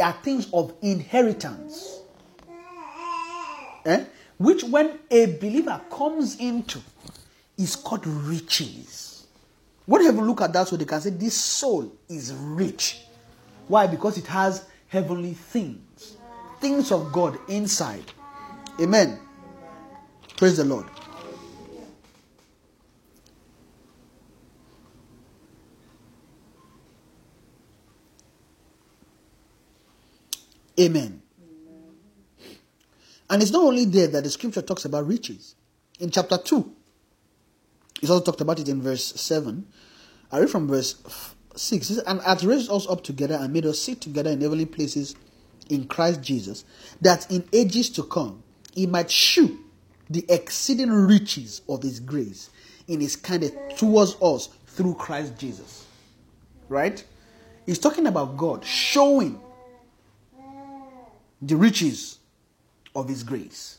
[0.00, 2.02] are things of inheritance
[3.84, 4.04] eh,
[4.38, 6.80] which when a believer comes into
[7.58, 9.26] is called riches.
[9.86, 13.02] When you look at that, so they can say this soul is rich.
[13.68, 13.86] Why?
[13.86, 16.16] Because it has heavenly things,
[16.60, 18.04] things of God inside.
[18.80, 19.18] Amen.
[20.36, 20.86] Praise the Lord.
[30.78, 31.22] Amen.
[33.30, 35.54] And it's not only there that the scripture talks about riches.
[36.00, 36.70] In chapter 2,
[38.02, 39.66] it's also talked about it in verse 7.
[40.30, 40.96] I read from verse
[41.54, 41.90] 6.
[41.90, 44.66] It says, And hath raised us up together and made us sit together in heavenly
[44.66, 45.14] places
[45.70, 46.64] in Christ Jesus,
[47.00, 48.42] that in ages to come
[48.74, 49.58] he might shew
[50.10, 52.50] the exceeding riches of his grace
[52.88, 55.86] in his kindness towards us through Christ Jesus.
[56.68, 57.04] Right?
[57.66, 59.40] He's talking about God showing
[61.42, 62.18] the riches
[62.94, 63.78] of His grace.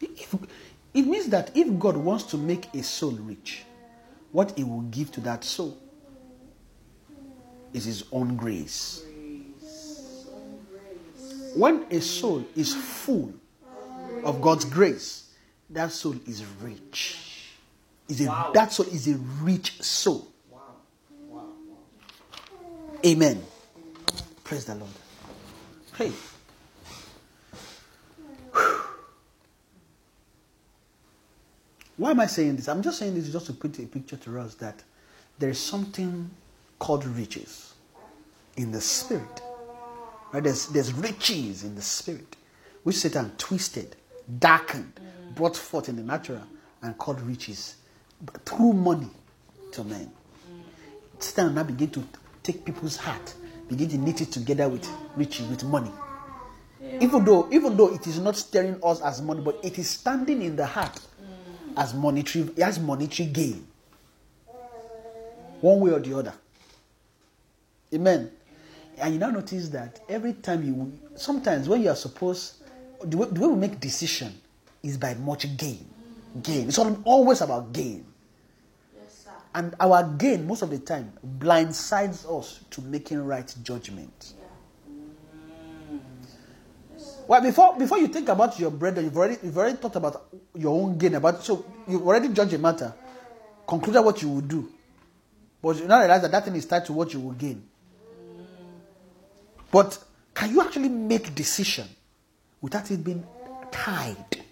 [0.00, 0.34] If,
[0.94, 3.62] it means that if God wants to make a soul rich,
[4.32, 5.76] what He will give to that soul
[7.72, 9.04] is His own grace.
[11.54, 13.34] When a soul is full
[14.24, 15.30] of God's grace,
[15.68, 17.18] that soul is rich.
[18.08, 20.26] Is a, That soul is a rich soul.
[23.04, 23.42] Amen.
[24.44, 24.90] Praise the Lord.
[26.00, 26.12] Hey.
[31.98, 32.68] Why am I saying this?
[32.68, 34.82] I'm just saying this just to put a picture to us that
[35.38, 36.30] there is something
[36.78, 37.74] called riches
[38.56, 39.42] in the spirit.
[40.32, 40.42] Right?
[40.42, 42.34] There's, there's riches in the spirit,
[42.82, 43.94] which Satan twisted,
[44.38, 44.98] darkened,
[45.34, 46.44] brought forth in the natural,
[46.80, 47.76] and called riches
[48.46, 49.10] through money
[49.72, 50.10] to men.
[51.18, 52.02] Satan now begin to
[52.42, 53.34] take people's heart,
[53.70, 54.86] begin to knit it together with
[55.16, 55.92] riches, with money.
[57.00, 60.42] Even though, even though it is not staring us as money, but it is standing
[60.42, 61.72] in the heart mm.
[61.76, 63.66] as monetary, as monetary gain.
[65.60, 66.32] One way or the other.
[67.94, 68.30] Amen.
[68.98, 72.54] And you now notice that every time you, sometimes when you are supposed,
[73.04, 74.32] the way, the way we make decision
[74.82, 75.86] is by much gain.
[76.42, 76.68] Gain.
[76.68, 78.04] It's always about gain.
[79.54, 84.34] And our gain, most of the time, blindsides us to making right judgment.
[87.26, 90.80] Well, before before you think about your brother, you've already you've already thought about your
[90.80, 91.14] own gain.
[91.14, 92.92] About so you've already judged a matter,
[93.66, 94.68] concluded what you will do,
[95.62, 97.62] but you now realize that that thing is tied to what you will gain.
[99.70, 99.96] But
[100.34, 101.86] can you actually make decision
[102.60, 103.24] without it being
[103.70, 104.42] tied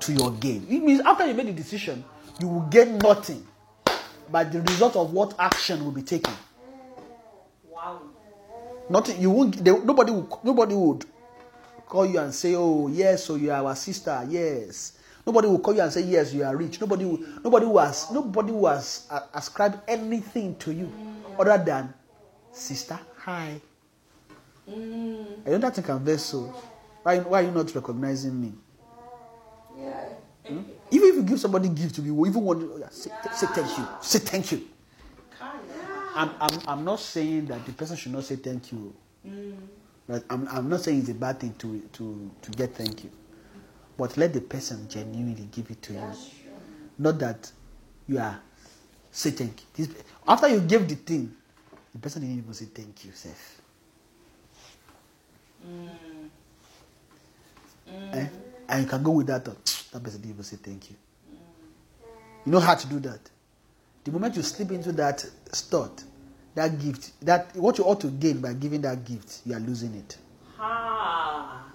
[0.00, 0.66] to your gain?
[0.68, 2.04] It means after you make the decision,
[2.38, 3.46] you will gain nothing,
[4.30, 6.32] but the result of what action will be taken.
[7.68, 8.00] Wow.
[8.88, 9.20] Nothing.
[9.20, 9.62] You won't.
[9.64, 10.12] They, nobody.
[10.12, 11.04] Will, nobody would
[11.86, 14.98] call you and say, "Oh, yes, so you are our sister." Yes.
[15.26, 17.04] Nobody will call you and say, "Yes, you are rich." Nobody.
[17.04, 18.10] Will, nobody who has.
[18.10, 20.90] Nobody who has uh, ascribed anything to you
[21.38, 21.92] other than
[22.52, 22.98] sister.
[23.18, 23.60] Hi.
[24.68, 26.42] I don't think I'm very so.
[27.02, 28.52] Why, why are you not recognizing me?
[29.78, 30.09] Yeah.
[30.46, 30.60] Hmm?
[30.90, 33.10] Even if you give somebody gift to me, you even want to oh, yeah, say,
[33.34, 33.86] say thank you.
[34.00, 34.66] Say thank you.
[36.14, 38.94] I'm, I'm, I'm not saying that the person should not say thank you.
[40.08, 43.10] But I'm, I'm not saying it's a bad thing to, to, to get thank you.
[43.96, 46.02] But let the person genuinely give it to you.
[46.98, 47.50] Not that
[48.08, 48.40] you are
[49.10, 49.86] say thank you.
[49.86, 49.94] This,
[50.26, 51.34] after you give the thing,
[51.92, 53.60] the person didn't even say thank you, Seth.
[58.12, 58.26] Eh?
[58.70, 59.84] And you can go with that thought.
[59.92, 60.96] That person didn't even say thank you.
[62.46, 63.18] You know how to do that.
[64.04, 66.02] The moment you slip into that thought,
[66.54, 69.94] that gift, that what you ought to gain by giving that gift, you are losing
[69.96, 70.16] it.
[70.56, 71.66] Ha.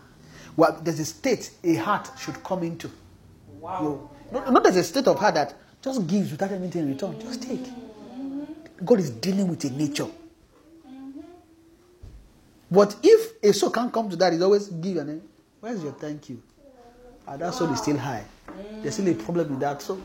[0.55, 2.89] Well, there's a state a heart should come into.
[3.59, 3.81] Wow.
[3.81, 7.19] You, not, not there's a state of heart that just gives without anything in return.
[7.19, 7.65] Just take.
[8.83, 10.07] God is dealing with a nature.
[12.71, 15.21] But if a soul can't come to that, it's always give and then,
[15.59, 16.41] where's your thank you?
[17.27, 18.23] Ah, that soul is still high.
[18.81, 20.01] There's still a problem with that soul.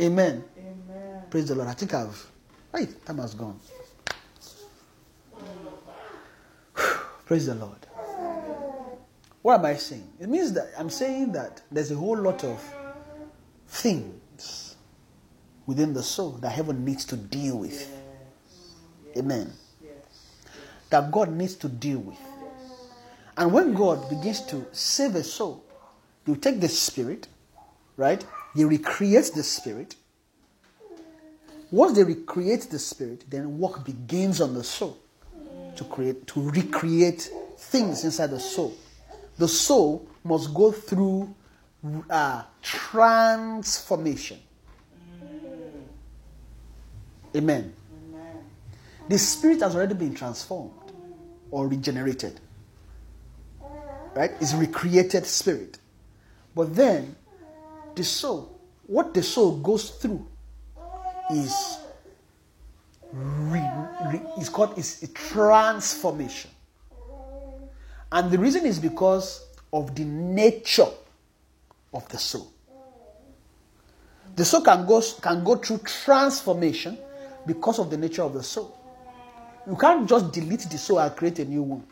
[0.00, 0.44] Amen.
[0.58, 1.22] Amen.
[1.30, 1.68] Praise the Lord.
[1.68, 2.26] I think I've.
[2.72, 3.58] Right, time has gone.
[7.26, 7.78] Praise the Lord.
[9.42, 10.08] What am I saying?
[10.20, 12.62] It means that I'm saying that there's a whole lot of
[13.68, 14.76] things
[15.66, 17.90] within the soul that heaven needs to deal with.
[19.16, 19.52] Amen.
[20.90, 22.18] That God needs to deal with.
[23.36, 25.64] And when God begins to save a soul,
[26.26, 27.28] will take the spirit,
[27.96, 28.24] right?
[28.54, 29.96] He recreates the spirit.
[31.70, 34.98] Once they recreate the spirit, then work begins on the soul
[35.76, 38.74] to create, to recreate things inside the soul.
[39.38, 41.34] The soul must go through
[42.10, 44.38] uh, transformation.
[47.34, 47.72] Amen.
[49.08, 50.72] The spirit has already been transformed
[51.50, 52.38] or regenerated.
[54.14, 54.32] Right?
[54.40, 55.78] It's recreated spirit.
[56.54, 57.16] But then
[57.94, 60.26] the soul, what the soul goes through
[61.30, 61.78] is
[63.12, 63.62] re,
[64.06, 66.50] re, is called is a transformation.
[68.10, 70.88] And the reason is because of the nature
[71.94, 72.52] of the soul.
[74.36, 76.98] The soul can go, can go through transformation
[77.46, 78.78] because of the nature of the soul.
[79.66, 81.84] You can't just delete the soul and create a new one.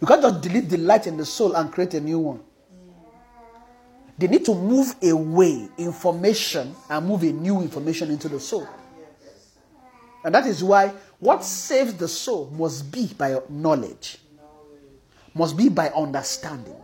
[0.00, 2.40] You can't just delete the light in the soul and create a new one.
[4.18, 8.66] They need to move away information and move a new information into the soul.
[10.24, 14.18] And that is why What saves the soul must be by knowledge,
[15.34, 16.76] must be by understanding.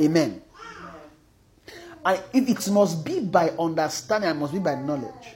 [0.00, 0.40] Amen.
[2.04, 5.34] And if it must be by understanding and must be by knowledge,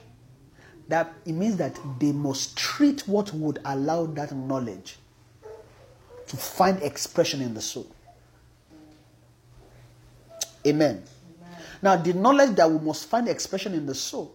[0.87, 4.97] that it means that they must treat what would allow that knowledge
[6.27, 7.87] to find expression in the soul.
[10.65, 11.03] Amen.
[11.81, 14.33] Now, the knowledge that we must find expression in the soul,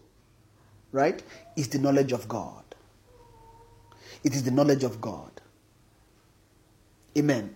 [0.92, 1.22] right,
[1.56, 2.62] is the knowledge of God.
[4.24, 5.30] It is the knowledge of God.
[7.18, 7.54] Amen.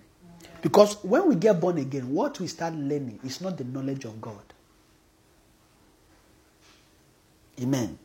[0.60, 4.20] Because when we get born again, what we start learning is not the knowledge of
[4.20, 4.42] God.
[7.60, 7.98] Amen.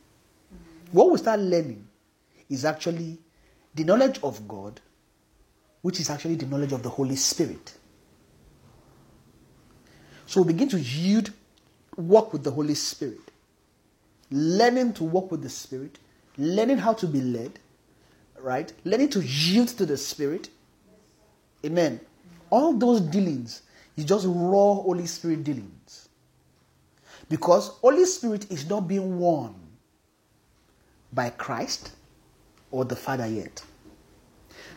[0.92, 1.88] What we start learning
[2.50, 3.18] is actually
[3.74, 4.78] the knowledge of God,
[5.80, 7.74] which is actually the knowledge of the Holy Spirit.
[10.26, 11.30] So we begin to yield,
[11.96, 13.20] walk with the Holy Spirit,
[14.30, 15.98] learning to walk with the Spirit,
[16.36, 17.58] learning how to be led,
[18.38, 18.70] right?
[18.84, 20.50] Learning to yield to the Spirit.
[21.64, 22.00] Amen.
[22.50, 23.62] All those dealings
[23.96, 26.10] is just raw Holy Spirit dealings.
[27.30, 29.61] Because Holy Spirit is not being won
[31.12, 31.92] by Christ
[32.70, 33.62] or the Father yet.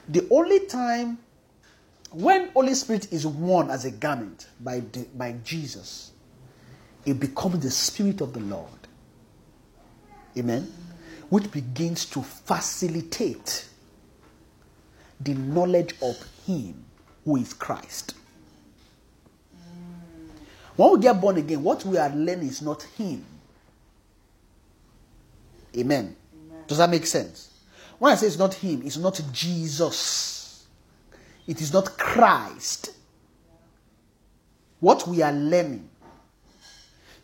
[0.07, 1.17] The only time
[2.11, 6.11] when Holy Spirit is worn as a garment by, the, by Jesus,
[7.05, 8.69] it becomes the Spirit of the Lord.
[10.37, 10.71] Amen.
[11.29, 13.67] Which begins to facilitate
[15.19, 16.85] the knowledge of Him
[17.23, 18.13] who is Christ.
[20.75, 23.25] When we get born again, what we are learning is not Him.
[25.75, 26.15] Amen.
[26.67, 27.51] Does that make sense?
[27.99, 30.65] When I say it's not Him, it's not Jesus.
[31.47, 32.95] It is not Christ.
[34.79, 35.89] What we are learning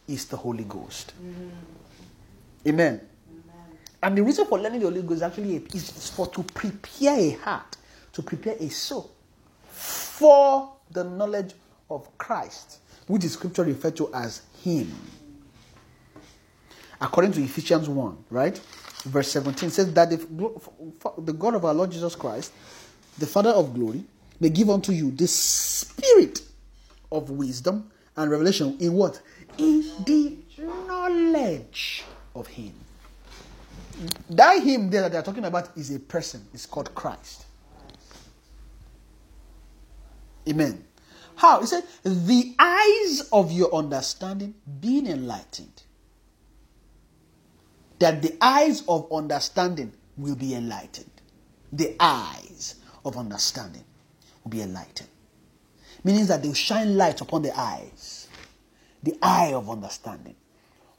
[0.08, 1.14] is the Holy Ghost.
[1.22, 2.70] Mm-hmm.
[2.70, 3.02] Amen.
[4.04, 7.78] And the reason for learning the Holy Ghost actually is for to prepare a heart,
[8.14, 9.12] to prepare a soul
[9.70, 11.54] for the knowledge
[11.90, 14.92] of Christ, which is scripture referred to as Him.
[17.00, 18.60] According to Ephesians 1, right?
[19.04, 22.54] Verse 17 says that the, God of our Lord Jesus Christ,
[23.18, 24.04] the Father of glory,
[24.40, 26.42] may give unto you the spirit
[27.12, 29.22] of wisdom and revelation in what?
[29.58, 32.04] In the knowledge
[32.36, 32.74] of Him.
[34.30, 37.46] That Him there that they're talking about is a person, it's called Christ.
[40.48, 40.84] Amen.
[41.36, 41.62] How?
[41.62, 45.84] He said, the eyes of your understanding being enlightened.
[48.02, 51.12] That the eyes of understanding will be enlightened.
[51.72, 52.76] The eyes
[53.06, 53.84] of understanding
[54.44, 55.10] will be enlightened.
[56.04, 58.28] Meaning that they will shine light upon the eyes.
[59.04, 60.36] The eye of understanding.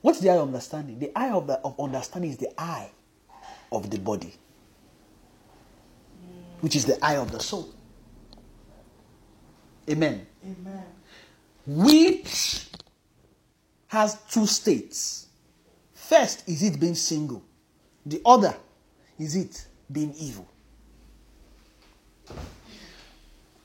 [0.00, 1.00] What's the eye of understanding?
[1.00, 2.88] The eye of, the, of understanding is the eye
[3.72, 4.34] of the body,
[6.60, 7.68] which is the eye of the soul.
[9.90, 10.24] Amen.
[10.44, 10.84] Amen.
[11.66, 12.68] Which
[13.88, 15.26] has two states.
[16.12, 17.42] First, is it being single?
[18.04, 18.54] The other,
[19.18, 20.46] is it being evil?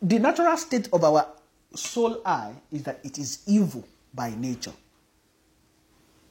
[0.02, 1.28] The natural state of our
[1.76, 3.84] soul eye is that it is evil
[4.14, 4.72] by nature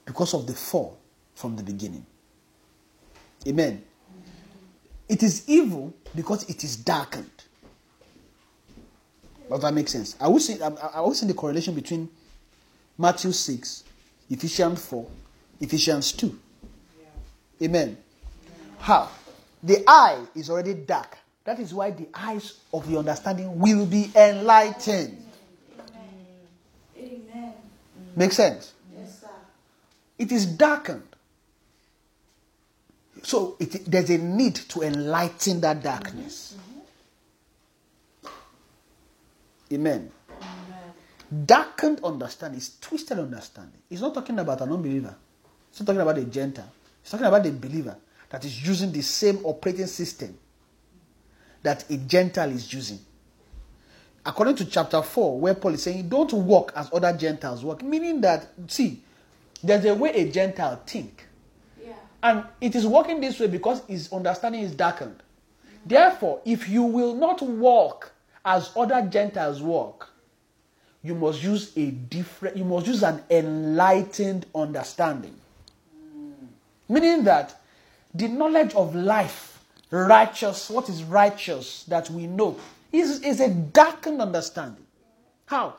[0.07, 0.99] because of the fall
[1.35, 2.07] from the beginning.
[3.47, 3.85] Amen.
[5.11, 7.45] It is evil because it is darkened.
[9.51, 10.17] Does that make sense?
[10.19, 10.63] I will see.
[10.63, 12.09] I, will see the correlation between
[12.97, 13.85] Matthew six,
[14.31, 15.07] Ephesians four,
[15.61, 16.39] Ephesians two.
[17.63, 17.97] Amen.
[18.79, 19.09] How?
[19.63, 21.17] The eye is already dark.
[21.45, 25.23] That is why the eyes of the understanding will be enlightened.
[26.99, 27.53] Amen.
[28.15, 28.75] Make sense?
[28.97, 29.29] Yes, sir.
[30.19, 31.05] It is darkened.
[33.23, 36.57] So it, there's a need to enlighten that darkness.
[38.23, 39.75] Mm-hmm.
[39.75, 40.13] Amen.
[41.45, 43.81] Darkened understanding is twisted understanding.
[43.91, 45.17] It's not talking about an unbeliever.
[45.77, 46.73] It's not talking about a Gentile.
[47.03, 47.99] It's talking about a believer
[48.31, 50.35] that is using the same operating system
[51.63, 52.99] that a Gentile is using.
[54.25, 58.23] According to chapter 4, where Paul is saying, Don't walk as other Gentiles walk, meaning
[58.23, 59.03] that, see,
[59.63, 61.27] there's a way a Gentile think.
[61.85, 61.93] Yeah.
[62.23, 65.23] And it is working this way because his understanding is darkened.
[65.85, 68.13] Therefore, if you will not walk
[68.47, 70.09] as other Gentiles walk,
[71.03, 75.35] you must use a different, you must use an enlightened understanding.
[76.89, 77.61] Meaning that
[78.15, 82.59] the knowledge of life, righteous, what is righteous that we know,
[82.93, 84.87] is, is a darkened understanding.
[85.47, 85.75] How?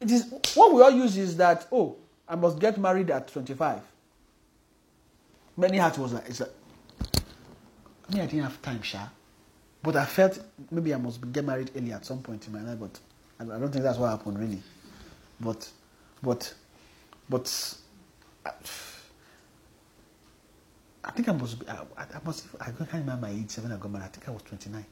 [0.00, 1.96] It is what we all use is that, oh,
[2.28, 3.80] I must get married at 25.
[5.56, 6.50] Many hearts was like, it's like
[8.12, 9.06] me, I didn't have time, Sha.
[9.82, 10.38] But I felt
[10.70, 12.98] maybe I must get married early at some point in my life, but
[13.38, 14.62] I I don't think that's what happened really.
[15.40, 15.68] But,
[16.22, 16.54] but,
[17.28, 17.74] but,
[18.44, 18.50] I,
[21.04, 23.76] I think I must be, I, I must, I can't remember my age when I
[23.76, 24.04] got married.
[24.04, 24.84] I think I was 29.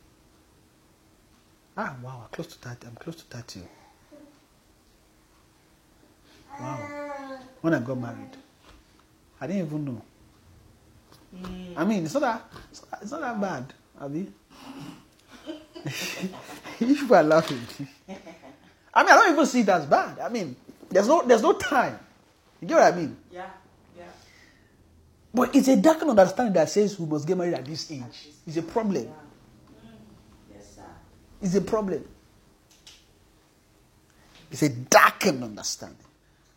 [1.77, 2.87] Ah, wow, I'm close to 30.
[2.87, 3.61] I'm close to 30.
[6.61, 7.39] Wow.
[7.61, 8.37] When I got married,
[9.41, 10.03] I didn't even know.
[11.77, 12.43] I mean, it's not that,
[13.03, 14.33] it's not, that bad, Abby.
[16.81, 17.61] you people are laughing.
[18.95, 20.19] I mean, I don't even see it as bad.
[20.19, 20.57] I mean,
[20.89, 21.99] there's no, there's no time.
[22.61, 23.17] You get what I mean?
[23.31, 23.51] Yeah.
[25.39, 28.29] But it's a darkened understanding that says we must get married at this age.
[28.45, 29.09] It's a problem.
[31.41, 32.05] It's a problem.
[34.51, 36.05] It's a darkened understanding.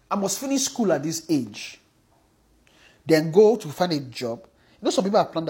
[0.09, 1.79] I must finish school at this age,
[3.05, 4.39] then go to find a job.
[4.81, 5.49] You know, some people have planned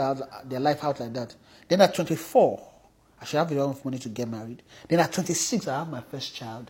[0.52, 1.34] their life out like that.
[1.70, 2.62] Then at 24,
[3.22, 4.62] I should have enough money to get married.
[4.90, 6.70] Then at 26, I have my first child.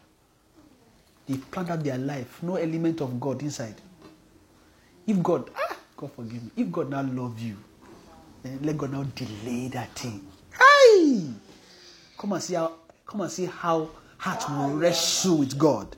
[1.26, 3.82] They planned out their life, no element of God inside.
[5.08, 6.50] If God, ah, God forgive me.
[6.58, 7.56] If God now love you,
[8.42, 10.26] then let God now delay that thing.
[10.52, 11.28] Hi!
[12.18, 12.74] Come and see how
[13.06, 13.88] come and see how
[14.18, 15.96] heart will wrestle with God.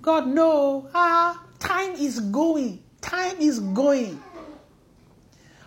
[0.00, 0.88] God no.
[0.92, 2.82] Ah, time is going.
[3.00, 4.20] Time is going.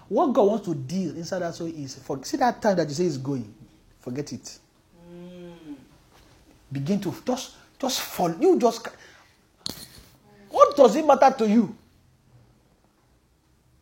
[0.10, 2.96] What God wants to deal inside that soul is for see that time that you
[2.96, 3.54] say is going.
[4.02, 4.60] Forget it.
[6.70, 8.36] Begin to just just fall.
[8.42, 8.90] You just
[10.50, 11.74] what does it matter to you?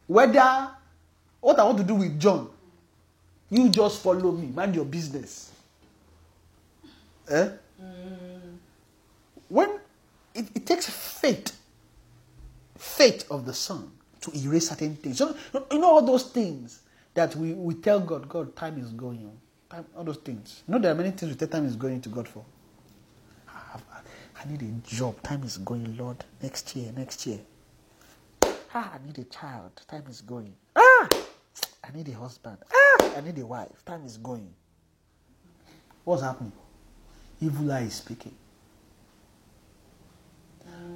[0.08, 0.70] Whether
[1.42, 2.50] what I want to do with John,
[3.50, 5.52] you just follow me, mind your business.
[7.30, 7.50] Eh?
[9.50, 9.70] When
[10.34, 11.56] it, it takes faith,
[12.78, 15.18] faith of the Son to erase certain things.
[15.20, 15.36] So,
[15.72, 16.82] you know all those things
[17.14, 19.20] that we, we tell God, God, time is going.
[19.26, 19.38] on.
[19.70, 20.64] Time, all those things.
[20.68, 22.44] You know there are many things we tell time is going to God for.
[23.48, 24.00] I, I-
[24.46, 25.22] I need a job.
[25.24, 26.18] Time is going, Lord.
[26.42, 27.40] Next year, next year.
[28.74, 29.82] Ah, I need a child.
[29.88, 30.54] Time is going.
[30.76, 31.08] Ah,
[31.84, 32.58] I need a husband.
[32.74, 33.86] Ah, I need a wife.
[33.86, 34.52] Time is going.
[36.04, 36.52] What's happening?
[37.42, 38.34] Evil eye is speaking.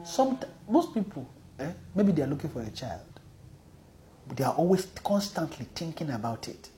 [0.04, 1.28] Some, most people,
[1.60, 3.06] eh, maybe they are looking for a child,
[4.28, 6.70] but they are always constantly thinking about it.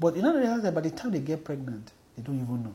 [0.00, 2.74] But you know, realize that by the time they get pregnant, they don't even know.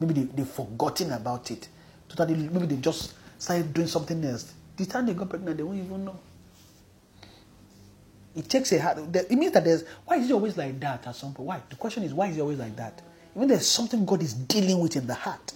[0.00, 1.68] Maybe they, they've forgotten about it.
[2.08, 4.52] Totally, maybe they just started doing something else.
[4.78, 6.18] The time they got pregnant, they won't even know.
[8.34, 8.98] It takes a heart.
[9.14, 9.84] It means that there's.
[10.06, 11.48] Why is it always like that at some point?
[11.48, 11.60] Why?
[11.68, 13.02] The question is, why is it always like that?
[13.34, 15.52] Even there's something God is dealing with in the heart.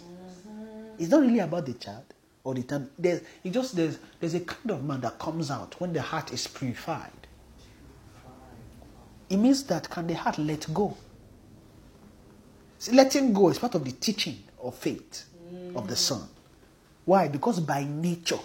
[0.98, 2.04] It's not really about the child
[2.44, 2.90] or the time.
[2.98, 6.32] There's it just there's there's a kind of man that comes out when the heart
[6.32, 7.10] is purified.
[9.30, 10.96] It means that can the heart let go?
[12.78, 15.24] See, letting go is part of the teaching of faith
[15.74, 16.22] of the Son.
[17.04, 17.28] Why?
[17.28, 18.38] Because by nature,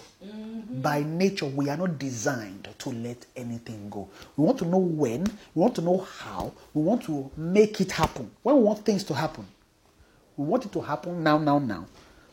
[0.81, 4.09] by nature, we are not designed to let anything go.
[4.35, 7.91] We want to know when, we want to know how, we want to make it
[7.91, 8.31] happen.
[8.43, 9.47] When we want things to happen,
[10.35, 11.87] we want it to happen now, now, now.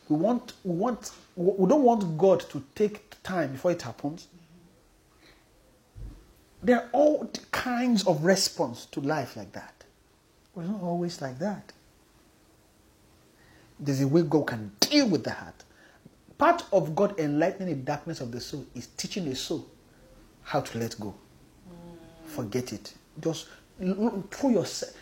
[0.07, 4.27] We want, we want, we don't want God to take time before it happens.
[6.61, 9.83] There are all kinds of response to life like that.
[10.57, 11.73] It's not always like that.
[13.79, 15.64] There's a way God can deal with the heart.
[16.37, 19.65] Part of God enlightening the darkness of the soul is teaching the soul
[20.43, 21.15] how to let go.
[22.25, 22.93] Forget it.
[23.21, 23.47] Just
[24.31, 24.93] throw yourself,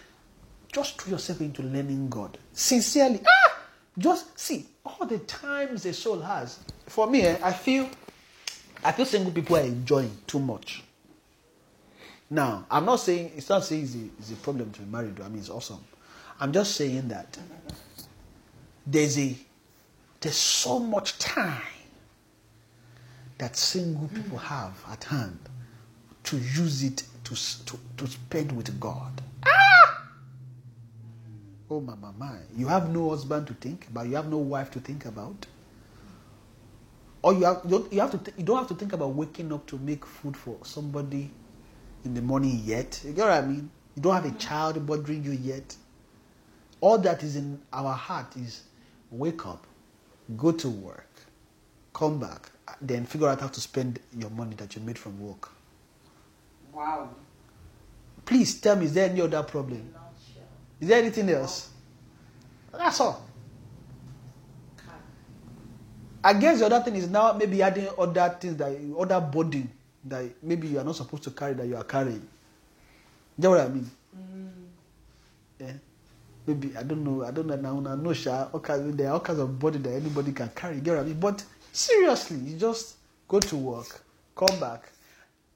[0.71, 3.21] just throw yourself into learning God sincerely.
[3.25, 3.57] Ah,
[3.97, 6.59] just see all the times the soul has.
[6.87, 7.89] For me, eh, I feel,
[8.83, 10.83] I feel single people are enjoying too much.
[12.29, 15.19] Now, I'm not saying it's not saying it's a, it's a problem to be married.
[15.19, 15.83] I mean, it's awesome.
[16.39, 17.37] I'm just saying that
[18.85, 19.35] there's a
[20.23, 21.61] there's so much time
[23.37, 25.37] that single people have at hand
[26.23, 27.35] to use it to
[27.65, 29.21] to, to spend with God.
[29.45, 30.07] Ah!
[31.69, 32.37] Oh my, my, my.
[32.55, 34.07] You have no husband to think about.
[34.07, 35.45] You have no wife to think about.
[37.21, 39.65] Or you have you have to th- you don't have to think about waking up
[39.67, 41.31] to make food for somebody
[42.05, 43.01] in the morning yet.
[43.03, 43.69] You get what I mean?
[43.95, 45.75] You don't have a child bothering you yet.
[46.79, 48.63] All that is in our heart is
[49.11, 49.65] wake up,
[50.37, 51.09] go to work,
[51.93, 52.49] come back,
[52.81, 55.49] then figure out how to spend your money that you made from work.
[56.73, 57.09] Wow.
[58.25, 59.93] Please tell me, is there any other problem?
[60.33, 60.43] Sure.
[60.79, 61.69] Is there anything else?
[62.71, 63.27] That's all.
[66.23, 69.69] I guess the other thing is now maybe adding other things that other burden
[70.05, 72.27] that maybe you are not supposed to carry that you are carrying.
[73.37, 73.91] You know what I mean?
[75.59, 75.73] Yeah.
[76.45, 77.23] Maybe I don't know.
[77.23, 77.91] I don't know now.
[77.91, 78.49] I know.
[78.53, 80.81] Okay, there are all kinds of body that anybody can carry.
[80.81, 81.03] Get I?
[81.13, 82.97] But seriously, you just
[83.27, 84.01] go to work,
[84.35, 84.91] come back.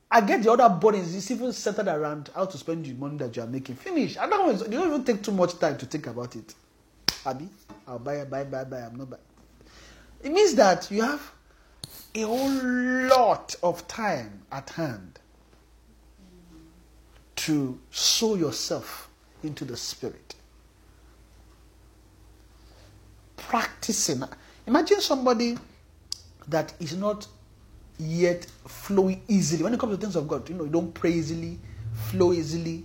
[0.09, 1.13] I get the other bodies.
[1.13, 3.75] It's even centered around how to spend the money that you are making.
[3.75, 4.15] Finish.
[4.15, 6.55] That one, you don't even take too much time to think about it.
[7.25, 7.49] Abby,
[7.85, 8.79] I'll buy, buy, buy, buy.
[8.79, 9.21] I'm not buying.
[10.23, 11.31] It means that you have
[12.15, 15.19] a whole lot of time at hand
[17.35, 19.09] to sow yourself
[19.43, 20.35] into the spirit.
[23.37, 24.23] Practicing.
[24.65, 25.57] Imagine somebody
[26.47, 27.27] that is not
[27.97, 29.63] yet flowing easily.
[29.63, 31.57] When it comes to things of God, you know, you don't pray easily,
[32.09, 32.83] flow easily.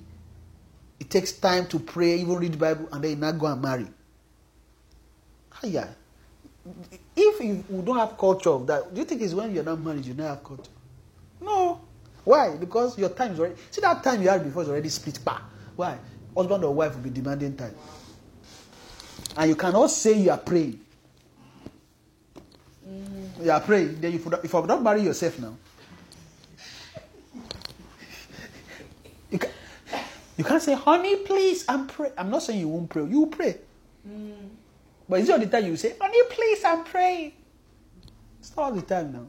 [1.00, 3.60] It takes time to pray, even read the Bible, and then you not go and
[3.60, 3.86] marry.
[5.60, 5.88] Hiya.
[7.16, 10.04] If you don't have culture of that, do you think it's when you're not married
[10.04, 10.70] you don't have culture?
[11.40, 11.80] No.
[12.24, 12.56] Why?
[12.56, 15.18] Because your time is already see that time you had before is already split.
[15.24, 15.40] Bah.
[15.74, 15.98] Why?
[16.36, 17.74] Husband or wife will be demanding time.
[19.36, 20.78] And you cannot say you are praying.
[23.40, 25.56] You are praying, then you if you don't marry yourself now.
[29.30, 29.50] You, can,
[30.36, 32.10] you can't say, honey, please, I'm pray.
[32.16, 33.04] I'm not saying you won't pray.
[33.04, 33.56] You pray.
[35.08, 37.32] But is it all the time you say, honey, please, I'm praying?
[38.40, 39.26] It's not all the time now.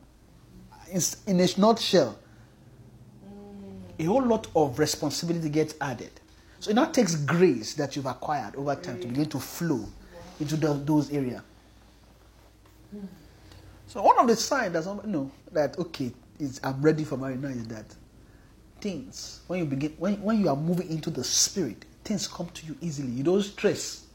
[0.92, 2.18] It's in a nutshell.
[4.00, 6.12] A whole lot of responsibility gets added.
[6.64, 9.86] So it now takes grace that you've acquired over time to begin to flow
[10.40, 11.42] into the, those areas.
[13.88, 16.14] So one of the signs that somebody know that okay,
[16.64, 17.84] I'm ready for marriage now is that
[18.80, 22.66] things when you begin when, when you are moving into the spirit, things come to
[22.66, 23.10] you easily.
[23.12, 24.06] You don't stress.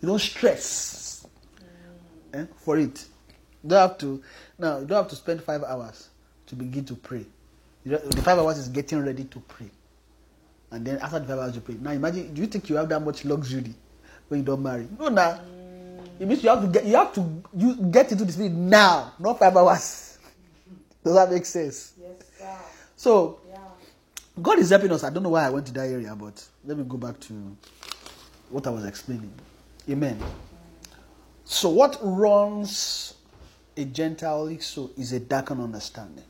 [0.00, 1.24] You don't stress
[2.34, 3.04] eh, for it.
[3.62, 4.20] You don't have to
[4.58, 4.80] now.
[4.80, 6.08] You don't have to spend five hours
[6.48, 7.26] to begin to pray.
[7.86, 9.70] The five hours is getting ready to pray,
[10.70, 11.76] and then after the five hours you pray.
[11.80, 12.32] Now imagine.
[12.34, 13.74] Do you think you have that much luxury
[14.28, 14.86] when you don't marry?
[14.98, 15.38] No, nah.
[16.18, 19.14] It means you have to get you have to you get into the spirit now,
[19.18, 20.18] not five hours.
[21.04, 21.94] Does that make sense?
[22.00, 22.56] Yes, sir.
[22.96, 23.58] So Yeah.
[24.42, 25.02] God is helping us.
[25.04, 27.56] I don't know why I went to that area, but let me go back to
[28.50, 29.32] what I was explaining.
[29.88, 30.18] Amen.
[31.44, 33.14] So, what runs
[33.76, 36.24] a Gentile so is a darkened understanding.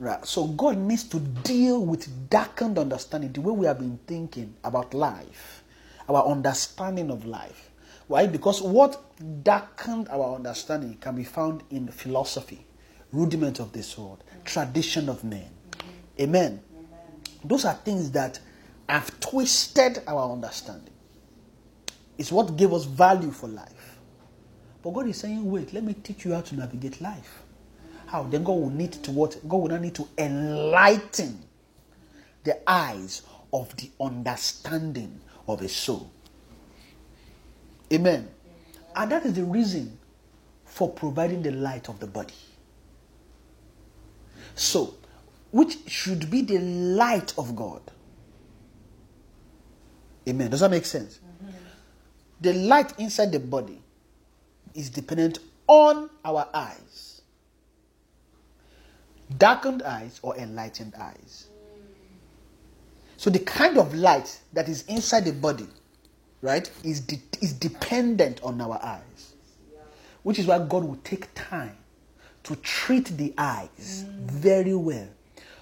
[0.00, 0.24] Right.
[0.24, 4.94] So, God needs to deal with darkened understanding, the way we have been thinking about
[4.94, 5.64] life,
[6.08, 7.70] our understanding of life.
[8.06, 8.26] Why?
[8.26, 9.02] Because what
[9.42, 12.64] darkened our understanding can be found in philosophy,
[13.12, 15.50] rudiment of this world, tradition of men.
[16.20, 16.60] Amen.
[17.44, 18.38] Those are things that
[18.88, 20.94] have twisted our understanding.
[22.16, 23.98] It's what gave us value for life.
[24.82, 27.42] But God is saying, wait, let me teach you how to navigate life.
[28.08, 28.22] How?
[28.22, 29.36] Then God will need to what?
[29.46, 31.42] God will now need to enlighten
[32.44, 33.22] the eyes
[33.52, 36.10] of the understanding of a soul.
[37.92, 38.28] Amen.
[38.96, 39.98] And that is the reason
[40.64, 42.34] for providing the light of the body.
[44.54, 44.94] So,
[45.50, 47.82] which should be the light of God.
[50.26, 50.50] Amen.
[50.50, 51.20] Does that make sense?
[52.40, 53.82] The light inside the body
[54.74, 57.17] is dependent on our eyes.
[59.36, 61.48] Darkened eyes or enlightened eyes.
[63.16, 65.66] So the kind of light that is inside the body,
[66.40, 69.34] right, is, de- is dependent on our eyes.
[70.22, 71.76] Which is why God will take time
[72.44, 75.08] to treat the eyes very well.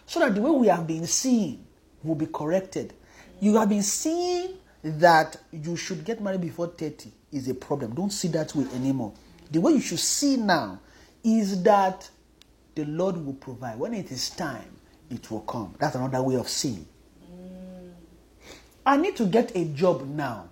[0.07, 1.67] So that the way we have been seeing
[2.05, 2.93] will be corrected.
[3.41, 7.95] You have been seeing that you should get married before 30 is a problem.
[7.95, 9.13] Don't see that way anymore.
[9.51, 10.81] The way you should see now
[11.25, 12.09] is that
[12.77, 13.79] the Lord will provide.
[13.79, 14.77] When it is time,
[15.11, 15.75] it will come.
[15.81, 16.87] That's another way of seeing.
[18.85, 20.51] I need to get a job now.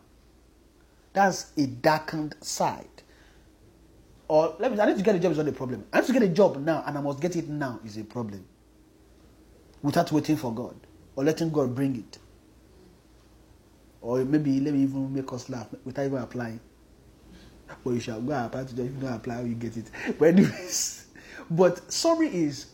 [1.12, 2.88] That's a darkened side.
[4.26, 5.84] Or let me I need to get a job is not a problem.
[5.92, 8.04] I need to get a job now and I must get it now is a
[8.04, 8.44] problem.
[9.82, 10.74] Without waiting for God.
[11.14, 12.18] Or letting God bring it.
[14.00, 16.60] Or maybe let me even make us laugh without even applying.
[17.84, 18.72] But you shall go apply to.
[18.72, 19.90] If you don't apply, you get it.
[20.18, 21.03] But anyways.
[21.50, 22.66] But summary is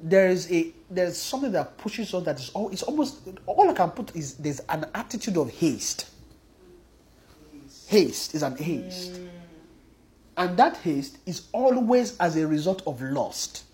[0.00, 3.72] there is a there's something that pushes us that is all it's almost all I
[3.72, 6.10] can put is there's an attitude of haste.
[7.88, 9.12] Haste is an haste.
[9.12, 9.28] Mm.
[10.38, 13.64] And that haste is always as a result of lust.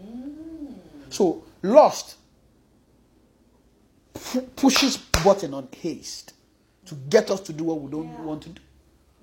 [0.00, 0.74] Mm.
[1.08, 2.16] So lust
[4.14, 6.34] pu- pushes button on haste
[6.86, 8.62] to get us to do what we don't want to do.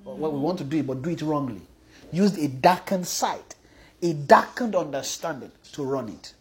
[0.06, 1.62] Or what we want to do, but do it wrongly.
[2.12, 3.56] Use a darkened sight,
[4.02, 6.34] a darkened understanding to run it.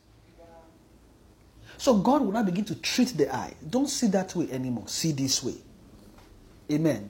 [1.77, 3.55] So God will now begin to treat the eye.
[3.69, 4.89] Don't see that way anymore.
[4.89, 5.55] See this way.
[6.71, 7.09] Amen.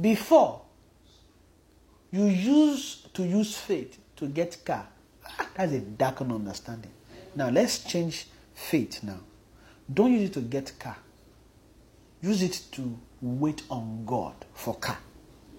[0.00, 0.62] Before,
[2.12, 4.86] you used to use faith to get car.
[5.26, 6.92] Ah, That's a darkened understanding.
[7.34, 9.18] Now let's change faith now.
[9.92, 10.96] Don't use it to get car.
[12.22, 14.98] Use it to wait on God for car.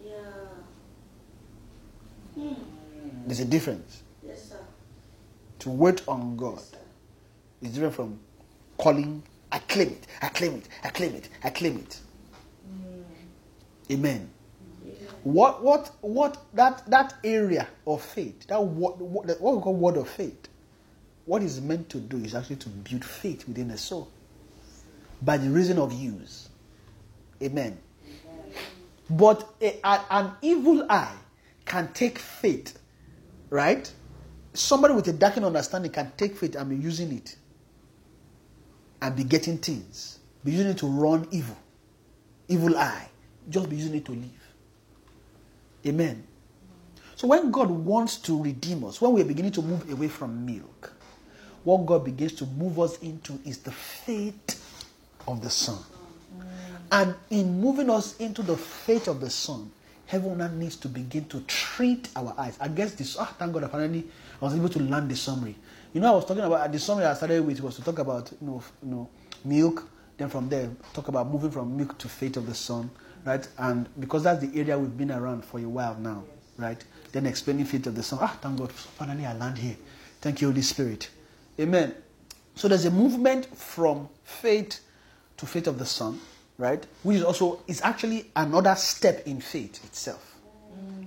[0.05, 0.14] Yeah.
[3.27, 4.03] There's a difference.
[4.25, 4.57] Yes, sir.
[5.59, 6.61] To wait on God
[7.61, 8.19] is different from
[8.77, 9.21] calling,
[9.51, 11.99] I claim it, I claim it, I claim it, I claim it.
[12.69, 13.03] Mm.
[13.91, 14.29] Amen.
[15.23, 19.97] What what what that that area of faith, that what what, what we call word
[19.97, 20.47] of faith,
[21.25, 24.09] what is meant to do is actually to build faith within the soul
[25.21, 26.47] by the reason of use.
[27.43, 27.77] Amen.
[29.09, 31.15] But a, a- an evil eye
[31.65, 32.76] can take faith,
[33.49, 33.91] right?
[34.53, 37.35] Somebody with a darkened understanding can take faith and be using it
[39.01, 41.57] and be getting things, be using it to run evil.
[42.47, 43.07] Evil eye,
[43.49, 44.53] just be using it to live.
[45.85, 46.25] Amen.
[47.15, 50.45] So when God wants to redeem us, when we are beginning to move away from
[50.45, 50.93] milk,
[51.63, 54.63] what God begins to move us into is the faith
[55.27, 55.79] of the Son.
[56.91, 59.69] And in moving us into the faith of the Son,
[60.07, 62.57] heaven now needs to begin to treat our eyes.
[62.59, 64.07] I guess this, ah, thank God, apparently
[64.41, 65.55] I was able to learn the summary.
[65.93, 68.31] You know, I was talking about, the summary I started with was to talk about,
[68.41, 69.09] you know, you know
[69.45, 72.89] milk, then from there, talk about moving from milk to faith of the Son,
[73.25, 73.47] right?
[73.57, 76.23] And because that's the area we've been around for a while now,
[76.57, 76.84] right?
[77.11, 78.19] Then explaining faith of the Son.
[78.21, 79.77] Ah, thank God, finally I land here.
[80.21, 81.09] Thank you, Holy Spirit.
[81.59, 81.93] Amen.
[82.55, 84.79] So there's a movement from faith
[85.38, 86.19] to faith of the Son,
[86.57, 86.85] right?
[87.03, 90.35] Which is also is actually another step in faith itself.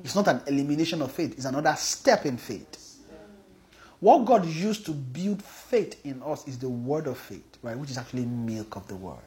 [0.04, 2.76] It's not an elimination of faith, it's another step in faith.
[4.00, 7.76] What God used to build faith in us is the word of faith, right?
[7.76, 9.18] Which is actually milk of the word.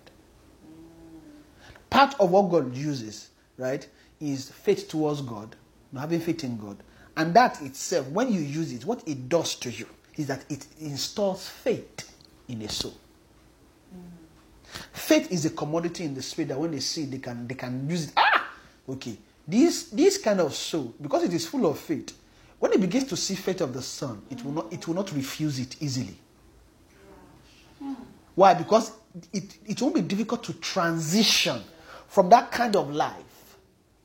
[1.92, 3.88] Part of what God uses, right,
[4.20, 5.56] is faith towards God,
[5.96, 6.78] having faith in God.
[7.16, 10.66] And that itself, when you use it, what it does to you is that it
[10.80, 12.12] installs faith
[12.48, 12.96] in a soul.
[14.92, 17.56] Faith is a commodity in the spirit that when they see it, they can they
[17.56, 18.14] can use it.
[18.18, 18.48] Ah,
[18.90, 19.18] okay.
[19.48, 22.16] This this kind of soul, because it is full of faith,
[22.60, 25.12] when it begins to see faith of the Son, it will not it will not
[25.14, 26.18] refuse it easily.
[28.36, 28.54] Why?
[28.54, 28.94] Because
[29.32, 31.62] it, it won't be difficult to transition
[32.08, 33.58] from that kind of life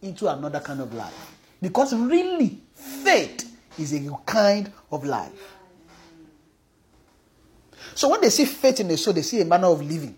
[0.02, 1.36] into another kind of life.
[1.60, 5.56] Because really, faith is a kind of life.
[7.94, 10.16] So when they see faith in the soul, they see a manner of living.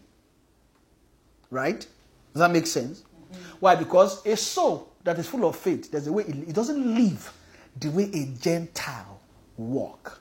[1.51, 1.81] Right?
[1.81, 3.01] Does that make sense?
[3.03, 3.43] Mm-hmm.
[3.61, 3.75] Why?
[3.75, 7.33] Because a soul that is full of faith, there's a way it, it doesn't live
[7.79, 9.21] the way a Gentile
[9.57, 10.21] walk.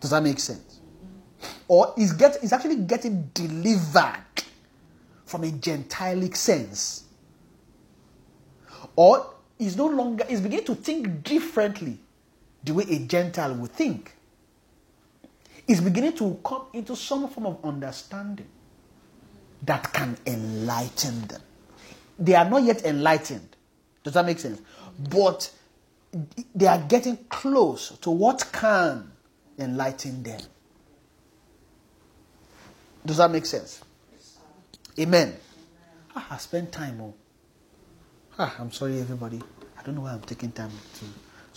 [0.00, 0.80] Does that make sense?
[0.80, 1.54] Mm-hmm.
[1.68, 4.24] Or is get is actually getting delivered
[5.26, 7.04] from a gentilic sense.
[8.94, 11.98] Or is no longer is beginning to think differently
[12.64, 14.14] the way a Gentile would think.
[15.68, 18.46] Is beginning to come into some form of understanding
[19.62, 21.40] that can enlighten them.
[22.18, 23.56] They are not yet enlightened.
[24.04, 24.60] Does that make sense?
[25.10, 25.50] But
[26.54, 29.10] they are getting close to what can
[29.58, 30.40] enlighten them.
[33.04, 33.82] Does that make sense?
[34.98, 35.36] Amen.
[36.14, 37.00] Ah, I spent time.
[37.00, 37.14] Oh.
[38.38, 39.40] Ah, I'm sorry, everybody.
[39.78, 41.04] I don't know why I'm taking time to,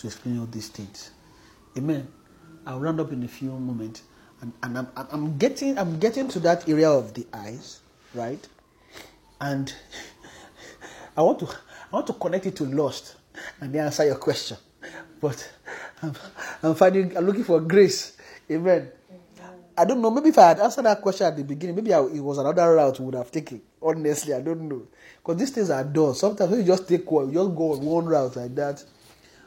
[0.02, 1.12] to explain all these things.
[1.78, 2.08] Amen.
[2.66, 4.04] I'll round up in a few moments,
[4.42, 7.80] and, and I'm, I'm- I'm getting I'm getting to that area of the eyes,
[8.14, 8.46] right?
[9.42, 9.74] And
[11.16, 13.16] I want to I want to connect it to lost
[13.62, 14.58] and then answer your question,
[15.22, 15.52] but
[16.02, 16.14] I'm,
[16.64, 18.18] I'm finding I'm looking for grace.
[18.52, 18.92] Amen.
[19.78, 20.12] I don't know.
[20.12, 22.76] Maybe if I had answered that question at the beginning, maybe I, it was another
[22.76, 23.62] route we would have taken.
[23.82, 24.86] Honestly, I don't know.
[25.18, 26.16] Because these things are done.
[26.16, 28.84] Sometimes you just take one, you just go on one route like that.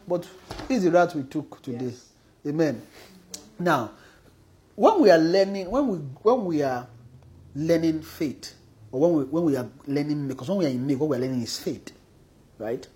[0.08, 0.26] But
[0.70, 1.92] is the route we took today.
[2.46, 2.80] Amen.
[3.58, 3.90] Now,
[4.74, 6.86] when we are learning, when we when we are
[7.54, 8.54] learning faith,
[8.90, 11.16] or when we when we are learning, because when we are in me, what we
[11.16, 11.92] are learning is faith,
[12.58, 12.86] right?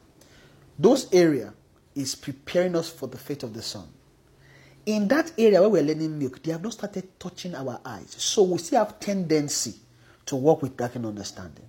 [0.79, 1.55] Those area
[1.95, 3.89] is preparing us for the faith of the Son
[4.87, 8.15] in that area where we're learning milk, they have not started touching our eyes.
[8.17, 9.75] So we still have tendency
[10.27, 11.67] to work with darkened understanding.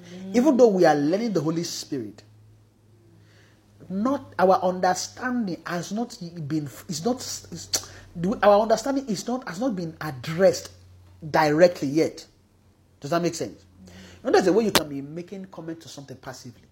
[0.00, 0.36] Mm.
[0.36, 2.22] Even though we are learning the Holy Spirit,
[3.90, 6.16] not our understanding has not
[6.46, 7.68] been is not is,
[8.42, 10.70] our understanding is not has not been addressed
[11.30, 12.26] directly yet.
[13.00, 13.64] Does that make sense?
[13.86, 13.92] You
[14.24, 16.68] know, there's a way you can be making comment to something passively,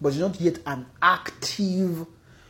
[0.00, 1.98] but it's not yet an active.
[1.98, 2.06] You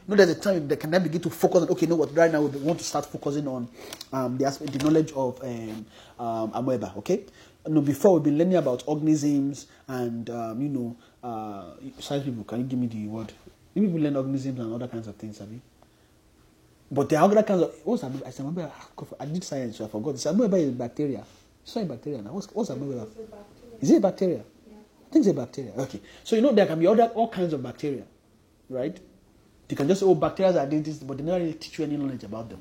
[0.08, 1.68] know, there's a time they can then begin to focus on.
[1.70, 2.14] Okay, you know what?
[2.14, 3.68] Right now we want to start focusing on
[4.12, 5.86] um, the aspect, the knowledge of um,
[6.18, 6.92] um, amoeba.
[6.98, 7.24] Okay,
[7.66, 12.44] no, before we've been learning about organisms and um, you know, uh, science people.
[12.44, 13.32] Can you give me the word?
[13.74, 15.60] You people learn organisms and other kinds of things, have you?
[16.94, 18.04] But there are other kinds of what's?
[18.04, 18.08] I
[18.38, 18.72] amoeba.
[19.18, 20.12] I did science, so I forgot.
[20.12, 21.24] This amoeba is bacteria.
[21.64, 22.30] It's not a bacteria now.
[22.32, 23.08] What's, what's amoeba?
[23.80, 24.40] Is it a bacteria?
[24.40, 25.72] I think it's a bacteria.
[25.76, 26.00] Okay.
[26.22, 28.04] So you know there can be other all kinds of bacteria,
[28.68, 28.98] right?
[29.68, 31.96] You can just say, oh, bacteria are this, but they never really teach you any
[31.96, 32.60] knowledge about them.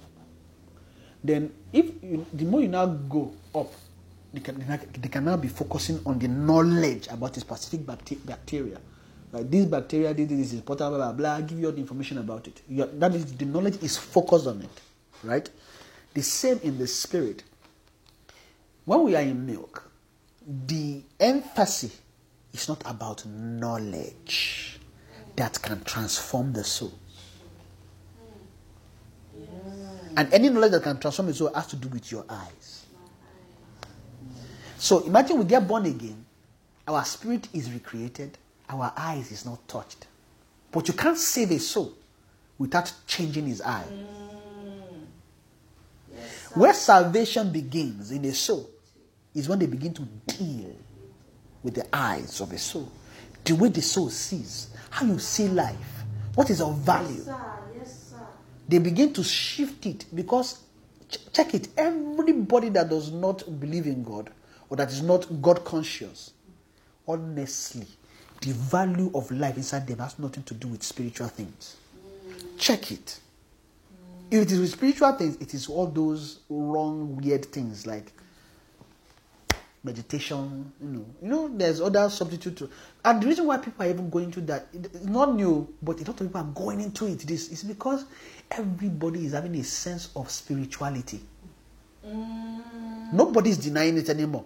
[1.24, 3.72] Then, if you, the more you now go up,
[4.34, 4.66] they can,
[5.00, 8.80] they can now be focusing on the knowledge about a specific bacte- bacteria.
[9.34, 12.20] Like this bacteria, this, this is important, blah, blah, blah, give you all the information
[12.20, 12.62] about it.
[12.70, 14.82] You are- that is, the knowledge is focused on it,
[15.24, 15.50] right?
[16.14, 17.44] The same in the spirit.
[18.86, 19.90] When we are in milk,
[20.68, 22.00] the emphasis
[22.54, 24.80] is not about knowledge
[25.36, 26.94] that can transform the soul.
[30.16, 32.86] And any knowledge that can transform the soul has to do with your eyes.
[34.78, 36.24] So imagine we get born again,
[36.88, 38.38] our spirit is recreated,
[38.74, 40.08] our eyes is not touched.
[40.72, 41.94] But you can't save a soul
[42.58, 43.86] without changing his eye.
[43.92, 44.04] Mm.
[46.56, 48.70] Where salvation begins in a soul
[49.34, 50.76] is when they begin to deal
[51.64, 52.92] with the eyes of a soul.
[53.44, 56.04] The way the soul sees, how you see life,
[56.36, 57.22] what is of value.
[57.22, 57.36] Sir,
[57.78, 58.26] yes, sir.
[58.68, 60.62] They begin to shift it because,
[61.10, 64.30] ch- check it, everybody that does not believe in God
[64.70, 66.32] or that is not God conscious,
[67.08, 67.88] honestly,
[68.44, 71.78] the value of life inside them has nothing to do with spiritual things.
[72.58, 73.20] Check it.
[74.30, 78.12] If it is with spiritual things, it is all those wrong, weird things like
[79.84, 81.06] meditation, you know.
[81.22, 82.70] You know, there's other substitute to
[83.06, 86.00] and the reason why people are even going to that it's not new, but a
[86.00, 87.20] lot of people are going into it.
[87.20, 88.06] This is because
[88.52, 91.22] everybody is having a sense of spirituality.
[92.06, 93.14] Mm.
[93.14, 94.46] Nobody is denying it anymore.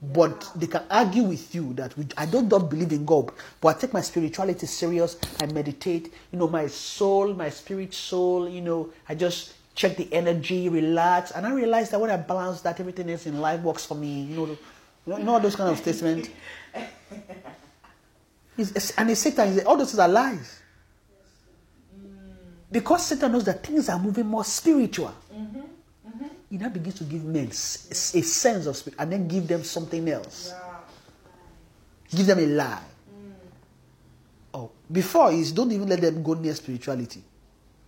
[0.00, 3.76] But they can argue with you that we, I don't, don't believe in God, but
[3.76, 5.16] I take my spirituality serious.
[5.40, 6.12] I meditate.
[6.32, 11.32] You know, my soul, my spirit soul, you know, I just check the energy, relax.
[11.32, 14.22] And I realize that when I balance that, everything else in life works for me.
[14.22, 16.28] You know, you know, all those kind of statements.
[18.96, 20.60] And it's Satan, all those things are lies.
[22.70, 25.14] Because Satan knows that things are moving more spiritual.
[25.32, 25.60] Mm-hmm.
[26.50, 30.08] He now begins to give men a sense of spirit and then give them something
[30.08, 30.54] else.
[32.10, 32.82] Give them a lie.
[34.54, 37.22] Oh, before is don't even let them go near spirituality.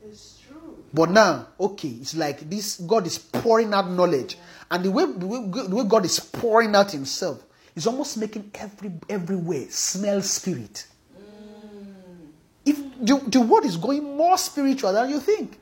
[0.04, 0.76] It's true.
[0.92, 4.36] But now, okay, it's like this God is pouring out knowledge.
[4.70, 7.42] And the way, the way, the way God is pouring out Himself
[7.74, 10.86] is almost making every everywhere smell spirit.
[11.16, 12.28] Mm.
[12.66, 15.59] If the, the word is going more spiritual than you think.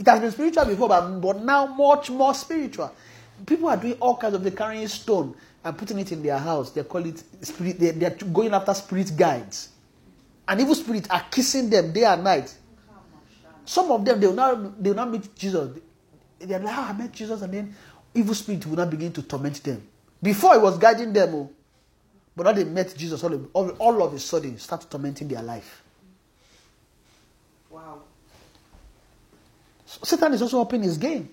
[0.00, 2.90] It has been spiritual before, but, but now much more spiritual.
[3.44, 6.70] People are doing all kinds of the carrying stone and putting it in their house.
[6.70, 9.68] They call it spirit, they, they are going after spirit guides.
[10.48, 12.54] And evil spirits are kissing them day and night.
[13.66, 15.78] Some of them they will now they will not meet Jesus.
[16.38, 17.76] They are like, "Ah, I met Jesus, and then
[18.14, 19.86] evil spirit will not begin to torment them.
[20.22, 21.50] Before he was guiding them, oh,
[22.34, 23.22] but now they met Jesus.
[23.22, 25.82] All, all of a sudden, start tormenting their life.
[27.68, 28.00] Wow.
[29.79, 31.28] So Satan is also upping his game,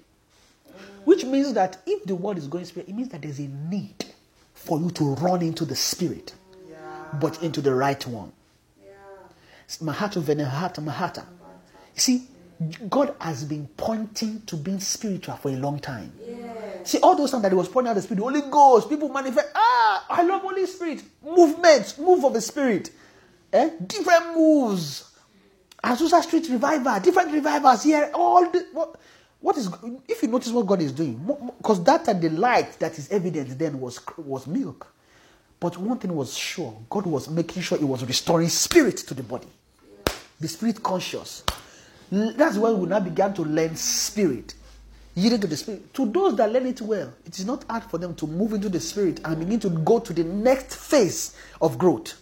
[1.06, 4.06] which means that if the world is going spirit, it means that there's a need
[4.54, 6.34] for you to run into the spirit,
[6.70, 6.78] Yeah.
[7.22, 8.32] but into the right one.
[8.84, 8.92] Yeah.
[9.82, 11.24] Mahatu Venehata Mahata.
[11.96, 12.28] You see,
[12.90, 16.12] God has been pointing to being spiritual for a long time.
[16.28, 16.90] Yes.
[16.90, 19.10] See, all those times that he was pointing out the Spirit, the Holy Ghost, people
[19.10, 19.48] manifest.
[19.54, 21.04] Ah, I love Holy Spirit.
[21.24, 22.90] Movements, move of the Spirit.
[23.54, 23.70] Eh?
[23.86, 25.04] Different moves.
[25.84, 28.12] Azusa Street revival, different revivals here.
[28.14, 28.96] All the, what,
[29.40, 29.70] what is
[30.08, 31.20] if you notice what God is doing?
[31.58, 34.88] Because that and the light that is evident then was was milk.
[35.60, 39.24] But one thing was sure, God was making sure He was restoring spirit to the
[39.24, 39.48] body.
[40.40, 41.44] the spirit conscious.
[42.12, 44.54] That's why we now began to learn spirit.
[45.16, 45.94] Yielding to the spirit.
[45.96, 48.70] To those that learn it well, it is not hard for them to move into
[48.70, 52.14] the spirit and begin to go to the next phase of growth.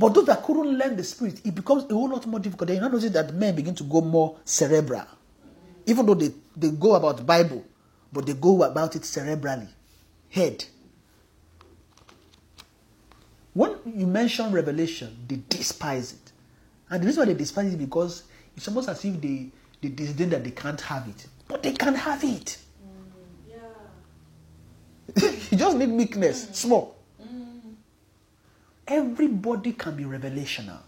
[0.00, 2.68] But those that couldn't learn the spirit, it becomes a whole lot more difficult.
[2.68, 5.04] Then you notice that men begin to go more cerebral.
[5.84, 7.62] Even though they, they go about the Bible,
[8.10, 9.68] but they go about it cerebrally.
[10.30, 10.64] Head.
[13.52, 16.32] When you mention revelation, they despise it.
[16.88, 18.22] And the reason why they despise it is because
[18.56, 19.50] it's almost as if they,
[19.82, 21.26] they disdain that they can't have it.
[21.46, 22.56] But they can have it.
[22.82, 23.50] Mm,
[25.20, 25.30] yeah.
[25.50, 26.96] you just need meekness, small.
[28.90, 30.80] Everybody can be revelational.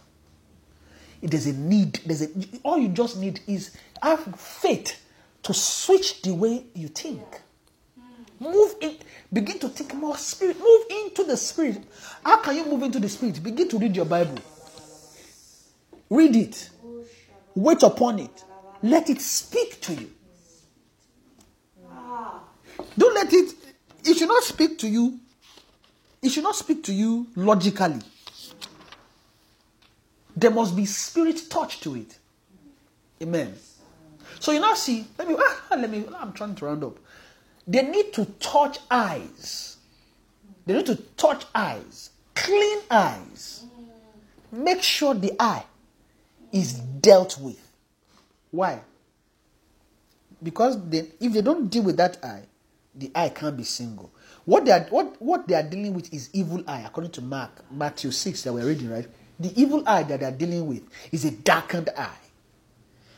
[1.22, 2.00] there's a need.
[2.04, 2.28] There's a
[2.64, 5.00] all you just need is have faith
[5.44, 7.22] to switch the way you think.
[8.40, 8.96] Move in,
[9.32, 10.58] begin to think more spirit.
[10.58, 11.84] Move into the spirit.
[12.24, 13.40] How can you move into the spirit?
[13.40, 14.38] Begin to read your Bible.
[16.10, 16.70] Read it.
[17.54, 18.44] Wait upon it.
[18.82, 20.10] Let it speak to you.
[22.98, 23.54] Don't let it,
[24.04, 25.20] it should not speak to you.
[26.22, 28.00] It should not speak to you logically.
[30.36, 32.18] There must be spirit touch to it.
[33.20, 33.54] Amen.
[34.40, 36.98] So you now see, let me ah, let me I'm trying to round up.
[37.66, 39.76] They need to touch eyes.
[40.66, 42.10] They need to touch eyes.
[42.34, 43.64] Clean eyes.
[44.50, 45.64] Make sure the eye
[46.52, 47.60] is dealt with.
[48.50, 48.80] Why?
[50.42, 52.42] Because they, if they don't deal with that eye,
[52.94, 54.10] the eye can't be single.
[54.44, 57.64] What they are what, what they are dealing with is evil eye, according to Mark,
[57.70, 59.06] Matthew 6 that we're reading, right?
[59.38, 60.82] The evil eye that they're dealing with
[61.12, 62.16] is a darkened eye.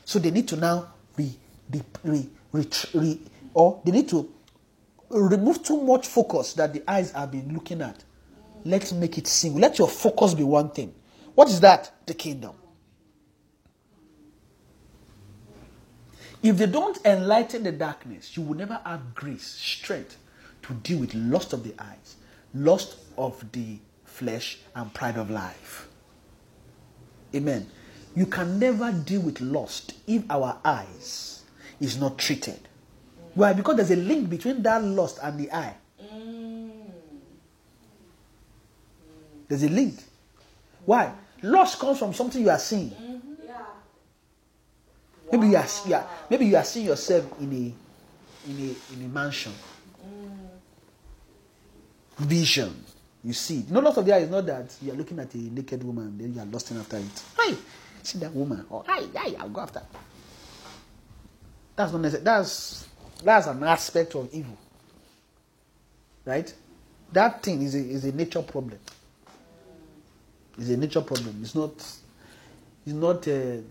[0.04, 1.34] So they need to now re,
[1.70, 3.20] re, re, re, re
[3.54, 4.30] or they need to
[5.08, 8.04] remove too much focus that the eyes have been looking at.
[8.64, 9.60] Let's make it single.
[9.60, 10.94] Let your focus be one thing.
[11.34, 11.92] What is that?
[12.06, 12.54] The kingdom.
[16.42, 20.18] If they don't enlighten the darkness, you will never have grace, strength
[20.66, 22.16] to deal with lust of the eyes,
[22.54, 25.88] lust of the flesh, and pride of life.
[27.34, 27.66] Amen.
[28.14, 31.42] You can never deal with lust if our eyes
[31.80, 32.60] is not treated.
[33.34, 33.52] Why?
[33.52, 35.74] Because there's a link between that lust and the eye.
[39.48, 39.98] There's a link.
[40.86, 41.12] Why?
[41.42, 42.92] Lust comes from something you are seeing.
[45.30, 49.08] Maybe you are, yeah, maybe you are seeing yourself in a in a in a
[49.08, 49.52] mansion.
[52.18, 52.84] Vision.
[53.24, 53.64] You see.
[53.70, 56.16] No loss of the eye is not that you are looking at a naked woman,
[56.18, 57.22] then you are lusting after it.
[57.40, 57.56] Hey,
[58.02, 58.64] see that woman.
[58.68, 59.82] Or hi, hey, I'll go after.
[61.74, 62.24] That's not necessary.
[62.24, 62.86] That's
[63.22, 64.56] that's an aspect of evil.
[66.24, 66.52] Right?
[67.12, 68.78] That thing is a, is a nature problem.
[70.58, 71.38] It's a nature problem.
[71.42, 71.74] It's not.
[71.76, 73.26] It's not.
[73.26, 73.62] Uh,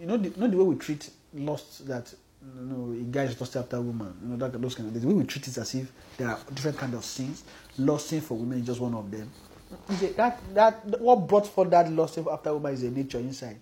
[0.00, 2.12] you know, the, know the way we treat lust that
[2.56, 4.14] you know a guy is lusting after a woman.
[4.22, 5.04] You know that those kind of things.
[5.06, 7.44] We treat it as if there are different kind of sins.
[7.78, 9.30] Lusting for women is just one of them.
[10.16, 13.58] That that what brought for that lusting after woman is a nature inside.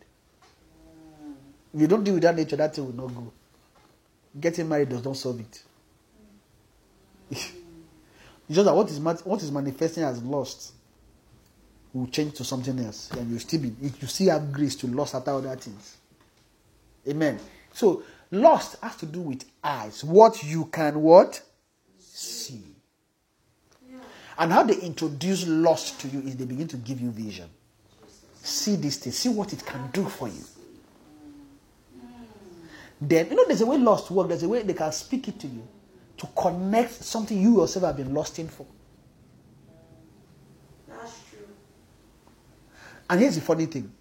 [1.75, 3.33] If you don't deal with that nature, that thing will not go.
[4.39, 5.63] Getting married does not solve it.
[7.31, 7.53] it's
[8.51, 10.73] just that what is what is manifesting as lust
[11.95, 14.87] will change to something else, and you still be if you still have grace to
[14.89, 15.97] lust after other things.
[17.09, 17.39] Amen.
[17.73, 20.05] So lust has to do with eyes.
[20.05, 21.41] What you can what
[21.99, 22.72] see.
[24.43, 27.49] And how they introduce lust to you is they begin to give you vision.
[28.35, 29.13] See this thing.
[29.13, 30.43] See what it can do for you.
[33.01, 34.31] Then you know there's a way lust works.
[34.31, 35.63] There's a way they can speak it to you
[36.17, 38.67] to connect something you yourself have been lusting for.
[40.89, 41.47] That's true.
[43.11, 43.93] And here's the funny thing.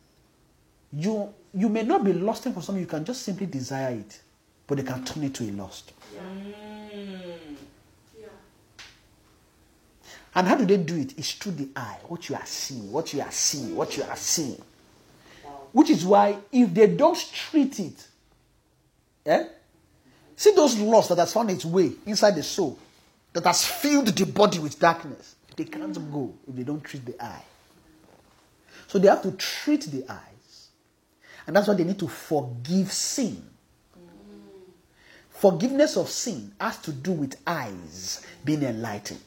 [0.91, 4.19] You you may not be lusting for something, you can just simply desire it,
[4.65, 5.93] but they can turn it to a lust.
[6.15, 6.70] Yeah.
[10.33, 11.17] And how do they do it?
[11.17, 14.15] It's through the eye, what you are seeing, what you are seeing, what you are
[14.15, 14.61] seeing.
[15.73, 18.07] Which is why if they don't treat it,
[19.25, 19.45] eh?
[20.35, 22.79] See those lusts that has found its way inside the soul,
[23.33, 25.35] that has filled the body with darkness.
[25.55, 27.43] They can't go if they don't treat the eye.
[28.87, 30.67] So they have to treat the eyes.
[31.45, 33.41] And that's why they need to forgive sin.
[35.29, 39.21] Forgiveness of sin has to do with eyes being enlightened.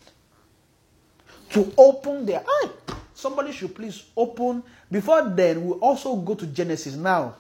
[1.55, 2.68] To open their eye.
[3.14, 4.62] Somebody should please open.
[4.90, 6.97] Before then, we'll also go to Genesis.
[6.97, 7.36] Now,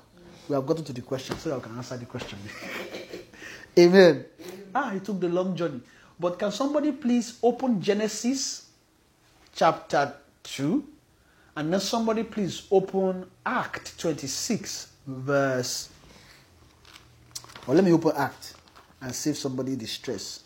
[0.48, 2.38] we have gotten to the question so I can answer the question.
[3.78, 4.24] Amen.
[4.74, 5.80] Ah, he took the long journey.
[6.18, 8.68] But can somebody please open Genesis
[9.52, 10.14] chapter
[10.44, 10.84] 2?
[11.56, 15.88] And then somebody please open Act 26, verse.
[17.66, 18.54] Well, let me open Act
[19.00, 20.43] and save somebody the stress.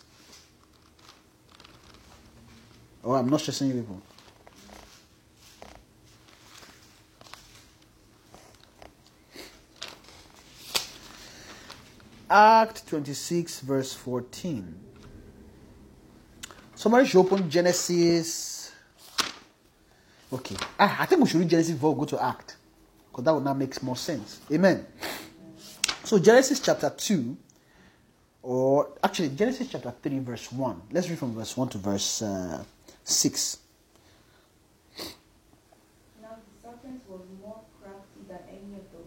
[3.14, 4.02] I'm not stressing you people.
[12.30, 14.74] Act 26, verse 14.
[16.74, 18.72] Somebody should open Genesis.
[20.30, 20.56] Okay.
[20.78, 22.56] Ah, I think we should read Genesis before we go to Act.
[23.10, 24.40] Because that would now make more sense.
[24.52, 24.86] Amen.
[26.04, 27.36] So, Genesis chapter 2,
[28.42, 30.82] or actually, Genesis chapter 3, verse 1.
[30.92, 32.62] Let's read from verse 1 to verse uh,
[33.10, 33.58] 6.
[36.22, 38.98] Now the serpent was more crafty than any of the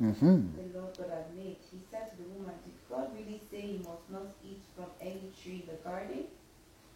[0.00, 0.56] Mm-hmm.
[0.56, 1.58] the Lord God had made.
[1.70, 5.28] He said to the woman, Did God really say you must not eat from any
[5.36, 6.24] tree in the garden?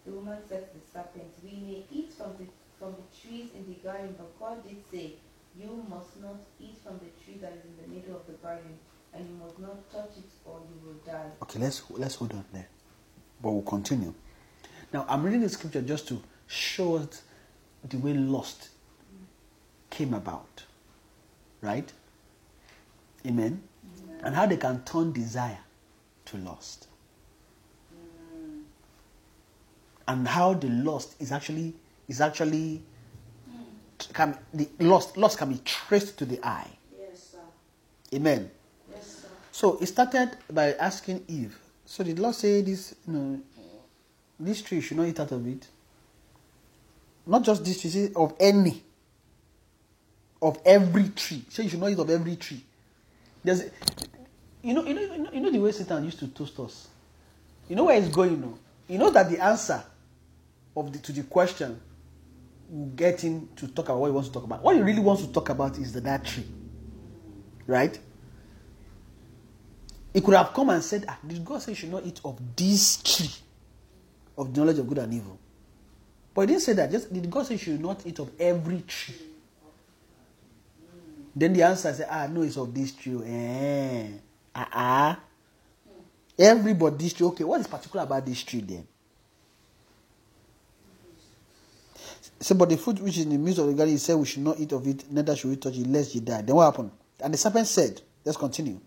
[0.06, 2.46] The woman said to the serpent, We may eat from the
[2.78, 5.12] from the trees in the garden, but God did say,
[5.54, 8.72] You must not eat from the tree that is in the middle of the garden,
[9.12, 11.28] and you must not touch it, or you will die.
[11.42, 12.68] Okay, let's let's hold on there.
[13.42, 14.14] But we'll continue.
[14.94, 17.22] Now I'm reading the scripture just to show us
[17.88, 18.68] the way lust
[19.90, 20.62] came about.
[21.60, 21.92] Right?
[23.26, 23.60] Amen.
[24.22, 25.58] And how they can turn desire
[26.26, 26.86] to lust.
[30.06, 31.74] And how the lust is actually
[32.06, 32.80] is actually
[34.12, 36.70] can the lust lust can be traced to the eye.
[36.96, 37.38] Yes, sir.
[38.14, 38.48] Amen.
[38.92, 39.28] Yes, sir.
[39.50, 41.58] So it started by asking Eve.
[41.84, 43.40] So did Lord say this, you know,
[44.38, 45.66] this tree you should not eat out of it?
[47.26, 48.82] Not just this tree, of any.
[50.42, 51.44] Of every tree.
[51.48, 52.62] Say you should not eat of every tree.
[53.42, 53.62] There's
[54.62, 56.88] you know, you know, you know, you know the way Satan used to toast us.
[57.68, 58.54] You know where it's going now.
[58.88, 59.82] You know that the answer
[60.76, 61.80] of the, to the question
[62.70, 64.62] will get him to talk about what he wants to talk about.
[64.62, 66.46] What he really wants to talk about is the that tree.
[67.66, 67.98] Right?
[70.14, 72.38] He could have come and said, ah, Did God say you should not eat of
[72.56, 73.30] this tree
[74.36, 75.38] of the knowledge of good and evil?
[76.34, 76.90] But he didn't say that.
[76.90, 79.14] Just did God say you should not eat of every tree?
[81.36, 83.18] Then the answer said, Ah, no, it's of this tree.
[83.26, 84.06] Eh.
[84.54, 85.20] Ah, ah.
[86.38, 87.26] Everybody, this tree.
[87.26, 88.86] Okay, what is particular about this tree then?
[92.40, 94.26] So, but the fruit which is in the midst of the garden, he said, We
[94.26, 96.42] should not eat of it, neither should we touch it, lest ye die.
[96.42, 96.90] Then what happened?
[97.20, 98.80] And the serpent said, Let's continue.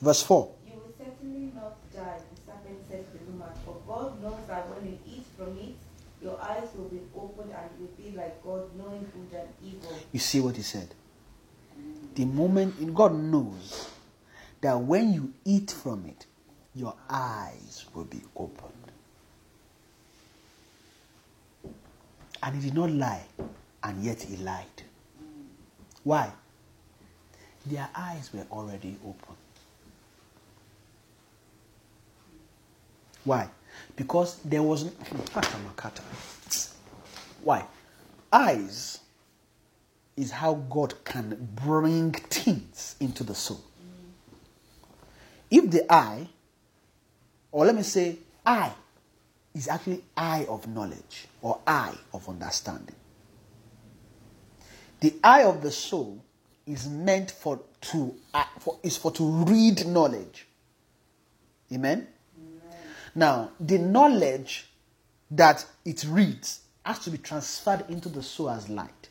[0.00, 0.54] Verse 4.
[0.66, 4.68] You will certainly not die, the serpent said to the woman, for God knows that
[4.68, 5.74] when you eat from it,
[6.22, 9.96] your eyes will be opened and you will be like God, knowing good and evil.
[10.14, 10.94] You see what he said?
[12.14, 13.90] The moment God knows
[14.60, 16.26] that when you eat from it,
[16.72, 18.70] your eyes will be opened.
[22.40, 23.24] And he did not lie,
[23.82, 24.84] and yet he lied.
[26.04, 26.32] Why?
[27.66, 29.34] Their eyes were already open.
[33.24, 33.48] Why?
[33.96, 34.84] Because there was
[37.42, 37.64] why?
[38.32, 39.00] Eyes
[40.16, 43.60] is how God can bring things into the soul.
[45.50, 46.28] If the eye,
[47.52, 48.72] or let me say, eye
[49.54, 52.96] is actually eye of knowledge or eye of understanding.
[55.00, 56.24] The eye of the soul
[56.66, 60.46] is meant for to uh, for is for to read knowledge.
[61.72, 62.06] Amen.
[63.14, 64.66] Now, the knowledge
[65.30, 69.03] that it reads has to be transferred into the soul as light.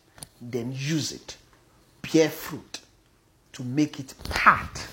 [0.49, 1.37] Then use it,
[2.01, 2.79] bear fruit
[3.53, 4.87] to make it part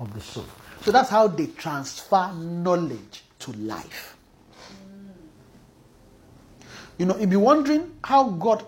[0.00, 0.46] of the soul.
[0.82, 4.16] So that's how they transfer knowledge to life.
[6.98, 8.64] You know, you'll be wondering how God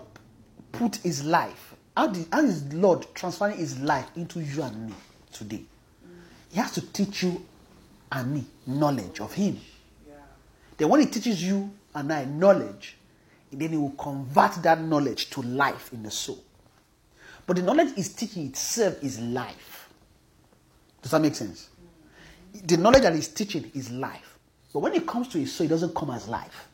[0.71, 4.93] put his life, how, did, how is Lord transferring his life into you and me
[5.31, 5.63] today?
[6.51, 7.43] He has to teach you
[8.11, 9.59] and me knowledge of him.
[10.77, 12.97] Then when he teaches you and I knowledge,
[13.51, 16.43] then he will convert that knowledge to life in the soul.
[17.45, 19.89] But the knowledge is teaching itself is life.
[21.01, 21.69] Does that make sense?
[22.65, 24.37] The knowledge that he's teaching is life.
[24.73, 26.67] But when it comes to his soul, it doesn't come as life.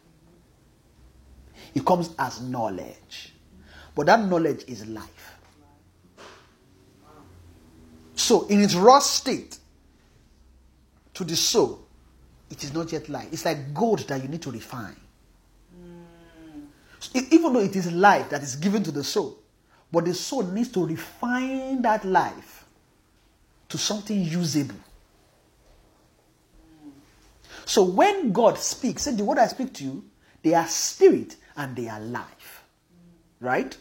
[1.75, 3.33] It comes as knowledge.
[3.95, 5.37] But that knowledge is life.
[8.15, 9.57] So, in its raw state,
[11.13, 11.85] to the soul,
[12.49, 13.27] it is not yet life.
[13.31, 14.95] It's like gold that you need to refine.
[17.13, 19.37] Even though it is life that is given to the soul,
[19.91, 22.65] but the soul needs to refine that life
[23.69, 24.75] to something usable.
[27.65, 30.03] So when God speaks, said the word I speak to you,
[30.41, 32.63] they are spirit and they are life.
[33.39, 33.77] Right?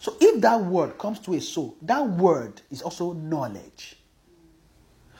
[0.00, 3.96] So if that word comes to a soul, that word is also knowledge.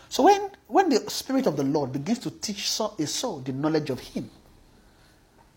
[0.08, 3.90] So when, when the Spirit of the Lord begins to teach a soul the knowledge
[3.90, 4.30] of Him,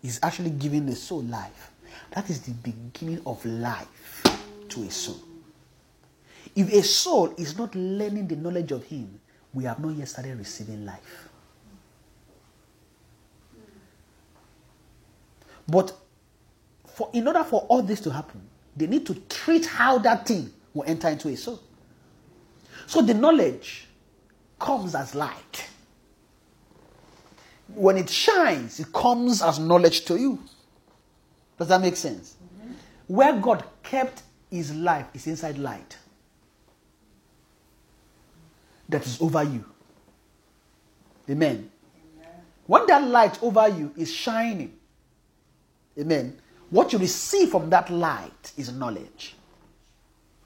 [0.02, 1.72] He's actually giving the soul life.
[2.12, 4.24] That is the beginning of life
[4.70, 5.20] to a soul.
[6.56, 9.20] If a soul is not learning the knowledge of Him,
[9.54, 11.30] we have not yet started receiving life.
[15.68, 15.96] But
[16.88, 18.42] for, in order for all this to happen,
[18.76, 21.60] they need to treat how that thing will enter into a soul.
[22.88, 23.88] So the knowledge
[24.58, 25.70] comes as light.
[27.76, 30.40] When it shines, it comes as knowledge to you.
[31.58, 32.36] Does that make sense?
[32.62, 32.74] Mm-hmm.
[33.08, 35.98] Where God kept his life, is inside light.
[38.88, 39.64] That is over you.
[41.30, 41.70] Amen.
[42.66, 44.76] When that light over you is shining,
[45.98, 46.40] amen,
[46.70, 49.36] what you receive from that light is knowledge,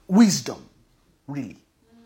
[0.08, 0.66] wisdom,
[1.26, 1.58] really.
[1.58, 2.00] Mm.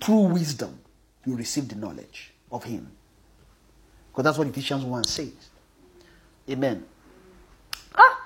[0.00, 0.78] Through wisdom,
[1.26, 2.90] you receive the knowledge of Him.
[4.10, 5.32] Because that's what Ephesians 1 says.
[6.48, 6.84] Amen.
[7.94, 8.20] Ah!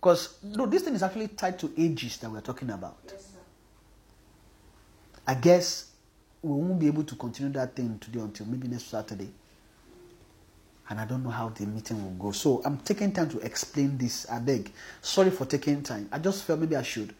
[0.00, 3.12] Because no, this thing is actually tied to ages that we're talking about.
[5.26, 5.90] I guess
[6.42, 9.30] we won't be able to continue that thing today until maybe next Saturday.
[10.88, 12.32] And I don't know how the meeting will go.
[12.32, 14.28] So I'm taking time to explain this.
[14.30, 14.72] I beg.
[15.00, 16.08] Sorry for taking time.
[16.12, 17.14] I just felt maybe I should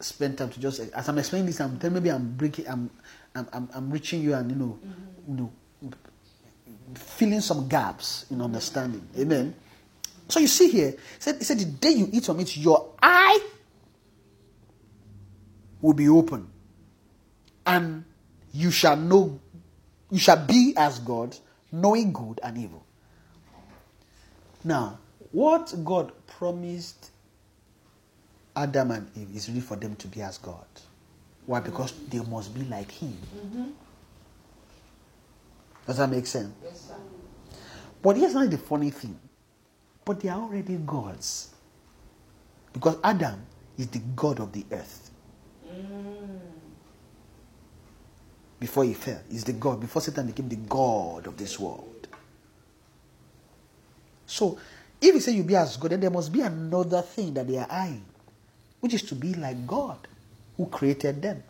[0.00, 2.90] spend time to just as I'm explaining this, I'm telling maybe I'm breaking I'm
[3.34, 4.78] I'm, I'm, I'm reaching you and you know
[5.28, 5.52] you know
[6.98, 9.06] filling some gaps in understanding.
[9.18, 9.54] Amen.
[10.28, 12.94] So you see here, he said, he said the day you eat from it, your
[13.02, 13.40] eye
[15.80, 16.48] will be open.
[17.66, 18.04] And
[18.52, 19.40] you shall know
[20.12, 21.34] you shall be as God,
[21.72, 22.84] knowing good and evil.
[24.62, 24.98] Now,
[25.32, 27.10] what God promised
[28.54, 30.66] Adam and Eve is really for them to be as God.
[31.46, 31.60] Why?
[31.60, 33.16] Because they must be like Him.
[33.34, 33.64] Mm-hmm.
[35.86, 36.54] Does that make sense?
[36.62, 36.94] Yes, sir.
[38.02, 39.18] But here's not the funny thing.
[40.04, 41.50] But they are already gods.
[42.72, 43.44] Because Adam
[43.78, 45.10] is the God of the earth.
[45.68, 46.40] Mm.
[48.58, 49.80] Before he fell, he's the God.
[49.80, 52.08] Before Satan became the God of this world.
[54.26, 54.58] So,
[55.00, 57.58] if you say you be as God, then there must be another thing that they
[57.58, 58.04] are eyeing,
[58.80, 59.98] which is to be like God
[60.56, 61.42] who created them.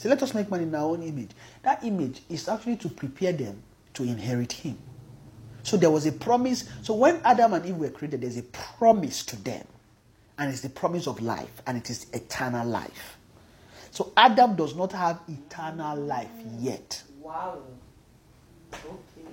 [0.00, 1.32] So let us make man in our own image.
[1.62, 3.62] That image is actually to prepare them
[3.92, 4.78] to inherit Him.
[5.62, 6.64] So there was a promise.
[6.80, 9.62] So when Adam and Eve were created, there's a promise to them.
[10.38, 13.18] And it's the promise of life, and it is eternal life.
[13.90, 17.02] So Adam does not have eternal life yet.
[17.20, 17.58] Wow.
[18.72, 19.28] Okay.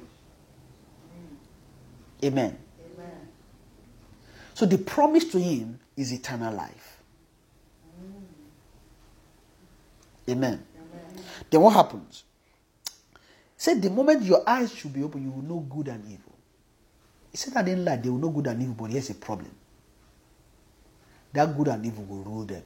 [2.25, 2.57] Amen.
[2.93, 3.27] Amen.
[4.53, 6.96] So the promise to him is eternal life.
[10.29, 10.63] Amen.
[11.49, 12.23] Then what happens?
[13.55, 16.35] Said the moment your eyes should be open, you will know good and evil.
[17.31, 19.51] He said that didn't lie, they will know good and evil, but here's a problem.
[21.33, 22.63] That good and evil will rule them.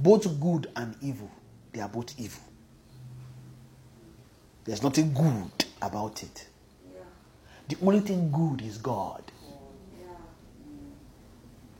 [0.00, 1.30] Both good and evil,
[1.72, 2.42] they are both evil.
[4.64, 6.46] There's nothing good about it.
[7.68, 9.22] The only thing good is God.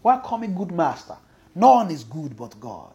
[0.02, 1.16] Why call me good master?
[1.58, 2.94] None is good but God.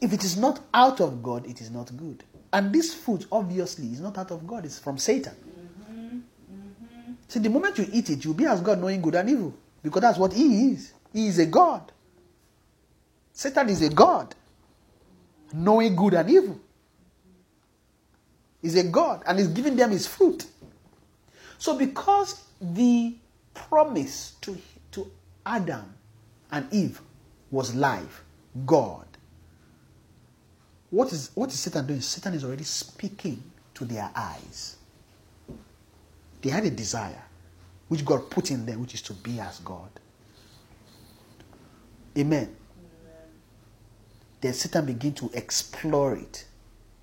[0.00, 2.24] If it is not out of God, it is not good.
[2.50, 5.34] And this food, obviously, is not out of God, it's from Satan.
[7.28, 9.54] See, the moment you eat it, you'll be as God knowing good and evil.
[9.82, 10.92] Because that's what He is.
[11.12, 11.92] He is a God.
[13.34, 14.34] Satan is a God,
[15.52, 16.58] knowing good and evil.
[18.62, 20.46] He's a God, and He's giving them His fruit.
[21.58, 23.14] So, because the
[23.52, 24.56] promise to,
[24.92, 25.10] to
[25.44, 25.92] Adam
[26.50, 27.00] and Eve
[27.50, 28.24] was life,
[28.64, 29.06] God,
[30.90, 32.00] what is, what is Satan doing?
[32.00, 33.42] Satan is already speaking
[33.74, 34.76] to their eyes.
[36.42, 37.22] They had a desire
[37.88, 39.90] which God put in them, which is to be as God.
[42.16, 42.54] Amen.
[44.40, 46.46] Then Satan began to explore it,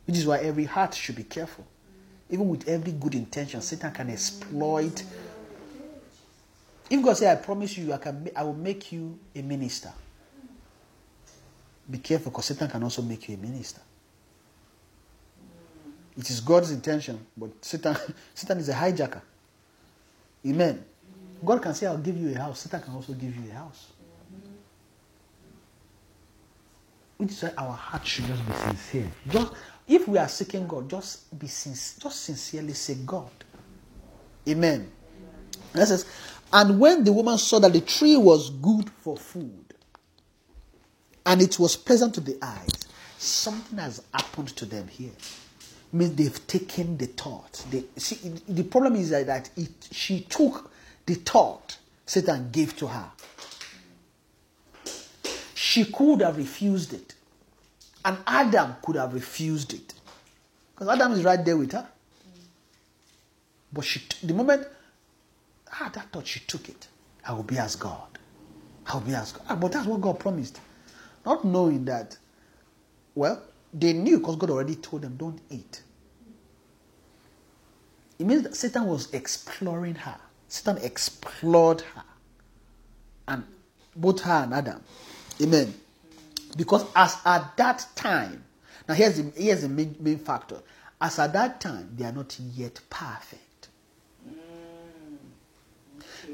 [0.06, 1.66] which is why every heart should be careful.
[2.30, 5.04] Even with every good intention, Satan can exploit.
[6.90, 9.94] If God say, "I promise you, I can, I will make you a minister,"
[11.90, 13.82] be careful because Satan can also make you a minister.
[16.18, 17.96] It is God's intention, but Satan,
[18.34, 19.22] Satan is a hijacker.
[20.46, 20.84] Amen.
[21.44, 22.62] God can say, I'll give you a house.
[22.62, 23.88] Satan can also give you a house.
[27.18, 29.12] Which is why our heart should just be sincere.
[29.30, 29.54] Just
[29.88, 33.30] if we are seeking God, just be sincere, just sincerely say God.
[34.48, 34.90] Amen.
[35.74, 36.06] It says,
[36.52, 39.63] and when the woman saw that the tree was good for food,
[41.26, 42.70] and it was pleasant to the eyes,
[43.18, 45.12] something has happened to them here.
[45.92, 47.64] Means they've taken the thought.
[47.70, 48.16] They see
[48.48, 50.72] the problem is that, that it, she took
[51.06, 53.12] the thought Satan gave to her.
[55.54, 57.14] She could have refused it,
[58.04, 59.94] and Adam could have refused it,
[60.74, 61.88] because Adam is right there with her.
[63.72, 64.68] But she, the moment,
[65.72, 66.88] ah, that thought she took it.
[67.26, 68.20] I will be as God.
[68.86, 69.44] I will be as God.
[69.50, 70.60] Ah, but that's what God promised.
[71.26, 72.18] Not knowing that,
[73.16, 73.42] well,
[73.74, 75.82] they knew because God already told them, don't eat.
[78.20, 80.18] It means that Satan was exploring her.
[80.48, 82.04] Satan explored her.
[83.28, 83.44] And
[83.96, 84.82] both her and Adam.
[85.42, 85.74] Amen.
[86.56, 88.44] Because as at that time,
[88.88, 90.60] now here's the, here's the main, main factor.
[91.02, 93.42] As at that time, they are not yet perfect.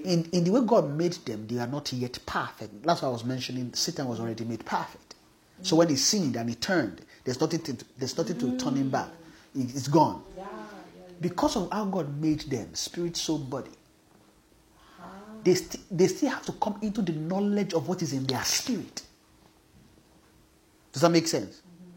[0.06, 2.84] In, in the way God made them, they are not yet perfect.
[2.84, 3.74] That's what I was mentioning.
[3.74, 5.16] Satan was already made perfect.
[5.62, 8.90] So when he sinned and he turned, there's nothing to, there's nothing to turn him
[8.90, 9.10] back.
[9.56, 10.24] It- It's gone.
[10.38, 13.72] Yeah, yeah, Because of how God made them, spirit, soul, body,
[15.44, 18.44] they, st- they still have to come into the knowledge of what is in their
[18.44, 19.02] spirit.
[20.92, 21.58] Does that make sense?
[21.58, 21.90] Mm-hmm.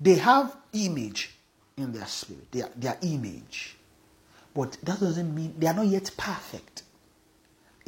[0.00, 1.30] They have image
[1.76, 3.76] in their spirit, their, their image.
[4.54, 6.82] But that doesn't mean they are not yet perfect.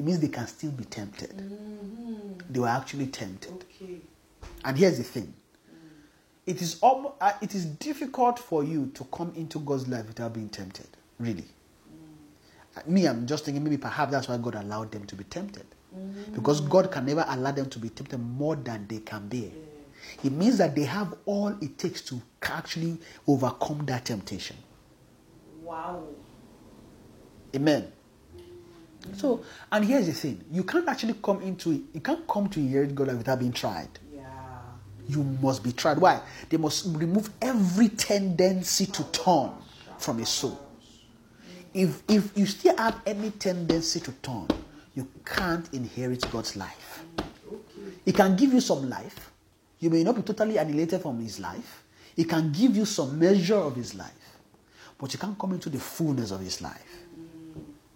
[0.01, 1.31] It means they can still be tempted.
[2.49, 3.53] They were actually tempted.
[3.53, 4.01] Okay.
[4.65, 5.35] And here's the thing.
[6.47, 10.33] It is almost, uh, it is difficult for you to come into God's life without
[10.33, 10.87] being tempted.
[11.19, 11.45] Really.
[12.75, 15.67] Uh, Me, I'm just thinking maybe perhaps that's why God allowed them to be tempted.
[16.33, 19.51] Because God can never allow them to be tempted more than they can bear.
[20.25, 22.97] It means that they have all it takes to actually
[23.29, 24.57] overcome that temptation.
[25.63, 26.05] Wow.
[27.55, 27.93] Amen.
[29.17, 31.81] So, and here's the thing: you can't actually come into it.
[31.95, 33.89] You can't come to inherit God without being tried.
[34.15, 34.23] Yeah.
[35.09, 35.99] You must be tried.
[35.99, 36.21] Why?
[36.49, 39.53] They must remove every tendency to turn
[39.99, 40.61] from a soul.
[41.73, 44.49] If if you still have any tendency to turn,
[44.95, 47.05] you can't inherit God's life.
[48.05, 49.31] He can give you some life.
[49.79, 51.85] You may not be totally annihilated from His life.
[52.17, 54.39] He can give you some measure of His life,
[54.99, 57.05] but you can't come into the fullness of His life.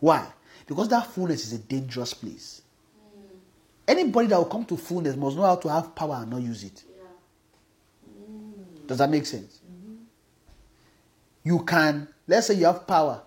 [0.01, 0.27] Why?
[0.67, 2.63] Because that fullness is a dangerous place.
[3.87, 6.65] Anybody that will come to fullness must know how to have power and not use
[6.65, 6.83] it.
[8.87, 9.61] Does that make sense?
[9.67, 9.95] Mm-hmm.
[11.43, 13.23] You can, let's say you have power.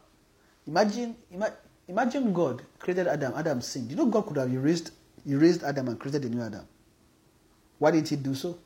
[0.68, 1.54] Imagine, ima-
[1.88, 3.34] imagine God created Adam.
[3.36, 3.90] Adam sinned.
[3.90, 4.92] You know God could have erased,
[5.28, 6.66] erased Adam and created a new Adam.
[7.80, 8.58] Why didn't He do so?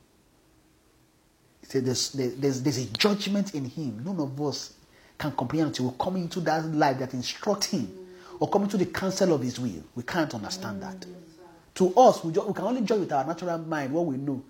[1.62, 4.02] He said there's, there's, there's a judgment in Him.
[4.04, 4.74] None of us
[5.18, 8.01] can comprehend until we come into that life that instructs Him
[8.42, 9.84] or come into the counsel of His will.
[9.96, 11.06] We can't understand that.
[11.76, 14.44] To us, we, we can only judge with our natural mind what we know.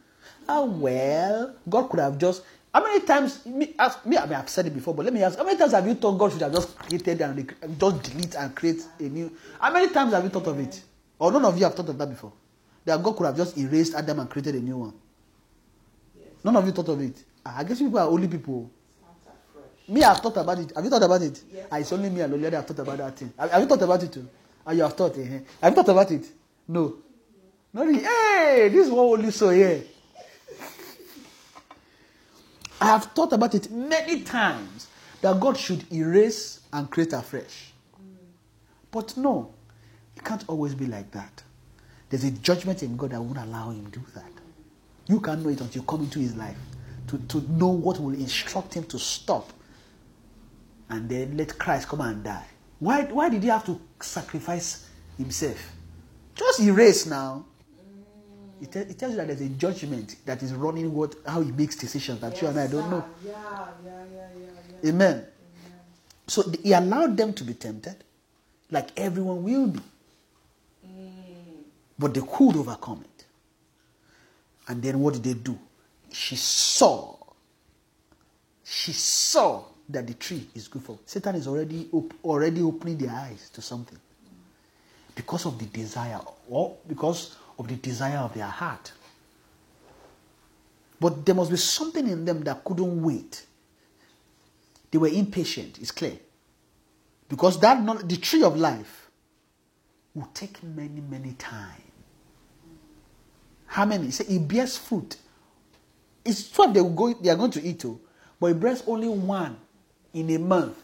[0.47, 2.41] Ah, well, God could have just.
[2.73, 5.21] How many times, me, ask, me, I mean, I've said it before, but let me
[5.21, 8.03] ask, how many times have you thought God should have just created and rec- just
[8.03, 9.29] delete and create a new?
[9.59, 10.81] How many times have you thought of it?
[11.19, 12.31] Or none of you have thought of that before?
[12.85, 14.93] That God could have just erased Adam and created a new one.
[16.45, 17.21] None of you thought of it.
[17.45, 18.71] Ah, I guess people are only people.
[19.87, 20.71] Me, I've thought about it.
[20.75, 21.41] Have you thought about it?
[21.51, 21.67] Yes.
[21.71, 23.33] Ah, it's only me and Lolita have thought about that thing.
[23.37, 24.27] Have, have you thought about it too?
[24.65, 25.17] Ah, you have thought.
[25.17, 25.39] Eh?
[25.61, 26.25] Have you thought about it?
[26.67, 26.95] No.
[27.73, 28.03] Not really.
[28.03, 29.83] Hey, this is what only so here.
[32.79, 34.87] I have thought about it many times
[35.21, 37.71] that God should erase and create afresh.
[38.91, 39.53] But no,
[40.15, 41.43] it can't always be like that.
[42.09, 44.31] There's a judgment in God that won't allow him to do that.
[45.07, 46.57] You can't know it until you come into his life
[47.07, 49.51] to, to know what will instruct him to stop
[50.91, 52.45] and then let Christ come and die.
[52.79, 54.87] Why, why did he have to sacrifice
[55.17, 55.57] himself?
[56.35, 57.45] Just erase now.
[58.61, 61.75] It, it tells you that there's a judgment that is running what how he makes
[61.75, 63.03] decisions that you and I don't know.
[63.25, 63.31] Yeah,
[63.83, 64.49] yeah, yeah, yeah,
[64.83, 64.89] yeah.
[64.89, 65.25] Amen.
[66.27, 67.95] So he allowed them to be tempted,
[68.69, 69.79] like everyone will be.
[70.87, 71.11] Mm.
[71.97, 73.25] But they could overcome it.
[74.67, 75.57] And then what did they do?
[76.11, 77.15] She saw.
[78.63, 80.99] She saw that the tree is good for.
[81.05, 83.99] Satan is already op- already opening their eyes to something
[85.15, 88.91] because of the desire, or because of the desire of their heart.
[90.99, 93.45] But there must be something in them that couldn't wait.
[94.91, 96.17] They were impatient, it's clear.
[97.27, 99.09] Because that knowl- the tree of life
[100.13, 101.81] will take many, many time.
[103.65, 104.11] How many?
[104.11, 105.15] Say it bears fruit.
[106.25, 107.99] It's twelve they will go, they are going to eat, oh,
[108.39, 109.57] but it bears only one
[110.13, 110.77] in a month.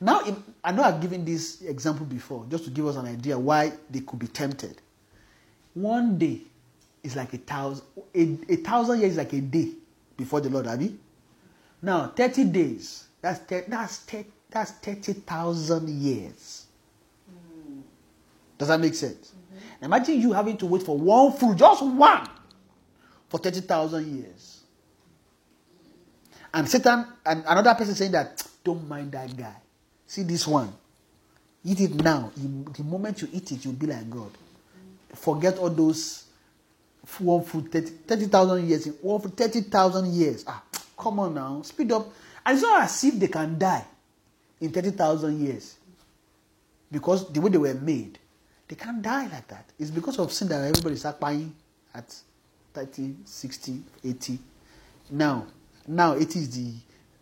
[0.00, 0.22] Now,
[0.62, 4.00] I know I've given this example before, just to give us an idea why they
[4.00, 4.80] could be tempted.
[5.74, 6.40] One day
[7.02, 7.84] is like a thousand,
[8.14, 9.70] a, a thousand years is like a day
[10.16, 10.96] before the Lord, abi.
[11.80, 16.66] Now, 30 days, that's, thir- that's, thir- that's 30,000 years.
[18.56, 19.32] Does that make sense?
[19.32, 19.84] Mm-hmm.
[19.84, 22.28] Imagine you having to wait for one fruit, just one,
[23.28, 24.53] for 30,000 years.
[26.54, 29.54] And Satan, and another person saying that, don't mind that guy.
[30.06, 30.72] See this one.
[31.64, 32.30] Eat it now.
[32.36, 34.30] The moment you eat it, you'll be like God.
[35.14, 36.24] Forget all those
[37.18, 38.86] one 30 30,000 years.
[39.02, 40.44] One fruit, 30,000 years.
[40.46, 40.62] Ah,
[40.96, 41.60] come on now.
[41.62, 42.06] Speed up.
[42.46, 43.84] And it's not as if they can die
[44.60, 45.76] in 30,000 years.
[46.90, 48.18] Because the way they were made,
[48.68, 49.66] They can't die like that.
[49.78, 51.54] It's because of sin that everybody start buying
[51.94, 52.14] at
[52.72, 54.38] 30, 60, 80.
[55.10, 55.46] Now,
[55.86, 56.72] now 80 is the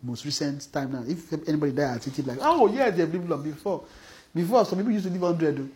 [0.01, 1.03] most recent time now.
[1.07, 3.83] If anybody die at 80, like, oh yeah, they've lived long before.
[4.33, 5.57] Before, some people used to live 100.
[5.57, 5.69] though.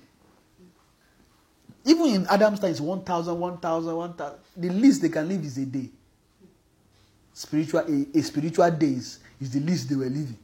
[1.85, 4.39] Even in Adam's time, it's 1,000, 1,000, 1,000.
[4.57, 5.89] The least they can live is a day.
[7.33, 10.37] Spiritual, a, a spiritual days is the least they were living.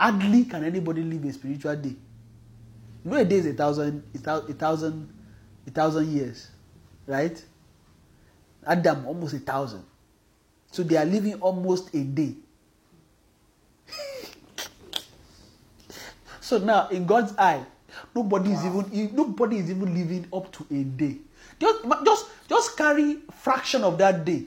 [0.00, 1.94] Hardly can anybody live a spiritual day.
[3.04, 5.08] You know, a day is a thousand, a thousand,
[5.66, 6.48] a thousand years,
[7.06, 7.40] right?
[8.66, 9.84] Adam almost a thousand.
[10.72, 12.34] So they are living almost a day.
[16.40, 17.64] so now, in God's eye,
[18.14, 21.18] nobody is even nobody is even living up to a day.
[21.60, 24.46] Just just just carry fraction of that day.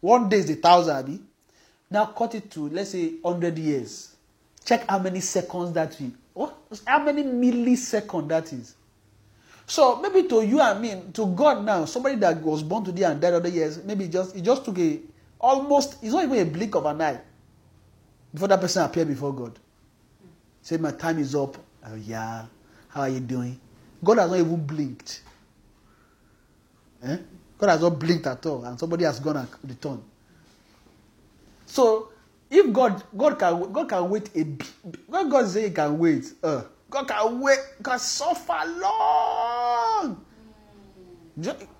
[0.00, 1.20] One day is a thousand, abi.
[1.88, 4.16] Now cut it to let's say hundred years.
[4.64, 6.10] Check how many seconds that is.
[6.34, 6.56] What?
[6.86, 8.74] How many milliseconds that is?
[9.66, 13.20] So maybe to you and me, to God now, somebody that was born today and
[13.20, 15.00] died other years, maybe just it just took a
[15.42, 17.20] almost it's not even a blink of an eye
[18.32, 19.58] before that person appeared before God.
[20.62, 21.56] Say my time is up.
[21.86, 22.46] Oh yeah.
[22.88, 23.58] How are you doing?
[24.04, 25.22] God has not even blinked.
[27.02, 27.16] Eh?
[27.58, 30.02] God has not blinked at all, and somebody has gone and returned.
[31.66, 32.10] So
[32.50, 34.44] if God God can God can wait a
[35.06, 40.24] when God say he can wait, uh, God can wait, can suffer long.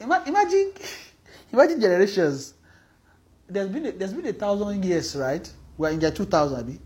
[0.01, 0.73] Imagine
[1.53, 2.55] imagine generations.
[3.53, 5.49] There's been a, there's been a thousand years, right?
[5.77, 6.81] We're in year two thousand.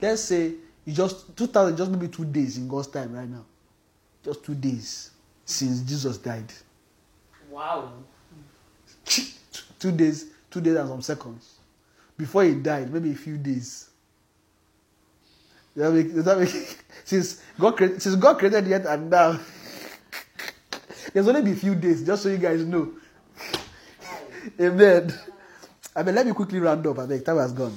[0.00, 3.44] Let's say you just two thousand, just maybe two days in God's time right now.
[4.24, 5.10] Just two days
[5.44, 6.52] since Jesus died.
[7.50, 7.92] Wow.
[9.04, 11.58] two days, two days and some seconds.
[12.16, 13.90] Before he died, maybe a few days.
[15.76, 19.38] Does that make, does that make, since God created, since God created yet and now,
[21.12, 22.92] there's only be a few days, just so you guys know.
[24.60, 25.12] Amen.
[25.96, 26.98] I mean, let me quickly round up.
[26.98, 27.76] I think time has gone.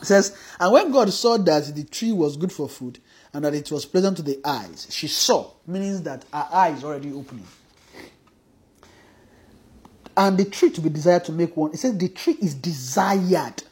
[0.00, 2.98] It says, and when God saw that the tree was good for food
[3.32, 7.12] and that it was pleasant to the eyes, she saw, meaning that her eyes already
[7.12, 7.46] opening.
[10.16, 13.62] And the tree to be desired to make one, it says the tree is desired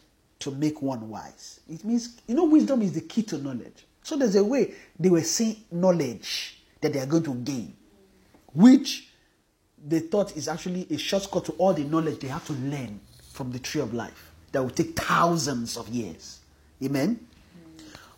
[0.41, 1.61] to make one wise.
[1.69, 3.87] It means, you know, wisdom is the key to knowledge.
[4.03, 7.75] So there's a way they were saying knowledge that they are going to gain,
[8.53, 9.09] which
[9.87, 13.01] they thought is actually a shortcut to all the knowledge they have to learn
[13.35, 16.39] from the tree of life that will take thousands of years.
[16.83, 17.19] Amen?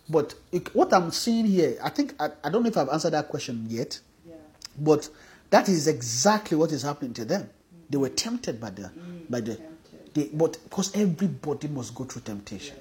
[0.08, 3.10] But it- what I'm seeing here, I think, I, I don't know if I've answered
[3.14, 4.34] that question yet, Yeah.
[4.78, 5.08] but
[5.50, 7.48] that is exactly what is happening to them.
[7.88, 9.58] They were tempted by the, mm, by the,
[10.12, 12.76] they, but because everybody must go through temptation.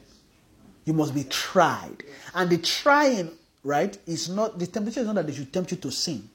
[0.84, 2.04] You must be tried.
[2.34, 3.32] And the trying,
[3.64, 6.30] right, is not, the temptation is not that they should tempt you to sin.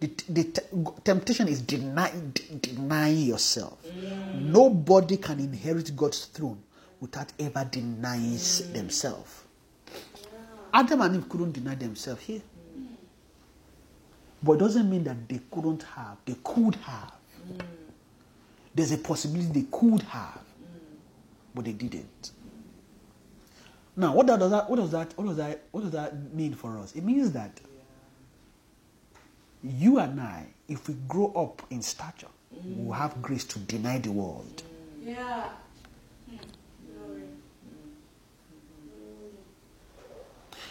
[0.00, 0.60] The, the te-
[1.04, 3.78] temptation is deny, de- denying yourself.
[4.34, 6.62] Nobody can inherit God's throne
[7.00, 8.38] without ever denying
[8.72, 9.42] themselves.
[10.72, 12.42] Adam and Eve couldn't deny themselves here.
[14.42, 16.18] But it doesn't mean that they couldn't have.
[16.26, 17.12] They could have.
[18.74, 20.40] There's a possibility they could have,
[21.54, 22.32] but they didn't.
[23.96, 26.78] Now, what does that what does that what does that what does that mean for
[26.78, 26.94] us?
[26.94, 27.58] It means that
[29.70, 34.12] you and I, if we grow up in stature, we'll have grace to deny the
[34.12, 34.62] world.
[35.02, 35.48] Yeah.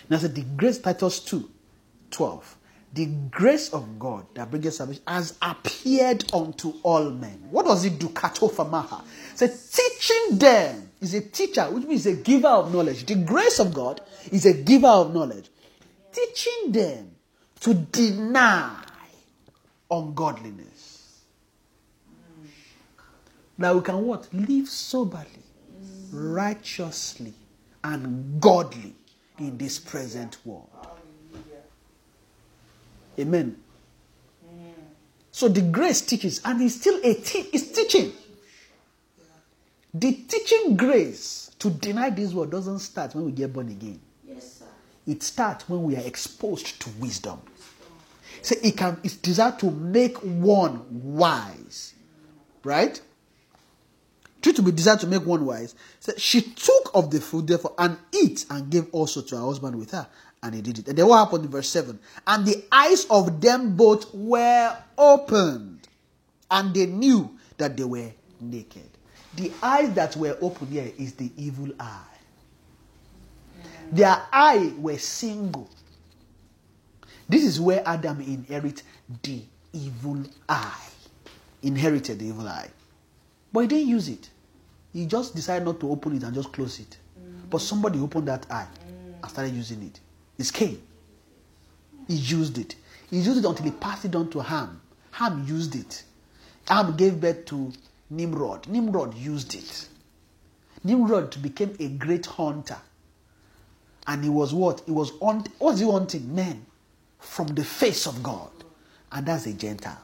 [0.10, 1.50] Now, said the grace, Titus 2
[2.12, 2.58] 12.
[2.94, 7.48] The grace of God that brings salvation has appeared unto all men.
[7.50, 8.08] What does it do?
[8.08, 9.04] Katofamaha.
[9.34, 13.06] Say teaching them is a teacher, which means a giver of knowledge.
[13.06, 14.00] The grace of God
[14.32, 15.50] is a giver of knowledge.
[16.14, 17.12] Teaching them
[17.60, 18.85] to deny
[19.90, 21.22] ungodliness.
[22.10, 22.48] Mm.
[23.58, 24.28] Now we can what?
[24.34, 26.10] Live soberly, mm.
[26.12, 27.34] righteously,
[27.84, 28.96] and godly
[29.40, 30.70] in this present world.
[33.18, 33.58] Amen.
[34.46, 34.74] Mm.
[35.32, 38.12] So the grace teaches, and it's still a te- it's teaching.
[39.94, 44.02] The teaching grace to deny this world doesn't start when we get born again.
[44.28, 44.66] Yes, sir.
[45.08, 47.40] It starts when we are exposed to wisdom.
[48.46, 51.96] So it can it's designed to make one wise.
[52.64, 53.02] Right?
[54.40, 55.74] True to be desired to make one wise.
[56.00, 59.76] So she took of the food, therefore, and eat, and gave also to her husband
[59.80, 60.06] with her.
[60.44, 60.88] And he did it.
[60.88, 61.98] And then what happened in verse 7?
[62.28, 65.88] And the eyes of them both were opened,
[66.52, 68.90] and they knew that they were naked.
[69.38, 72.04] The eyes that were open here is the evil eye.
[73.92, 75.68] Their eye were single.
[77.28, 78.84] This is where Adam inherit
[79.24, 79.42] the
[79.74, 80.88] evil eye.
[81.64, 82.70] Inherited the evil eye.
[83.52, 84.30] But he didn't use it.
[84.94, 86.98] He just decided not to open it and just close it.
[87.50, 88.68] But somebody opened that eye
[89.22, 90.00] and started using it.
[90.38, 90.82] It's Cain.
[92.08, 92.76] He used it.
[93.10, 94.82] He used it until he passed it on to Ham.
[95.12, 96.04] Ham used it.
[96.68, 97.72] Ham gave birth to
[98.10, 98.68] Nimrod.
[98.68, 99.88] Nimrod used it.
[100.84, 102.78] Nimrod became a great hunter.
[104.08, 104.82] And he was what?
[104.86, 106.34] He was on what's he hunting?
[106.34, 106.66] Men
[107.26, 108.52] from the face of God.
[109.12, 110.02] And that's a Gentile.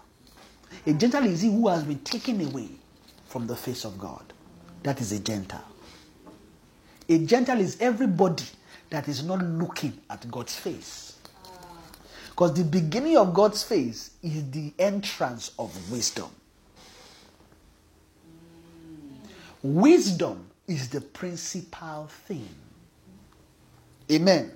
[0.85, 2.69] A Gentile is he who has been taken away
[3.27, 4.33] from the face of God.
[4.83, 5.63] That is a Gentile.
[7.07, 8.43] A Gentile is everybody
[8.89, 11.17] that is not looking at God's face.
[12.29, 16.29] Because the beginning of God's face is the entrance of wisdom.
[19.61, 22.47] Wisdom is the principal thing.
[24.11, 24.51] Amen.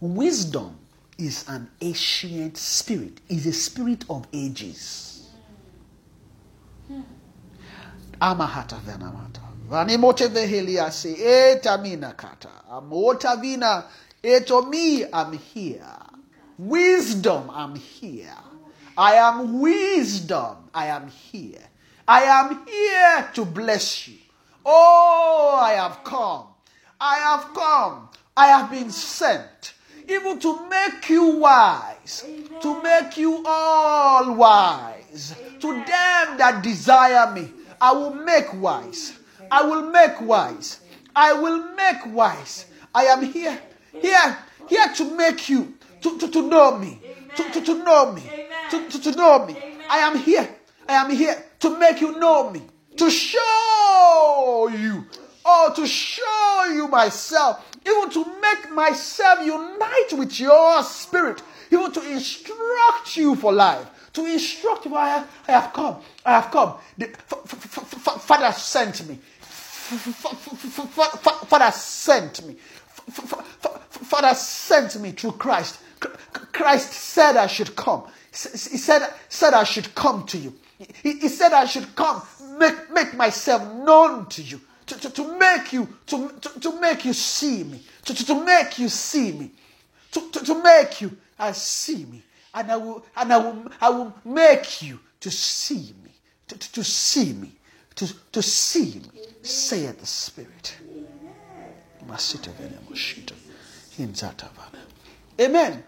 [0.00, 0.76] Wisdom
[1.18, 5.28] is an ancient spirit, is a spirit of ages.
[8.20, 9.40] Amahata venamata.
[9.68, 12.48] Vanimote vehelia se etamina kata.
[12.70, 13.84] Amota vina
[14.22, 15.84] eto me, I'm here.
[16.56, 18.34] Wisdom, I'm here.
[18.96, 21.68] I am wisdom, I am here.
[22.06, 24.18] I am here to bless you.
[24.64, 26.46] Oh, I have come.
[27.00, 28.08] I have come.
[28.36, 29.74] I have been sent
[30.08, 32.24] even to make you wise,
[32.62, 35.34] to make you all wise.
[35.60, 39.18] To them that desire me, I will make wise.
[39.50, 40.80] I will make wise.
[41.14, 42.66] I will make wise.
[42.94, 43.58] I am here,
[43.92, 44.38] here,
[44.68, 47.00] here to make you, to, to, to know me,
[47.36, 48.22] to, to, to know me,
[48.70, 49.56] to, to, to know me.
[49.90, 50.48] I am here.
[50.88, 52.62] I am here to make you know me,
[52.96, 55.04] to show you,
[55.44, 62.02] or to show you myself, even to make myself unite with your spirit, even to
[62.10, 63.86] instruct you for life.
[64.14, 66.74] To instruct you, I have, I have come, I have come.
[66.96, 69.18] The, Father sent me.
[71.46, 72.56] Father sent me.
[73.90, 75.80] Father sent me through Christ.
[76.52, 78.04] Christ said I should come.
[78.30, 78.36] He
[78.78, 80.54] said, said I should come to you.
[81.02, 82.22] He, he said I should come,
[82.58, 87.04] make, make myself known to you, to, to, to make you, to, to, to make
[87.04, 89.50] you see me, to, to, to make you see me,
[90.10, 92.22] to, to, to make you and see me.
[92.54, 96.10] And I will, and I will, I will make you to see me,
[96.48, 97.52] to, to, to see me,
[97.96, 100.76] to, to see me, saith the Spirit.
[105.40, 105.84] Amen.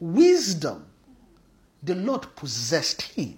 [0.00, 0.84] Wisdom,
[1.82, 3.36] the Lord possessed him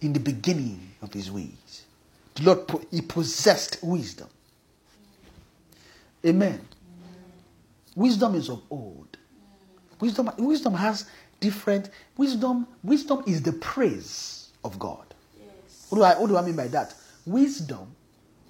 [0.00, 1.83] in the beginning of his ways.
[2.34, 4.28] The Lord, he possessed wisdom.
[6.26, 6.66] Amen.
[7.94, 9.16] Wisdom is of old.
[10.00, 11.06] Wisdom, wisdom has
[11.40, 12.66] different wisdom.
[12.82, 15.04] Wisdom is the praise of God.
[15.38, 15.86] Yes.
[15.90, 16.94] What, do I, what do I mean by that?
[17.26, 17.94] Wisdom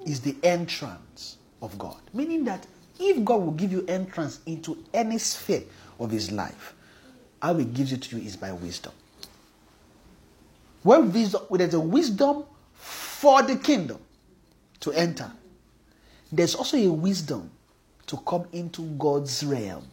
[0.07, 2.01] is the entrance of God.
[2.13, 2.67] Meaning that
[2.99, 5.65] if God will give you entrance into any sphere
[5.99, 6.75] of his life,
[7.43, 8.93] how he gives it to you is by wisdom.
[10.83, 12.45] When wisdom, there's a wisdom
[13.25, 13.99] for the kingdom
[14.81, 15.33] to enter,
[16.31, 17.51] there's also a wisdom
[18.07, 19.87] to come into God's realm.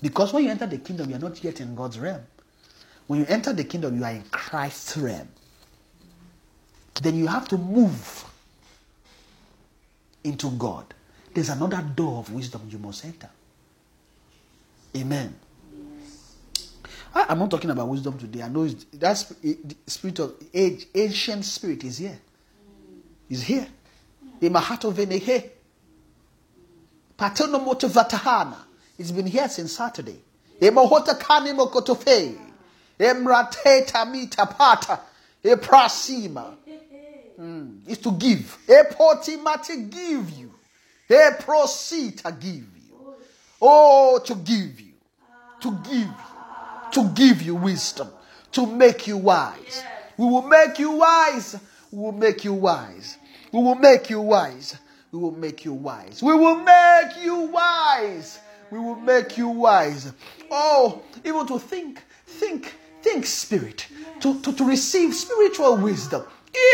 [0.00, 2.22] Because when you enter the kingdom, you're not yet in God's realm.
[3.06, 5.28] When you enter the kingdom, you are in Christ's realm.
[7.02, 8.24] Then you have to move
[10.24, 10.94] into God.
[11.34, 13.28] There's another door of wisdom you must enter.
[14.96, 15.34] Amen.
[17.16, 18.42] I, am not talking about wisdom today.
[18.42, 19.14] I know that
[19.86, 22.18] spirit of age, ancient spirit is here.
[23.30, 23.66] Is here.
[24.42, 25.48] Of Venehe.
[27.16, 28.56] Paterno motivatahana.
[28.98, 30.18] It's been here since Saturday.
[30.60, 32.36] Emohota kani mokotofe.
[33.00, 35.00] Emrate tamita pata.
[35.42, 36.54] Eprasima.
[37.40, 37.88] Mm.
[37.88, 38.58] Is to give.
[38.68, 40.52] Epotima to give you.
[41.08, 43.14] Eprosi to give you.
[43.62, 44.92] Oh, to give you.
[45.60, 46.25] To give you
[46.96, 48.08] to give you wisdom,
[48.52, 49.84] to make you wise.
[50.16, 51.60] We will make you wise.
[51.92, 53.18] We will make you wise.
[53.52, 54.78] We will make you wise.
[55.12, 56.22] We will make you wise.
[56.22, 58.40] We will make you wise.
[58.70, 60.10] We will make you wise.
[60.50, 63.86] Oh, even to think, think, think spirit,
[64.20, 66.24] to, to, to receive spiritual wisdom,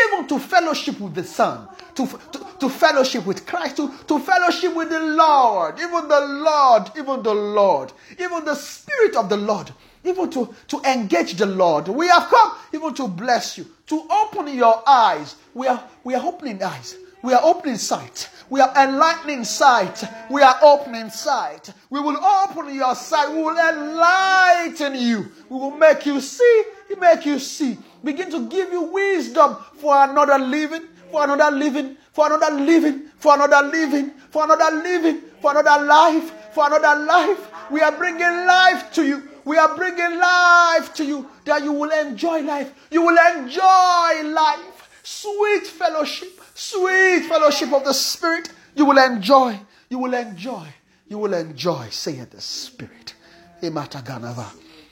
[0.06, 4.72] even to fellowship with the Son, to, to, to fellowship with Christ, to, to fellowship
[4.72, 9.72] with the Lord, even the Lord, even the Lord, even the Spirit of the Lord
[10.04, 11.88] even to, to engage the Lord.
[11.88, 15.36] We have come even to bless you, to open your eyes.
[15.54, 16.96] We are, we are opening eyes.
[17.22, 18.28] We are opening sight.
[18.50, 20.02] We are enlightening sight.
[20.28, 21.72] We are opening sight.
[21.88, 23.30] We will open your sight.
[23.30, 25.30] We will enlighten you.
[25.48, 26.64] We will make you see.
[26.98, 27.78] Make you see.
[28.04, 33.34] Begin to give you wisdom for another living, for another living, for another living, for
[33.34, 37.48] another living, for another living, for another life, for another life.
[37.70, 39.31] We are bringing life to you.
[39.44, 42.72] We are bringing life to you that you will enjoy life.
[42.90, 45.00] You will enjoy life.
[45.02, 48.50] Sweet fellowship, sweet fellowship of the Spirit.
[48.76, 49.58] You will enjoy.
[49.88, 50.68] You will enjoy.
[51.08, 53.14] You will enjoy, saith the Spirit.
[53.60, 54.46] Emataganava.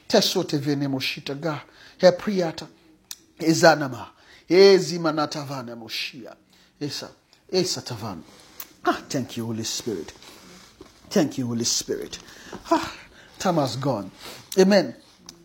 [0.09, 1.61] Tesote venemoshitaga.
[1.99, 2.67] Hepriata.
[3.39, 4.09] Ezanama.
[4.49, 6.35] Ezimanatavana moshia.
[6.81, 7.09] Esa.
[7.53, 8.23] Esa tavan.
[8.85, 10.13] Ah, thank you, Holy Spirit.
[11.09, 12.19] Thank you, Holy Spirit.
[12.71, 12.93] Ah,
[13.39, 14.11] time has gone.
[14.59, 14.95] Amen.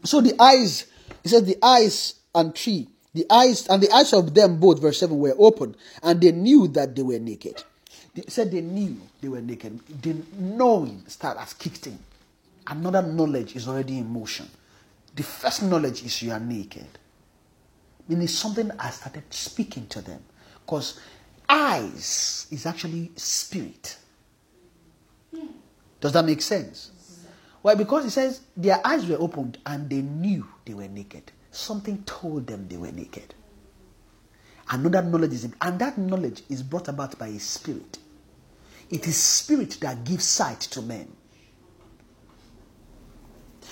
[0.04, 0.86] So the eyes,
[1.24, 5.00] he says, the eyes and tree, the eyes and the eyes of them both, verse
[5.00, 7.64] 7, were open, and they knew that they were naked.
[8.14, 9.80] They said they knew they were naked.
[10.02, 12.00] The knowing start has kicked in.
[12.68, 14.50] Another knowledge is already in motion.
[15.16, 16.88] The first knowledge is you are naked.
[18.08, 20.22] Meaning something has started speaking to them.
[20.66, 21.00] Because
[21.48, 23.98] eyes is actually spirit.
[26.00, 26.92] Does that make sense?
[27.66, 31.32] Well, because it says their eyes were opened and they knew they were naked.
[31.50, 33.34] Something told them they were naked.
[34.70, 37.98] Another knowledge is, and that knowledge is brought about by a spirit.
[38.92, 41.12] It is spirit that gives sight to men.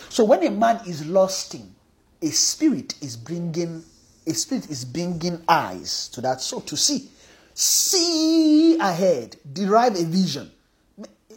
[0.10, 1.76] So when a man is lusting,
[2.20, 3.84] a spirit is bringing
[4.26, 7.12] a spirit is bringing eyes to that soul to see,
[7.54, 10.50] see ahead, derive a vision.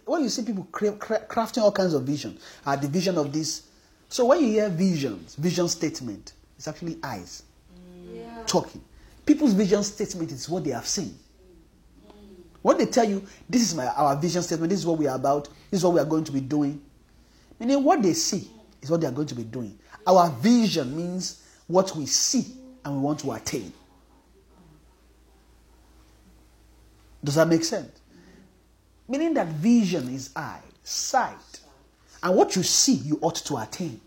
[0.07, 3.65] When you see people crafting all kinds of vision, uh, the vision of this.
[4.09, 7.43] So when you hear visions, vision statement, it's actually eyes
[8.15, 8.45] yeah.
[8.47, 8.83] talking.
[9.27, 11.19] People's vision statement is what they have seen.
[12.63, 15.17] When they tell you, this is my our vision statement, this is what we are
[15.17, 16.81] about, this is what we are going to be doing,
[17.59, 18.49] meaning what they see
[18.81, 19.77] is what they are going to be doing.
[20.07, 22.47] Our vision means what we see
[22.85, 23.73] and we want to attain.
[27.25, 27.91] Does that make sense?
[29.09, 31.61] Meaning that vision is eye, sight.
[32.23, 34.01] And what you see, you ought to attain.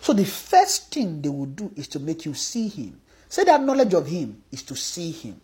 [0.00, 3.00] So the first thing they will do is to make you see him.
[3.28, 5.40] Say that knowledge of him is to see him.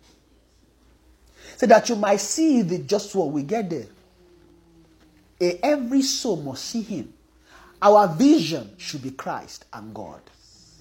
[1.57, 3.33] So that you might see the just one.
[3.33, 3.87] We get there.
[5.63, 7.13] Every soul must see him.
[7.81, 10.21] Our vision should be Christ and God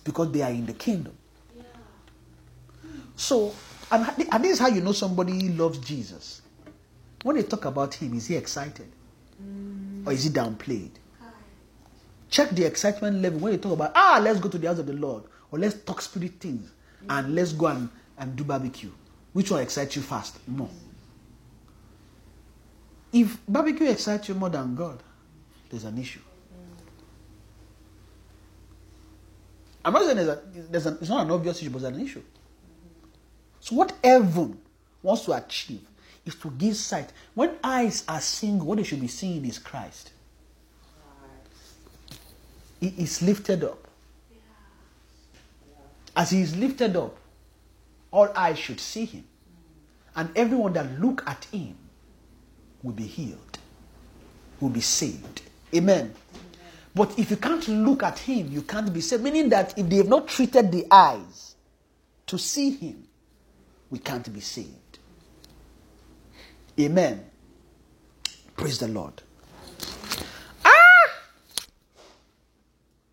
[0.04, 1.16] because they are in the kingdom.
[3.16, 3.54] So,
[3.92, 6.42] and, and this is how you know somebody loves Jesus.
[7.24, 8.88] When they talk about him, is he excited?
[10.06, 10.92] Or is he downplayed?
[12.30, 14.86] Check the excitement level when you talk about, ah, let's go to the house of
[14.86, 16.70] the Lord, or let's talk spirit things,
[17.10, 18.92] and let's go and, and do barbecue.
[19.34, 20.38] Which one excites you fast?
[20.48, 20.70] More.
[23.14, 25.02] If barbecue excites you more than God,
[25.70, 26.20] there's an issue.
[29.86, 32.22] I'm not saying there's, a, there's it's not an obvious issue, but there's an issue.
[33.68, 34.58] So what heaven
[35.04, 35.82] wants to achieve
[36.26, 37.12] is to give sight.
[37.34, 40.14] When eyes are seeing, what they should be seeing is Christ.
[42.80, 43.86] He is lifted up.
[46.16, 47.18] As he is lifted up,
[48.10, 49.26] all eyes should see him.
[50.16, 51.76] And everyone that look at him
[52.82, 53.58] will be healed,
[54.62, 55.42] will be saved.
[55.76, 56.14] Amen.
[56.96, 59.24] But if you can't look at him, you can't be saved.
[59.24, 61.56] Meaning that if they have not treated the eyes
[62.28, 63.07] to see him,
[63.90, 65.00] we can't be saved.
[66.80, 67.26] Amen.
[68.56, 69.22] Praise the Lord.
[70.66, 71.10] Ah!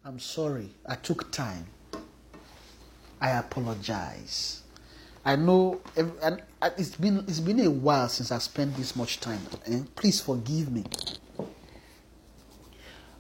[0.05, 0.71] I'm sorry.
[0.87, 1.67] I took time.
[3.21, 4.63] I apologize.
[5.25, 6.43] I know, and
[6.77, 9.41] it's been it's been a while since I spent this much time.
[9.67, 9.81] Eh?
[9.97, 10.85] Please forgive me.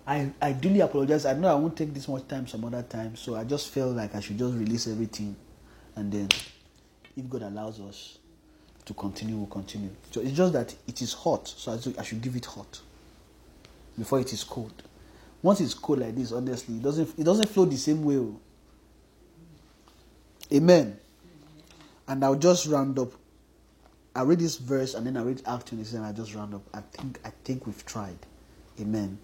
[0.06, 1.24] I, I duly apologize.
[1.24, 3.96] I know I won't take this much time some other time, so I just felt
[3.96, 5.34] like I should just release everything,
[5.96, 6.28] and then,
[7.16, 8.18] if God allows us
[8.84, 9.90] to continue, we'll continue.
[10.10, 12.80] So it's just that it is hot, so I should give it hot
[13.98, 14.82] before it is cold.
[15.42, 18.16] Once it's cold like this, honestly, it doesn't it doesn't flow the same way.
[18.16, 18.40] Oh.
[20.52, 20.98] Amen.
[22.06, 23.12] And I'll just round up.
[24.16, 26.62] I read this verse and then I read Act 26 and I just round up.
[26.72, 28.18] I think I think we've tried.
[28.80, 29.18] Amen.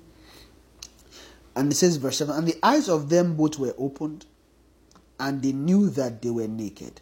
[1.56, 4.26] And it says, verse 7 And the eyes of them both were opened,
[5.18, 7.00] and they knew that they were naked,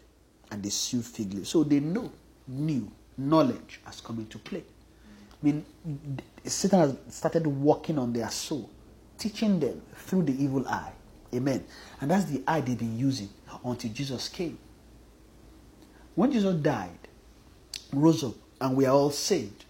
[0.51, 1.49] and they sewed fig leaves.
[1.49, 2.11] So they know,
[2.47, 4.63] knew, knowledge has come into play.
[5.41, 5.65] I mean,
[6.43, 8.69] Satan has started working on their soul,
[9.17, 10.91] teaching them through the evil eye.
[11.33, 11.63] Amen.
[12.01, 13.29] And that's the eye they've been using
[13.63, 14.57] until Jesus came.
[16.15, 16.97] When Jesus died,
[17.93, 19.65] rose up, and we are all saved,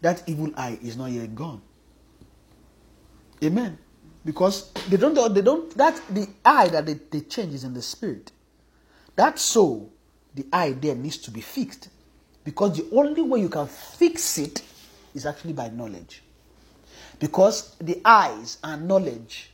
[0.00, 1.60] that evil eye is not yet gone.
[3.42, 3.76] Amen.
[4.24, 7.82] Because they don't, they don't, that the eye that they, they change is in the
[7.82, 8.32] spirit.
[9.16, 9.92] That soul,
[10.34, 11.88] the eye there needs to be fixed.
[12.42, 14.62] Because the only way you can fix it
[15.14, 16.22] is actually by knowledge.
[17.18, 19.50] Because the eyes and knowledge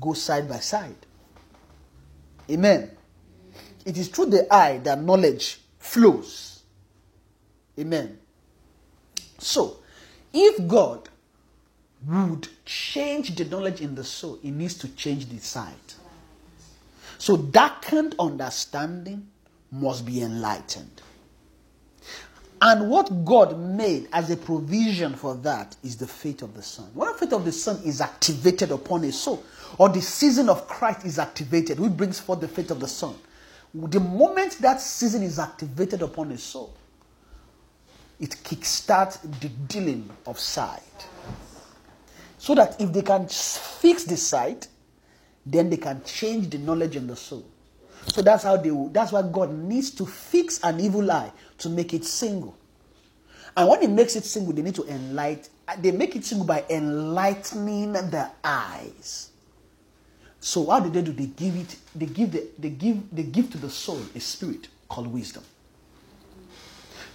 [0.00, 0.94] go side by side.
[2.50, 2.90] Amen.
[3.84, 6.62] It is through the eye that knowledge flows.
[7.78, 8.18] Amen.
[9.38, 9.78] So,
[10.32, 11.08] if God
[12.06, 15.94] would change the knowledge in the soul, it needs to change the sight.
[17.18, 19.31] So, darkened understanding
[19.72, 21.02] must be enlightened.
[22.60, 26.88] And what God made as a provision for that is the faith of the Son.
[26.94, 29.42] When the faith of the Son is activated upon a soul,
[29.78, 33.16] or the season of Christ is activated, which brings forth the faith of the Son.
[33.74, 36.76] The moment that season is activated upon a soul,
[38.20, 41.08] it kickstarts the dealing of sight.
[42.38, 44.68] So that if they can fix the sight,
[45.44, 47.44] then they can change the knowledge in the soul.
[48.08, 51.94] So that's how they that's why God needs to fix an evil eye to make
[51.94, 52.56] it single.
[53.56, 56.64] And when he makes it single, they need to enlighten they make it single by
[56.68, 59.30] enlightening the eyes.
[60.40, 61.12] So how do they do?
[61.12, 64.68] They give it, they give the, they give they give to the soul a spirit
[64.88, 65.44] called wisdom.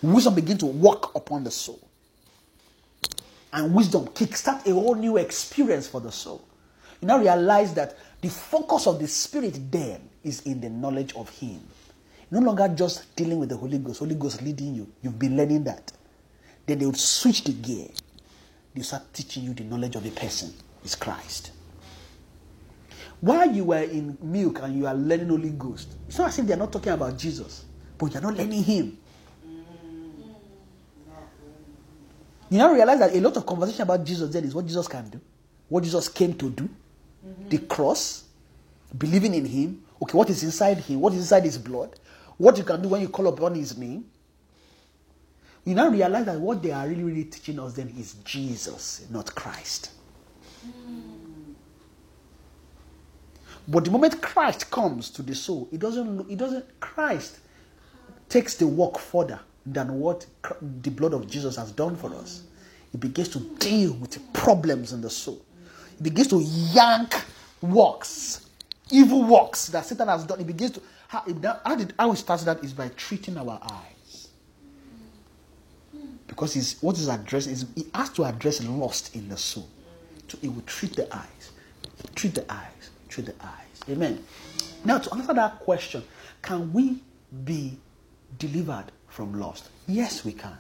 [0.01, 1.79] Wisdom begin to walk upon the soul.
[3.51, 6.47] And wisdom kickstart a whole new experience for the soul.
[7.01, 11.29] You now realize that the focus of the spirit then is in the knowledge of
[11.29, 11.61] him.
[12.29, 14.87] No longer just dealing with the Holy Ghost, Holy Ghost leading you.
[15.01, 15.91] You've been learning that.
[16.65, 17.87] Then they would switch the gear.
[18.75, 21.51] They start teaching you the knowledge of the person is Christ.
[23.21, 26.45] While you were in milk and you are learning Holy Ghost, it's not as if
[26.45, 27.65] they're not talking about Jesus,
[27.97, 28.97] but you're not learning Him.
[32.49, 35.09] You now realize that a lot of conversation about Jesus then is what Jesus can
[35.09, 35.19] do,
[35.67, 36.69] what Jesus came to do,
[37.49, 38.25] the cross,
[38.97, 39.83] believing in Him.
[40.01, 40.99] Okay, what is inside Him?
[40.99, 41.99] What is inside His blood?
[42.37, 44.05] What you can do when you call upon His name.
[45.65, 49.33] You now realize that what they are really, really teaching us then is Jesus, not
[49.35, 49.91] Christ.
[50.65, 51.17] Mm.
[53.67, 57.39] But the moment Christ comes to the soul, it doesn't, it doesn't, Christ
[58.29, 60.25] takes the work further than what
[60.81, 62.43] the blood of Jesus has done for us.
[62.93, 65.41] It begins to deal with the problems in the soul.
[66.01, 67.13] Begins to yank
[67.61, 68.47] works,
[68.91, 70.39] evil works that Satan has done.
[70.39, 71.23] It begins to, how,
[71.65, 74.27] how, did, how it starts that is by treating our eyes.
[76.27, 79.67] Because he's, what is addressing is he has to address lust in the soul.
[80.27, 81.51] So he will treat the eyes,
[82.15, 82.71] treat the eyes
[83.09, 83.81] Treat the eyes.
[83.89, 84.23] Amen.
[84.83, 86.03] Now, to answer that question,
[86.41, 87.01] can we
[87.43, 87.77] be
[88.37, 89.69] delivered from lust?
[89.87, 90.57] Yes, we can.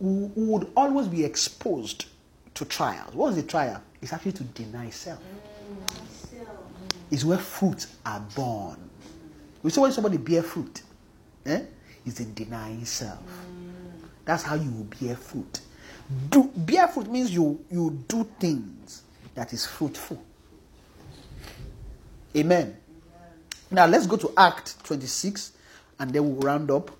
[0.00, 2.06] Would always be exposed
[2.54, 3.14] to trials.
[3.14, 3.82] What is the trial?
[4.00, 5.20] It's actually to deny self.
[7.10, 8.76] It's where fruits are born.
[9.62, 10.82] We say when somebody bear fruit,
[11.46, 11.62] eh?
[12.06, 13.22] It's in denying self.
[14.24, 15.60] That's how you bear fruit.
[16.30, 19.02] Do bear fruit means you you do things
[19.34, 20.22] that is fruitful.
[22.36, 22.76] Amen.
[23.70, 25.52] Now let's go to Act 26
[25.98, 26.90] and then we'll round up.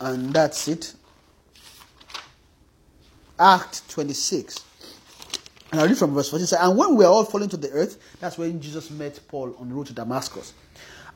[0.00, 0.94] And that's it.
[3.38, 4.64] Act 26.
[5.70, 6.58] And I'll read from verse 14.
[6.60, 9.68] And when we were all falling to the earth, that's when Jesus met Paul on
[9.68, 10.54] the road to Damascus.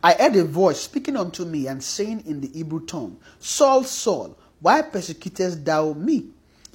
[0.03, 4.37] I heard a voice speaking unto me and saying in the Hebrew tongue, Saul, Saul,
[4.61, 6.31] why persecutest thou me?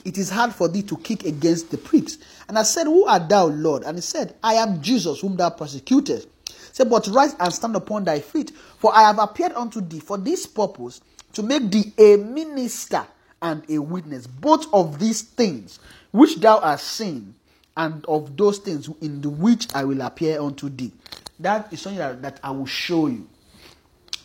[0.08, 2.17] it is hard for thee to kick against the pricks.
[2.48, 3.84] And I said, Who art thou, Lord?
[3.84, 6.30] And he said, I am Jesus, whom thou persecutest.
[6.72, 10.17] Said, But rise and stand upon thy feet, for I have appeared unto thee for
[10.17, 11.01] this purpose,
[11.34, 13.06] to make thee a minister
[13.41, 15.80] and a witness, both of these things
[16.11, 17.35] which thou hast seen,
[17.75, 20.91] and of those things in the which I will appear unto thee.
[21.40, 23.27] That is something that, that I will show you.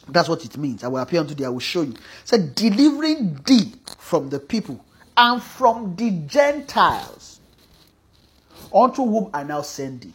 [0.09, 0.83] That's what it means.
[0.83, 1.95] I will appear unto thee, I will show you.
[2.25, 4.83] So delivering thee from the people
[5.17, 7.41] and from the Gentiles,
[8.75, 10.15] unto whom I now send thee.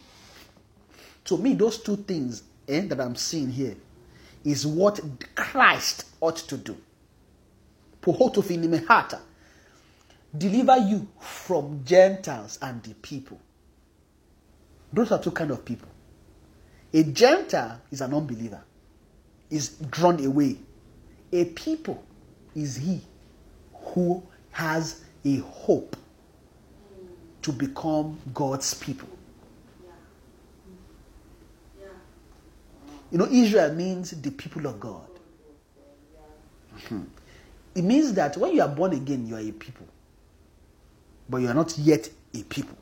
[1.26, 3.76] To me, those two things eh, that I'm seeing here
[4.44, 5.00] is what
[5.36, 6.76] Christ ought to do.
[10.38, 13.40] Deliver you from Gentiles and the people.
[14.94, 15.90] Those are two kind of people.
[16.94, 18.62] A Gentile is an unbeliever,
[19.50, 20.58] is drawn away.
[21.32, 22.04] A people
[22.56, 23.02] is he
[23.74, 25.96] who has a hope
[27.42, 29.10] to become God's people.
[33.12, 35.08] You know, Israel means the people of God.
[36.76, 37.06] Mhm.
[37.78, 39.86] It means that when you are born again, you are a people,
[41.30, 42.76] but you are not yet a people.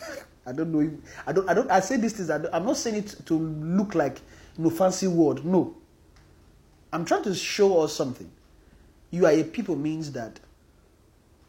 [0.46, 0.80] I don't know.
[0.80, 0.92] If,
[1.26, 1.48] I don't.
[1.50, 1.70] I don't.
[1.70, 2.30] I say these things.
[2.30, 4.22] I am not saying it to look like
[4.56, 5.44] you know fancy word.
[5.44, 5.76] No.
[6.90, 8.30] I'm trying to show us something.
[9.10, 10.40] You are a people means that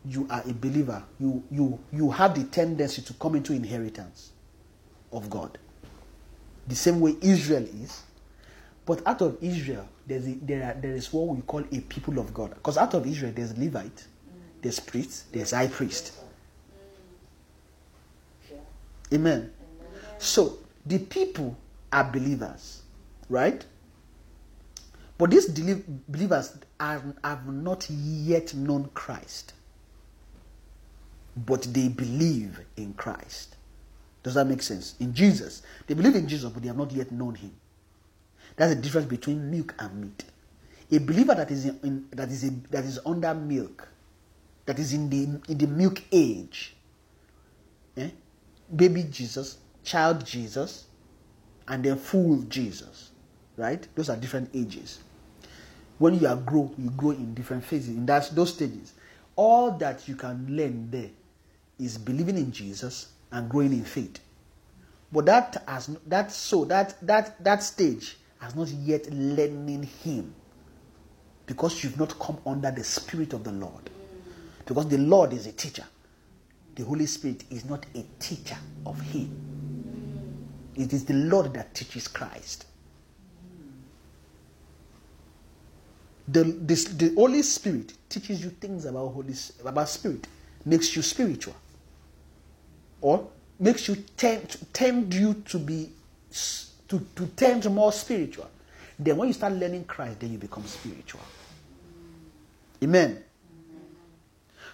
[0.03, 1.01] you are a believer.
[1.17, 4.31] You you you have the tendency to come into inheritance
[5.13, 5.57] of God.
[6.67, 8.03] The same way Israel is.
[8.85, 12.19] But out of Israel, there's a, there, are, there is what we call a people
[12.19, 12.49] of God.
[12.51, 14.05] Because out of Israel, there's Levite,
[14.61, 16.13] there's priest, there's high priest.
[19.13, 19.51] Amen.
[20.17, 21.57] So the people
[21.91, 22.81] are believers,
[23.29, 23.63] right?
[25.17, 29.53] But these believers are, have not yet known Christ,
[31.35, 33.55] but they believe in Christ.
[34.23, 34.95] Does that make sense?
[34.99, 37.51] In Jesus, they believe in Jesus, but they have not yet known Him.
[38.61, 40.23] That's the difference between milk and meat.
[40.91, 43.87] A believer that is in, in- that is a, that is under milk,
[44.67, 46.75] that is in the in the milk age,
[47.97, 48.09] eh?
[48.75, 50.85] baby Jesus, child Jesus,
[51.67, 53.09] and then full Jesus,
[53.57, 53.87] right?
[53.95, 54.99] Those are different ages.
[55.97, 57.89] When you are grow, you grow in different phases.
[57.89, 58.93] In that those stages,
[59.35, 61.09] all that you can learn there
[61.79, 64.19] is believing in Jesus and growing in faith.
[65.11, 70.33] But that has that so that that that stage has not yet learning Him,
[71.45, 73.89] because you've not come under the Spirit of the Lord.
[74.65, 75.85] Because the Lord is a teacher.
[76.75, 79.51] The Holy Spirit is not a teacher of Him.
[80.75, 82.65] It is the Lord that teaches Christ.
[86.27, 89.33] The, this, the Holy Spirit teaches you things about Holy
[89.65, 90.27] about Spirit,
[90.65, 91.55] makes you spiritual,
[93.01, 93.27] or
[93.59, 95.89] makes you tend tend you to be
[96.91, 98.49] to, to tend more spiritual.
[98.99, 101.21] Then when you start learning Christ, then you become spiritual.
[102.83, 103.23] Amen.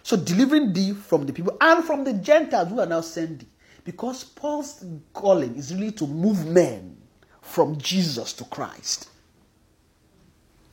[0.01, 3.47] So delivering thee from the people and from the Gentiles who are now sent thee.
[3.83, 6.97] Because Paul's calling is really to move men
[7.41, 9.09] from Jesus to Christ.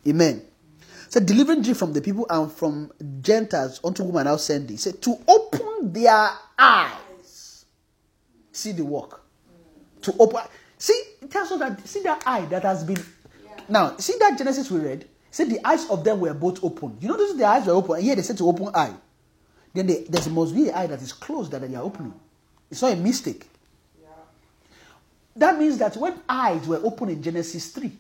[0.09, 0.43] Amen.
[1.11, 2.91] So delivering thee from the people and from
[3.21, 4.77] Gentiles unto whom I now send thee.
[4.77, 7.67] Say to open their eyes.
[8.51, 9.21] See the work.
[10.03, 10.41] To open
[10.85, 13.03] see it tells us that see that eye that has been
[13.69, 15.09] now see that Genesis we read.
[15.31, 16.97] Say the eyes of them were both open.
[17.01, 18.01] You notice the eyes were open.
[18.01, 18.95] Here they said to open eye.
[19.73, 22.15] Then they, there must be an eye that is closed that they are opening.
[22.71, 23.45] It's not a mistake.
[24.01, 24.09] Yeah.
[25.35, 27.91] That means that when eyes were open in Genesis 3,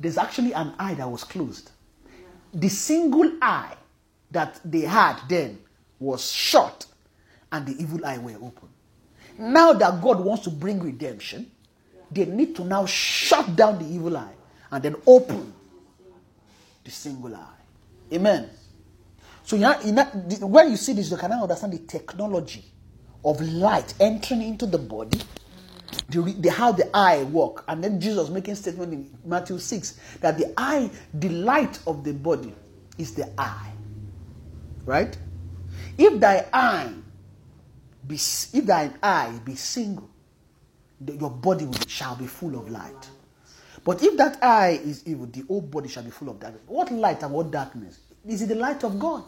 [0.00, 1.70] there's actually an eye that was closed.
[2.52, 3.76] The single eye
[4.32, 5.60] that they had then
[6.00, 6.86] was shut,
[7.52, 8.68] and the evil eye were open.
[9.38, 11.52] Now that God wants to bring redemption,
[12.12, 14.34] they need to now shut down the evil eye
[14.70, 15.52] and then open
[16.84, 17.60] the single eye.
[18.12, 18.50] Amen.
[19.44, 20.04] So you know,
[20.46, 22.64] when you see this, you can now understand the technology
[23.24, 25.20] of light entering into the body,
[26.08, 30.38] the, the how the eye work, and then Jesus making statement in Matthew six that
[30.38, 32.54] the eye, the light of the body,
[32.98, 33.72] is the eye.
[34.84, 35.16] Right?
[35.98, 36.92] If thy eye
[38.06, 40.10] be if thine eye be single,
[41.06, 43.08] your body shall be full of light.
[43.84, 46.62] But if that eye is evil, the whole body shall be full of darkness.
[46.66, 47.98] What light and what darkness?
[48.26, 49.24] Is it the light of God.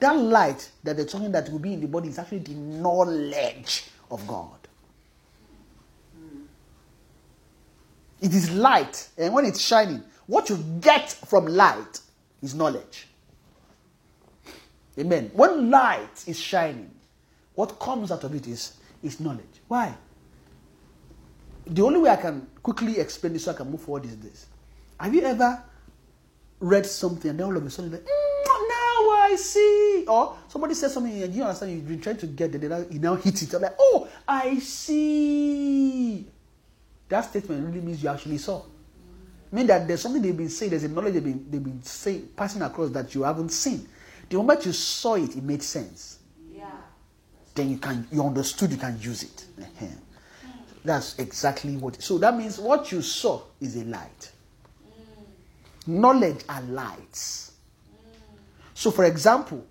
[0.00, 3.84] That light that they're talking that will be in the body is actually the knowledge
[4.10, 4.58] of God.
[8.20, 12.00] It is light, and when it's shining, what you get from light
[12.42, 13.06] is knowledge.
[14.98, 15.30] Amen.
[15.34, 16.90] When light is shining,
[17.54, 19.60] what comes out of it is, is knowledge.
[19.68, 19.94] Why?
[21.66, 24.46] The only way I can quickly explain this so I can move forward is this.
[25.00, 25.62] Have you ever
[26.60, 30.04] read something and then all of a sudden you're like, "Mm, now I see?
[30.06, 32.84] Or somebody says something and you understand you've been trying to get it, then now-
[32.90, 33.52] you now hit it.
[33.54, 36.26] I'm like, oh, I see.
[37.08, 38.62] That statement really means you actually saw.
[39.52, 42.28] mean that there's something they've been saying, there's a knowledge they've been, they've been saying,
[42.36, 43.86] passing across that you haven't seen.
[44.28, 46.18] The moment you saw it, it made sense.
[46.52, 46.70] Yeah.
[47.54, 49.44] Then you can, you understood, you can use it.
[49.60, 49.96] Ehen.
[50.84, 52.02] That's exactly what.
[52.02, 54.32] So that means what you saw is a light.
[55.86, 57.52] Knowledge are lights.
[58.74, 59.64] So, for example,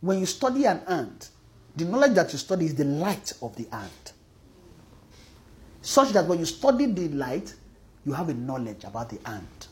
[0.00, 1.30] when you study an ant,
[1.76, 4.12] the knowledge that you study is the light of the ant.
[5.80, 7.54] Such that when you study the light,
[8.04, 9.68] you have a knowledge about the ant.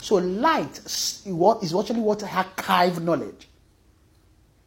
[0.00, 3.48] So, light is actually what archive knowledge.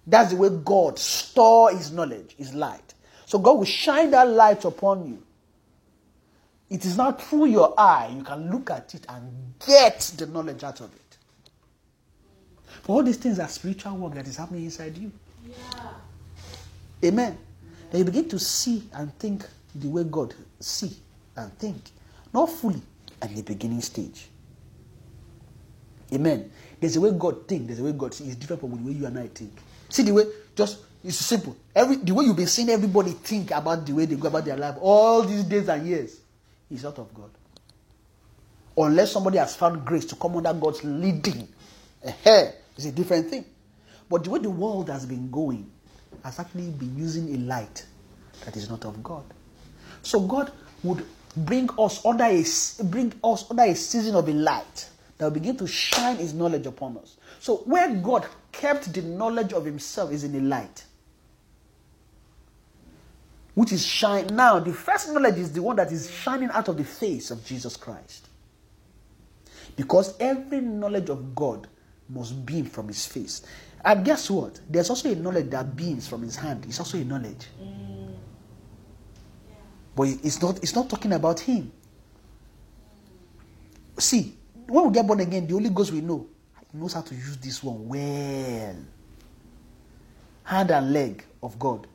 [0.07, 2.93] That's the way God store his knowledge, his light.
[3.29, 5.21] So God will shine that light upon you.
[6.67, 10.63] It is not through your eye you can look at it and get the knowledge
[10.63, 11.17] out of it.
[12.81, 15.11] But all these things are spiritual work that is happening inside you.
[15.47, 15.91] Yeah.
[17.05, 17.37] Amen.
[17.91, 20.97] Then you begin to see and think the way God see
[21.35, 21.91] and think.
[22.33, 22.81] Not fully
[23.21, 24.27] at the beginning stage.
[26.11, 26.49] Amen.
[26.79, 28.23] There's a way God think, there's a way God see.
[28.23, 29.51] It's different from the way you and I think.
[29.89, 30.23] See the way,
[30.55, 31.55] just it's simple.
[31.73, 34.57] Every the way you've been seeing everybody think about the way they go about their
[34.57, 36.19] life all these days and years
[36.69, 37.29] is out of God.
[38.77, 41.47] Unless somebody has found grace to come under God's leading,
[42.03, 43.45] eh, it's a different thing.
[44.09, 45.69] But the way the world has been going
[46.23, 47.85] has actually been using a light
[48.45, 49.23] that is not of God.
[50.01, 50.51] So God
[50.83, 51.05] would
[51.35, 52.43] bring us under a
[52.85, 56.65] bring us under a season of a light that will begin to shine His knowledge
[56.65, 57.17] upon us.
[57.39, 60.83] So where God kept the knowledge of Himself is in a light,
[63.59, 64.57] which is shine now.
[64.57, 67.75] The first knowledge is the one that is shining out of the face of Jesus
[67.75, 68.29] Christ,
[69.75, 71.67] because every knowledge of God
[72.07, 73.41] must beam from His face.
[73.83, 74.61] And guess what?
[74.69, 76.63] There's also a knowledge that beams from His hand.
[76.69, 77.47] It's also a knowledge.
[79.93, 81.73] But it's not, it's not talking about him.
[83.97, 86.25] See, when we get born again, the Holy Ghost we know.
[86.71, 88.75] Knows how to use this one well.
[90.45, 91.87] Hand and leg of God.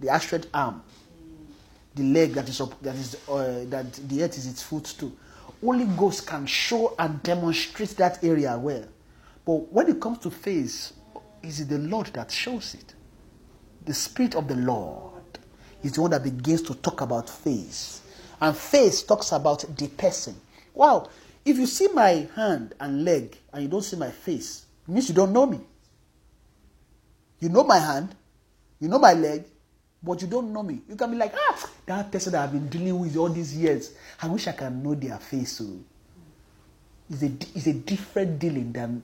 [0.00, 0.82] The outstretched arm.
[1.94, 5.12] The leg that is up, that is uh, that the earth is its foot footstool.
[5.60, 8.84] Holy Ghost can show and demonstrate that area well.
[9.44, 10.92] But when it comes to face,
[11.42, 12.94] is it the Lord that shows it?
[13.84, 15.22] The Spirit of the Lord
[15.82, 18.02] is the one that begins to talk about face.
[18.40, 20.36] And face talks about the person.
[20.74, 21.08] Wow,
[21.44, 25.08] if you see my hand and leg and you don't see my face, it means
[25.08, 25.60] you don't know me.
[27.40, 28.14] You know my hand,
[28.80, 29.44] you know my leg,
[30.02, 30.80] but you don't know me.
[30.88, 33.92] You can be like, ah, that person that I've been dealing with all these years,
[34.22, 35.52] I wish I can know their face.
[35.52, 35.64] So
[37.10, 39.02] it's a, it's a different dealing than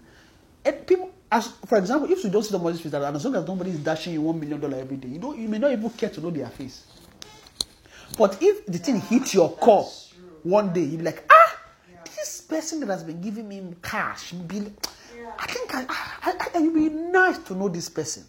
[0.65, 1.11] and people.
[1.31, 3.79] As for example, if you don't see somebody's face, and as long as somebody is
[3.79, 6.21] dashing you one million dollar every day, you don't, you may not even care to
[6.21, 6.87] know their face.
[8.17, 9.89] But if the thing hits your core
[10.45, 11.59] one day, you'll be like, ah,
[12.05, 14.59] this person that has been giving me cash, be,
[15.39, 18.25] I think I, I, I, it would be nice to know this person.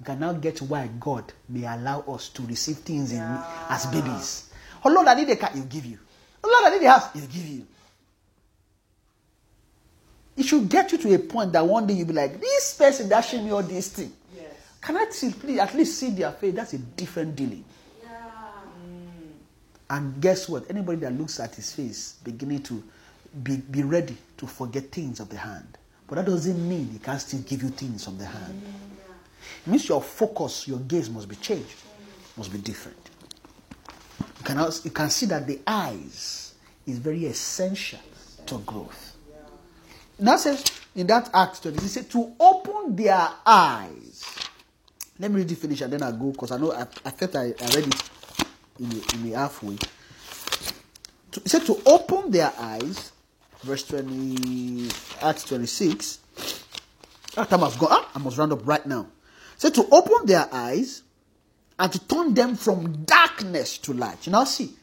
[0.00, 3.20] You can now get why God may allow us to receive things in,
[3.68, 4.50] as babies.
[4.84, 5.98] Oh Lord, I need a car, He'll give you.
[6.42, 7.66] Oh Lord, I need a house, He'll give you.
[10.36, 13.08] It should get you to a point that one day you'll be like, this person
[13.08, 14.12] dashing me all these things.
[14.36, 14.52] Yes.
[14.80, 16.54] Can I see, please, at least see their face?
[16.54, 17.64] That's a different dealing.
[19.90, 20.68] And guess what?
[20.70, 22.82] Anybody that looks at his face, beginning to
[23.42, 25.78] be, be ready to forget things of the hand.
[26.06, 28.62] But that doesn't mean he can't still give you things from the hand.
[29.66, 31.74] It means your focus, your gaze must be changed,
[32.36, 32.98] must be different.
[34.20, 36.54] You can, also, you can see that the eyes
[36.86, 38.00] is very essential
[38.46, 39.16] to growth.
[40.18, 44.24] Now says in that Acts 20, he said to open their eyes.
[45.18, 47.34] Let me read the finish and then I'll go because I know I, I thought
[47.36, 48.02] I, I read it
[48.80, 49.76] in the, in the halfway.
[51.42, 53.12] He said to open their eyes,
[53.62, 54.88] verse 20,
[55.22, 56.18] Acts 26.
[57.34, 57.88] That time has gone.
[57.90, 59.06] Ah, I must round up right now.
[59.56, 61.02] Said to open their eyes
[61.78, 64.26] and to turn them from darkness to light.
[64.26, 64.74] You now see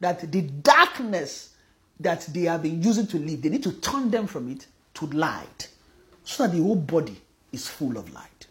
[0.00, 1.54] that the darkness
[2.00, 5.06] that they have been using to live, they need to turn them from it to
[5.06, 5.68] light
[6.24, 7.20] so that the whole body
[7.52, 8.46] is full of light.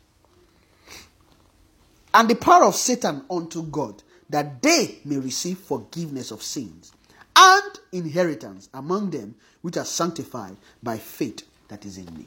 [2.14, 6.92] And the power of Satan unto God, that they may receive forgiveness of sins
[7.36, 12.26] and inheritance among them which are sanctified by faith that is in me.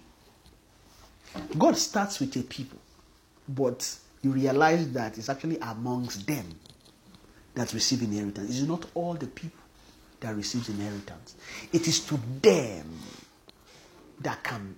[1.58, 2.78] God starts with a people,
[3.54, 6.44] but you realize that it's actually amongst them
[7.54, 8.50] that receive inheritance.
[8.50, 9.60] It is not all the people
[10.20, 11.34] that receives inheritance.
[11.72, 12.98] It is to them
[14.20, 14.76] that can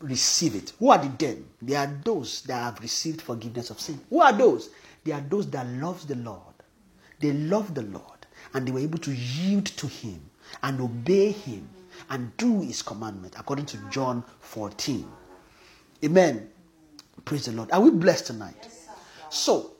[0.00, 0.72] receive it.
[0.78, 1.46] Who are the them?
[1.60, 4.00] They are those that have received forgiveness of sin.
[4.10, 4.70] Who are those?
[5.04, 6.38] They are those that love the Lord.
[7.20, 10.20] They love the Lord and they were able to yield to him
[10.62, 11.68] and obey him
[12.10, 15.06] and do his commandment according to John 14.
[16.04, 16.50] Amen.
[17.24, 17.70] Praise the Lord.
[17.70, 18.68] Are we blessed tonight?
[19.30, 19.72] So,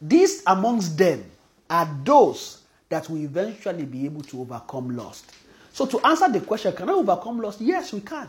[0.00, 1.24] these amongst them
[1.70, 5.32] are those that will eventually be able to overcome lust.
[5.72, 7.60] So, to answer the question, can I overcome lust?
[7.60, 8.28] Yes, we can.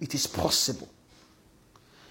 [0.00, 0.88] It is possible.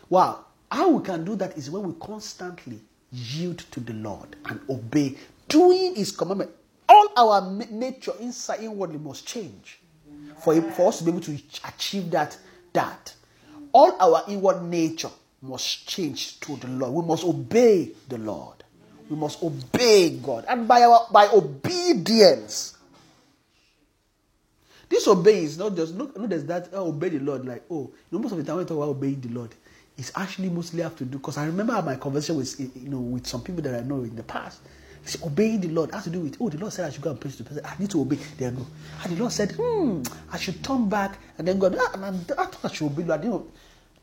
[0.10, 0.46] Wow.
[0.70, 2.80] How we can do that is when we constantly
[3.12, 5.16] yield to the Lord and obey,
[5.48, 6.52] doing His commandment.
[6.90, 9.80] All our nature inside inwardly must change
[10.44, 12.38] for, for us to be able to achieve that.
[12.74, 13.14] That
[13.74, 15.10] all our inward nature
[15.48, 16.94] must change to the Lord.
[16.94, 18.64] We must obey the Lord.
[19.10, 20.46] We must obey God.
[20.48, 22.76] And by our by obedience.
[24.90, 27.92] This obey is not just look, look there's that oh, obey the Lord, like oh,
[27.92, 29.54] you know, most of the time when we talk about obeying the Lord,
[29.98, 33.28] it's actually mostly have to do because I remember my conversation with you know with
[33.28, 34.62] some people that I know in the past.
[35.04, 37.12] Say, obeying the Lord has to do with oh the Lord said I should go
[37.12, 37.66] and preach to the person.
[37.66, 38.18] I need to obey.
[38.38, 38.68] They know.
[39.04, 42.10] And the Lord said, hmm, I should turn back and then God ah, and I,
[42.10, 43.24] I thought I should obey Lord.
[43.24, 43.48] You know,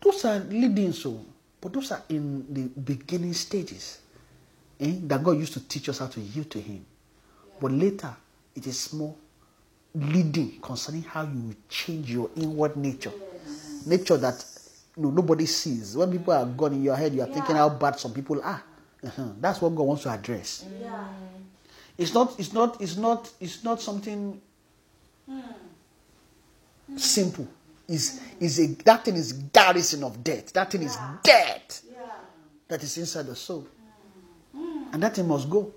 [0.00, 1.20] those are leading so,
[1.64, 3.98] but those are in the beginning stages.
[4.78, 4.96] Eh?
[5.04, 6.84] That God used to teach us how to yield to Him.
[7.58, 8.14] But later
[8.54, 9.14] it is more
[9.94, 13.12] leading concerning how you change your inward nature.
[13.86, 14.44] Nature that
[14.94, 15.96] you know, nobody sees.
[15.96, 18.62] When people are gone in your head, you are thinking how bad some people are.
[19.02, 19.28] Uh-huh.
[19.40, 20.66] That's what God wants to address.
[20.78, 21.02] Yeah.
[21.96, 22.38] It's not.
[22.38, 22.78] It's not.
[22.82, 23.30] It's not.
[23.40, 24.38] It's not something
[26.96, 27.48] simple.
[27.86, 30.52] Is is a that thing is garrison of death.
[30.54, 32.06] That thing is death Yeah.
[32.68, 33.66] that is inside the soul,
[34.54, 35.70] and that thing must go.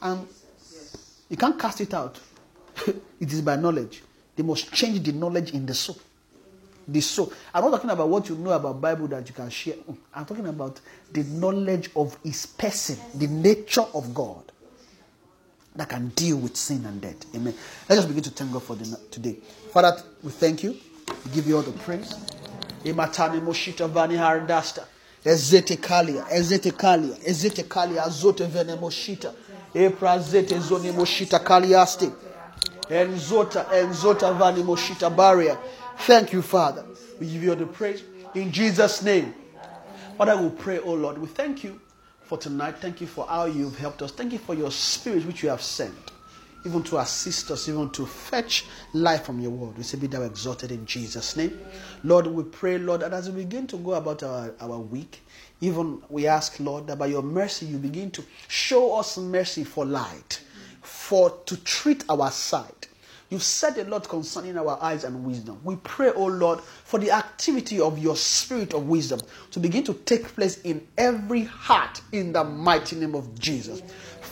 [0.00, 0.26] And
[1.28, 2.20] you can't cast it out.
[2.86, 4.02] it is by knowledge.
[4.36, 5.98] They must change the knowledge in the soul.
[6.86, 7.32] The soul.
[7.52, 9.74] I'm not talking about what you know about Bible that you can share.
[9.74, 9.96] Mm.
[10.14, 10.80] I'm talking about
[11.12, 14.52] the knowledge of His person, the nature of God
[15.76, 17.24] that can deal with sin and death.
[17.34, 17.54] Amen.
[17.88, 19.34] Let's just begin to thank God for the, today.
[19.72, 20.76] Father, we thank you.
[21.24, 22.14] We give you all the praise.
[22.84, 24.84] Imatani moshita vani haradasta.
[25.24, 29.32] Ezete kalia, ezete kalia, ezete kalia, azote vene moshita.
[29.74, 32.12] Epra zete zone moshita kaliaste.
[32.90, 35.58] Enzota, enzota vani moshita barrier.
[35.98, 36.84] Thank you, Father.
[37.18, 38.02] We give you all the praise.
[38.34, 39.34] In Jesus' name.
[40.18, 41.80] Father, we pray, oh Lord, we thank you
[42.22, 42.76] for tonight.
[42.80, 44.12] Thank you for how you've helped us.
[44.12, 45.94] Thank you for your spirit which you have sent,
[46.64, 49.76] even to assist us, even to fetch life from your word.
[49.76, 51.58] We say, Be thou exalted in Jesus' name.
[52.02, 55.20] Lord, we pray, Lord, that as we begin to go about our, our week,
[55.60, 59.84] even we ask, Lord, that by your mercy you begin to show us mercy for
[59.84, 60.40] light,
[60.82, 62.88] for to treat our sight.
[63.30, 65.58] You've said a lot concerning our eyes and wisdom.
[65.64, 69.20] We pray, oh Lord, for the activity of your spirit of wisdom
[69.50, 73.82] to begin to take place in every heart in the mighty name of Jesus.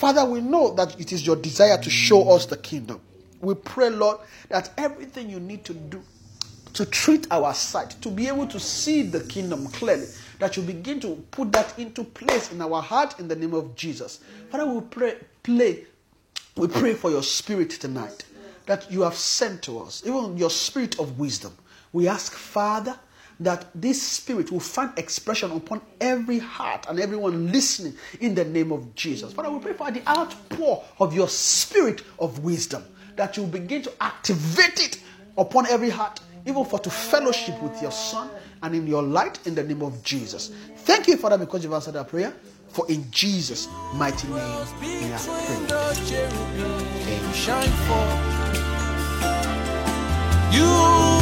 [0.02, 3.00] Father, we know that it is your desire to show us the kingdom.
[3.40, 6.02] We pray, Lord, that everything you need to do
[6.72, 10.06] to treat our sight, to be able to see the kingdom clearly,
[10.40, 13.76] that you begin to put that into place in our heart in the name of
[13.76, 14.18] Jesus.
[14.50, 15.84] Father, we pray, play,
[16.56, 18.24] we pray for your spirit tonight
[18.66, 21.56] that you have sent to us, even your spirit of wisdom.
[21.92, 22.98] We ask, Father,
[23.44, 28.72] that this spirit will find expression upon every heart and everyone listening in the name
[28.72, 29.32] of Jesus.
[29.32, 32.84] Father, we pray for the outpour of your spirit of wisdom,
[33.16, 35.00] that you begin to activate it
[35.36, 38.28] upon every heart, even for to fellowship with your Son
[38.62, 40.52] and in your light in the name of Jesus.
[40.78, 42.32] Thank you, Father, because you've answered our prayer.
[42.68, 44.36] For in Jesus' mighty name
[44.80, 45.20] we have
[47.86, 48.52] forth.
[50.54, 51.21] You